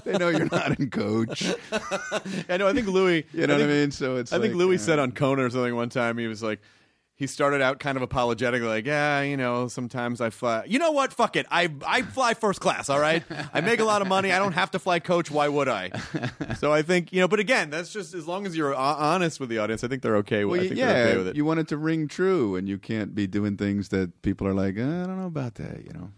[0.04, 1.54] they know you're not in coach.
[2.50, 3.92] I know I think Louis You know I what I mean?
[3.92, 6.28] So it's I think like, Louis uh, said on Conan or something one time he
[6.28, 6.60] was like
[7.16, 10.66] he started out kind of apologetic, like, yeah, you know, sometimes I fly.
[10.66, 11.14] You know what?
[11.14, 11.46] Fuck it.
[11.52, 12.90] I I fly first class.
[12.90, 13.22] All right.
[13.54, 14.32] I make a lot of money.
[14.32, 15.30] I don't have to fly coach.
[15.30, 15.92] Why would I?
[16.58, 17.28] So I think you know.
[17.28, 19.84] But again, that's just as long as you're honest with the audience.
[19.84, 20.44] I think they're okay.
[20.44, 21.36] with Well, I think yeah, they're okay with it.
[21.36, 24.54] you want it to ring true, and you can't be doing things that people are
[24.54, 26.10] like, "Uh, I don't know about that, you know.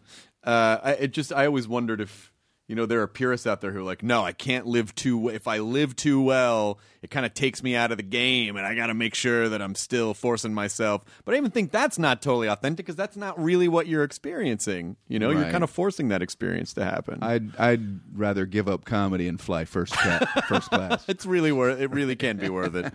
[0.43, 2.31] uh, I, it just I always wondered if
[2.67, 5.29] you know there are purists out there who are like, no, I can't live too.
[5.29, 8.65] If I live too well, it kind of takes me out of the game, and
[8.65, 11.03] I got to make sure that I'm still forcing myself.
[11.23, 14.95] But I even think that's not totally authentic because that's not really what you're experiencing.
[15.07, 17.19] You know, you're kind of forcing that experience to happen.
[17.21, 21.05] I'd I'd rather give up comedy and fly first ca- first class.
[21.07, 21.79] it's really worth.
[21.79, 22.93] It really can be worth it.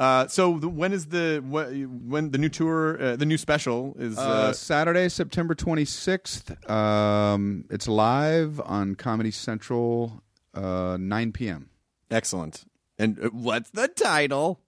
[0.00, 3.94] Uh, so the, when is the wh- when the new tour, uh, the new special
[3.98, 4.16] is?
[4.16, 6.56] Uh, Uh, Saturday, September 26th.
[6.70, 10.22] Um, it's live on Comedy Central,
[10.54, 11.68] uh, 9 p.m.
[12.10, 12.64] excellent.
[12.98, 14.58] And what's the title?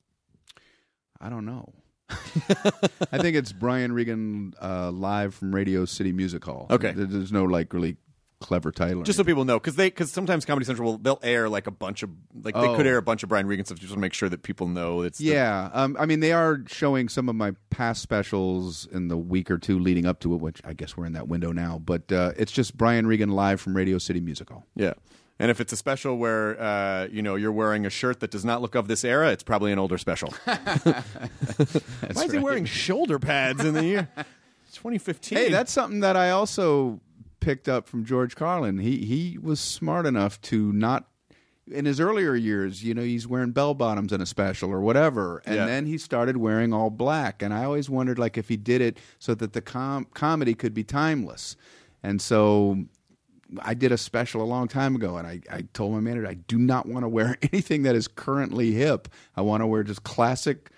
[1.20, 1.72] I don't know.
[2.10, 6.66] I think it's Brian Regan uh, live from Radio City Music Hall.
[6.70, 6.92] Okay.
[6.92, 7.96] There's no like really
[8.42, 9.02] clever title.
[9.02, 11.70] Just so people know, because they because sometimes Comedy Central will they'll air like a
[11.70, 12.10] bunch of
[12.42, 12.76] like they Oh.
[12.76, 15.02] could air a bunch of Brian Regan stuff just to make sure that people know
[15.02, 19.08] it's the- Yeah, um, I mean they are showing some of my past specials in
[19.08, 21.52] the week or two leading up to it, which I guess we're in that window
[21.52, 21.78] now.
[21.84, 24.66] But uh, it's just Brian Regan live from Radio City Music Hall.
[24.74, 24.92] yeah.
[25.38, 28.44] And if it's a special where uh, you know you're wearing a shirt that does
[28.44, 30.32] not look of this era, it's probably an older special.
[30.44, 31.02] Why
[32.24, 34.08] is he wearing shoulder pads in the year
[34.74, 35.36] 2015?
[35.38, 37.00] Hey, that's something that I also
[37.42, 38.78] picked up from George Carlin.
[38.78, 41.08] He he was smart enough to not
[41.70, 45.40] in his earlier years, you know, he's wearing bell bottoms in a special or whatever,
[45.46, 45.66] and Yeah.
[45.66, 47.40] then he started wearing all black.
[47.40, 50.74] And I always wondered, like, if he did it so that the com- comedy could
[50.74, 51.54] be timeless.
[52.02, 52.84] And so
[53.60, 56.34] I did a special a long time ago, and I, I told my manager I
[56.34, 59.06] do not want to wear anything that is currently hip.
[59.36, 60.68] I want to wear just classic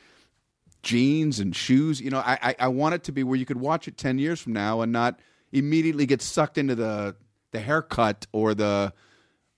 [0.83, 2.01] jeans and shoes.
[2.01, 4.19] You know, I, I I want it to be where you could watch it ten
[4.19, 5.19] years from now and not
[5.55, 7.17] immediately get sucked into the
[7.53, 8.93] the haircut or the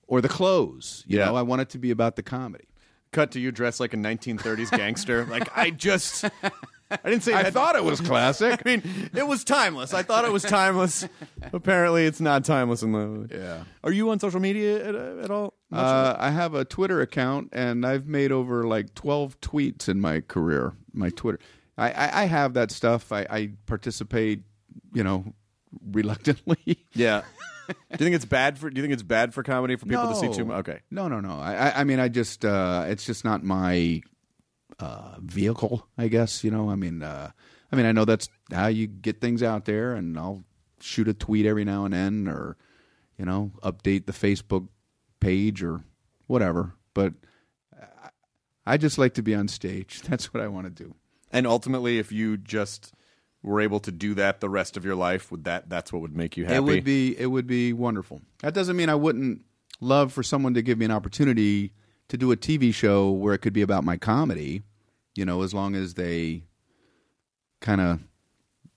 [0.06, 1.02] or the clothes.
[1.08, 1.26] You Yeah.
[1.26, 2.66] know, I want it to be about the comedy.
[3.12, 5.24] cut to you dressed like a 1930s gangster.
[5.30, 6.24] like I just,
[6.90, 8.60] I didn't say I thought it was classic.
[8.66, 8.82] I mean,
[9.14, 9.94] it was timeless.
[9.94, 11.08] I thought it was timeless.
[11.52, 13.28] Apparently, it's not timeless in the.
[13.34, 13.64] Yeah.
[13.82, 15.54] Are you on social media at, at all?
[15.72, 20.20] Uh, I have a Twitter account, and I've made over like twelve tweets in my
[20.20, 20.74] career.
[20.92, 21.38] My Twitter,
[21.78, 23.10] I, I, I have that stuff.
[23.12, 24.42] I, I participate,
[24.92, 25.24] you know,
[25.84, 26.84] reluctantly.
[26.92, 27.22] yeah.
[27.68, 28.70] Do you think it's bad for?
[28.70, 30.60] Do you think it's bad for comedy for people to see too much?
[30.60, 30.80] Okay.
[30.90, 31.38] No, no, no.
[31.40, 34.02] I, I, I mean, I just, uh, it's just not my
[34.78, 35.86] uh, vehicle.
[35.98, 36.70] I guess you know.
[36.70, 37.30] I mean, uh,
[37.72, 40.44] I mean, I know that's how you get things out there, and I'll
[40.80, 42.56] shoot a tweet every now and then, or
[43.18, 44.68] you know, update the Facebook
[45.20, 45.82] page or
[46.26, 46.74] whatever.
[46.94, 47.14] But
[47.74, 48.10] I,
[48.66, 50.02] I just like to be on stage.
[50.08, 50.94] That's what I want to do.
[51.32, 52.92] And ultimately, if you just
[53.46, 56.16] were able to do that the rest of your life, would that that's what would
[56.16, 56.56] make you happy?
[56.56, 58.20] It would be it would be wonderful.
[58.42, 59.42] That doesn't mean I wouldn't
[59.80, 61.72] love for someone to give me an opportunity
[62.08, 64.62] to do a TV show where it could be about my comedy,
[65.14, 66.44] you know, as long as they
[67.60, 68.00] kind of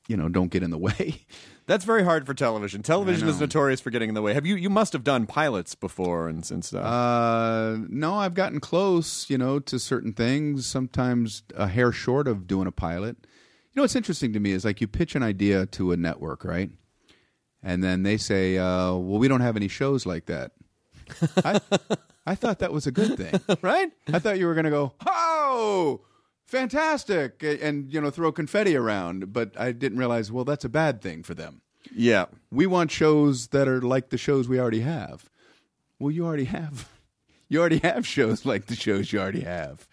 [0.10, 1.26] you know, don't get in the way.
[1.68, 2.82] That's very hard for television.
[2.82, 4.34] Television is notorious for getting in the way.
[4.34, 4.56] Have you?
[4.56, 6.84] You must have done pilots before and, and stuff.
[6.84, 10.66] Uh, no, I've gotten close, you know, to certain things.
[10.66, 13.18] Sometimes a hair short of doing a pilot.
[13.80, 16.70] Know, what's interesting to me is like you pitch an idea to a network, right?
[17.64, 20.52] And then they say, uh, "Well, we don't have any shows like that."
[21.46, 21.62] I,
[22.26, 23.90] I thought that was a good thing, right?
[24.12, 26.02] I thought you were going to go, "Oh,
[26.46, 29.32] fantastic!" and you know, throw confetti around.
[29.32, 31.62] But I didn't realize, well, that's a bad thing for them.
[31.96, 32.26] Yeah.
[32.52, 35.30] We want shows that are like the shows we already have.
[36.00, 36.90] Well, you already have.
[37.52, 39.88] You already have shows like the shows you already have.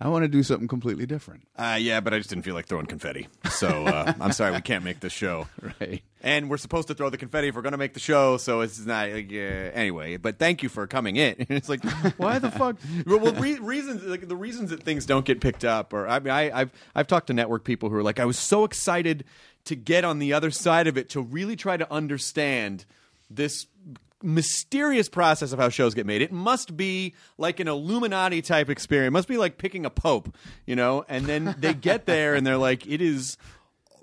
[0.00, 1.46] I want to do something completely different.
[1.56, 3.28] Uh, yeah, but I just didn't feel like throwing confetti.
[3.50, 5.46] So uh, I'm sorry, we can't make the show.
[5.80, 6.02] Right.
[6.20, 8.60] And we're supposed to throw the confetti if we're going to make the show, so
[8.60, 10.16] it's not like uh, anyway.
[10.16, 11.34] But thank you for coming in.
[11.48, 11.84] it's like,
[12.16, 12.76] why the fuck?
[13.06, 16.20] well, well re- reasons like the reasons that things don't get picked up, or I
[16.20, 19.24] mean, I, I've I've talked to network people who are like, I was so excited
[19.64, 22.84] to get on the other side of it to really try to understand
[23.28, 23.66] this
[24.24, 26.22] mysterious process of how shows get made.
[26.22, 29.08] It must be like an Illuminati type experience.
[29.08, 30.34] It must be like picking a pope,
[30.66, 31.04] you know.
[31.08, 33.36] And then they get there and they're like, it is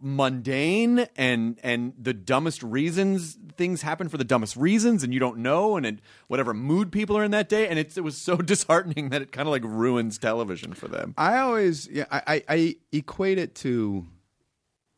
[0.03, 5.37] mundane and and the dumbest reasons things happen for the dumbest reasons and you don't
[5.37, 9.09] know and it, whatever mood people are in that day and it was so disheartening
[9.09, 13.37] that it kind of like ruins television for them I always, yeah, I, I equate
[13.37, 14.07] it to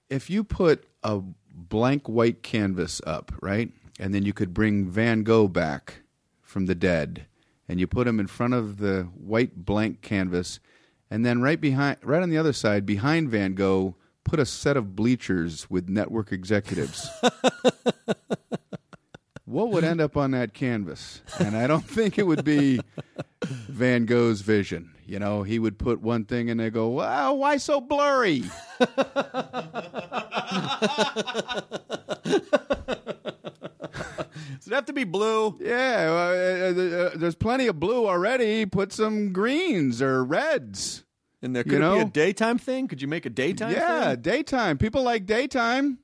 [0.09, 1.21] if you put a
[1.53, 6.01] blank white canvas up, right, and then you could bring Van Gogh back
[6.41, 7.25] from the dead,
[7.67, 10.59] and you put him in front of the white blank canvas,
[11.09, 14.77] and then right behind, right on the other side, behind Van Gogh, put a set
[14.77, 17.07] of bleachers with network executives.
[19.45, 21.21] what would end up on that canvas?
[21.39, 22.79] And I don't think it would be
[23.43, 24.91] Van Gogh's vision.
[25.05, 28.43] You know, he would put one thing and they go, "Wow, why so blurry?"
[33.93, 38.65] does it have to be blue Yeah, well, uh, uh, there's plenty of blue already.
[38.65, 41.03] Put some greens or reds.
[41.41, 44.11] and there could You it be a daytime thing could you make a daytime yeah,
[44.11, 44.21] thing?
[44.21, 44.77] daytime.
[44.77, 45.99] People like daytime.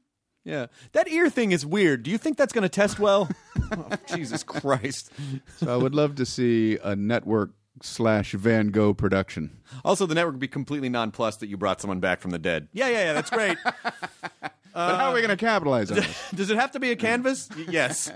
[0.45, 3.27] yeah that ear thing is weird do you think that's going to test well
[3.71, 5.11] oh, jesus christ
[5.57, 7.51] So I would love to see a network
[7.81, 9.59] slash Van Gogh production.
[9.85, 12.67] also the network would be completely nonplussed that you brought someone back from the dead
[12.73, 13.57] yeah yeah yeah that's great
[14.73, 16.31] but how are we going to capitalize on this?
[16.35, 17.49] Does it have to be a canvas?
[17.55, 18.11] Y- yes.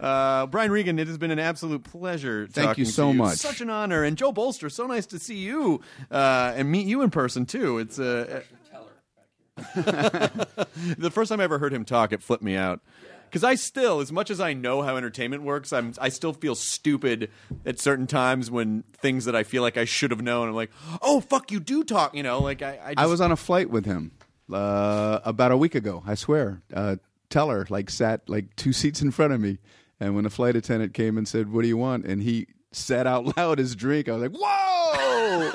[0.00, 2.46] Uh, Brian Regan, it has been an absolute pleasure.
[2.50, 3.38] Thank talking you to so much.
[3.38, 4.04] Such an honor.
[4.04, 5.80] And Joe Bolster, so nice to see you
[6.10, 7.78] uh, and meet you in person too.
[7.78, 8.42] It's uh,
[9.74, 12.80] the first time I ever heard him talk, it flipped me out.
[13.24, 16.54] because I still, as much as I know how entertainment works, I'm I still feel
[16.54, 17.30] stupid
[17.66, 20.48] at certain times when things that I feel like I should have known.
[20.48, 20.70] I'm like,
[21.02, 22.14] oh fuck, you do talk.
[22.14, 22.78] You know, like I.
[22.82, 24.12] I, just, I was on a flight with him
[24.52, 26.02] uh, about a week ago.
[26.06, 26.62] I swear.
[26.72, 26.96] Uh,
[27.30, 29.58] Teller like sat like two seats in front of me,
[29.98, 33.06] and when the flight attendant came and said, "What do you want?" and he said
[33.06, 35.52] out loud his drink, I was like, "Whoa!"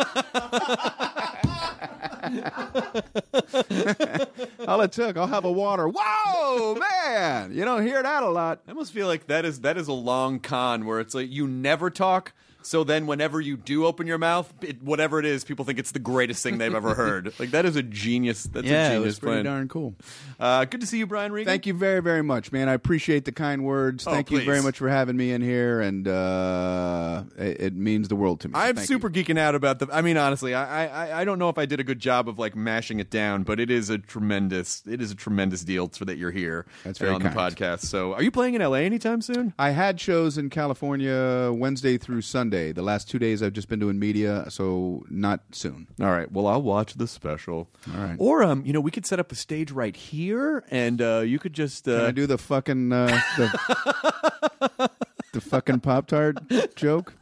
[4.68, 5.88] All it took, I'll have a water.
[5.88, 7.54] Whoa, man!
[7.54, 8.62] You don't hear that a lot.
[8.68, 11.48] I almost feel like that is that is a long con where it's like you
[11.48, 12.34] never talk.
[12.68, 15.92] So then, whenever you do open your mouth, it, whatever it is, people think it's
[15.92, 17.34] the greatest thing they've ever heard.
[17.40, 18.44] Like that is a genius.
[18.44, 19.46] That's yeah, a it genius was pretty plan.
[19.46, 19.96] darn cool.
[20.40, 21.50] Uh, good to see you, Brian Regan.
[21.50, 22.68] Thank you very, very much, man.
[22.68, 24.08] I appreciate the kind words.
[24.08, 28.08] Oh, Thank you very much for having me in here, and uh, it, it means
[28.08, 28.56] the world to me.
[28.56, 29.24] I'm thank super you.
[29.24, 29.88] geeking out about the.
[29.92, 32.40] I mean, honestly, I, I I don't know if I did a good job of
[32.40, 36.06] like mashing it down, but it is a tremendous it is a tremendous deal for
[36.06, 36.66] that you're here.
[36.84, 37.34] That's very on kind.
[37.34, 37.82] the podcast.
[37.82, 39.54] So, are you playing in LA anytime soon?
[39.60, 42.57] I had shows in California Wednesday through Sunday.
[42.74, 45.88] The last two days I've just been doing media, so not soon.
[46.02, 46.32] All right.
[46.32, 47.70] Well, I'll watch the special.
[47.94, 48.16] All right.
[48.20, 51.40] Or um, you know, we could set up a stage right here, and uh, you
[51.40, 51.88] could just.
[51.88, 54.90] Uh, Can I do the fucking uh, the,
[55.34, 56.38] the fucking Pop Tart
[56.76, 57.14] joke?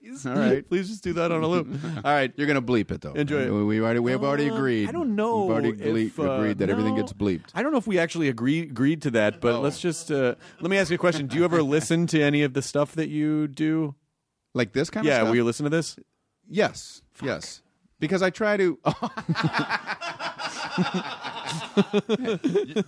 [0.00, 0.26] please?
[0.26, 0.68] All right.
[0.68, 1.66] Please just do that on a loop.
[2.04, 2.32] All right.
[2.36, 3.12] You're gonna bleep it though.
[3.12, 3.50] Enjoy it.
[3.50, 4.88] We already we have already Uh, agreed.
[4.88, 5.46] I don't know.
[5.46, 7.50] We've already if, uh, agreed that everything gets bleeped.
[7.54, 10.70] I don't know if we actually agree, agreed to that, but let's just uh, let
[10.70, 11.26] me ask you a question.
[11.26, 13.94] Do you ever listen to any of the stuff that you do?
[14.54, 15.24] Like this kind yeah, of stuff.
[15.24, 15.96] Yeah, will you listen to this?
[16.48, 17.02] Yes.
[17.22, 17.62] Yes.
[17.98, 18.78] Because I try to.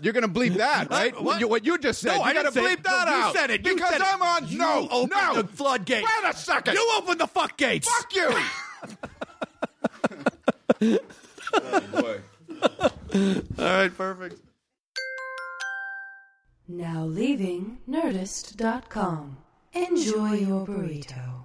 [0.02, 1.18] You're gonna bleep that, right?
[1.22, 1.40] What?
[1.40, 2.08] You, what you just said.
[2.08, 2.84] No, you I gotta didn't say bleep it.
[2.84, 3.34] that No, you out.
[3.34, 3.64] said it.
[3.66, 4.06] You because said it.
[4.12, 4.48] I'm on.
[4.48, 5.42] You no, opened no.
[5.42, 6.08] the floodgates.
[6.22, 6.74] Wait a second.
[6.74, 7.84] You open the fuckgates.
[7.84, 8.14] Fuck
[10.82, 10.98] you.
[11.54, 12.20] oh, boy.
[13.58, 14.40] All right, perfect.
[16.66, 19.36] Now leaving Nerdist.com.
[19.74, 21.44] Enjoy your burrito.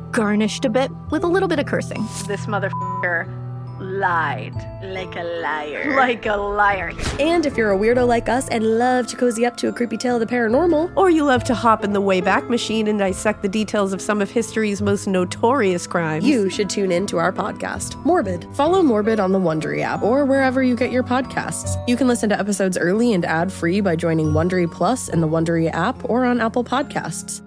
[0.11, 2.01] garnished a bit with a little bit of cursing.
[2.27, 3.37] This motherfucker
[3.79, 5.95] lied like a liar.
[5.95, 6.91] like a liar.
[7.19, 9.97] And if you're a weirdo like us and love to cozy up to a creepy
[9.97, 13.41] tale of the paranormal, Or you love to hop in the Wayback Machine and dissect
[13.41, 16.23] the details of some of history's most notorious crimes.
[16.25, 18.45] you should tune in to our podcast, Morbid.
[18.53, 21.75] Follow Morbid on the Wondery app or wherever you get your podcasts.
[21.87, 25.27] You can listen to episodes early and ad free by joining Wondery Plus in the
[25.27, 27.41] Wondery app or on Apple Podcasts.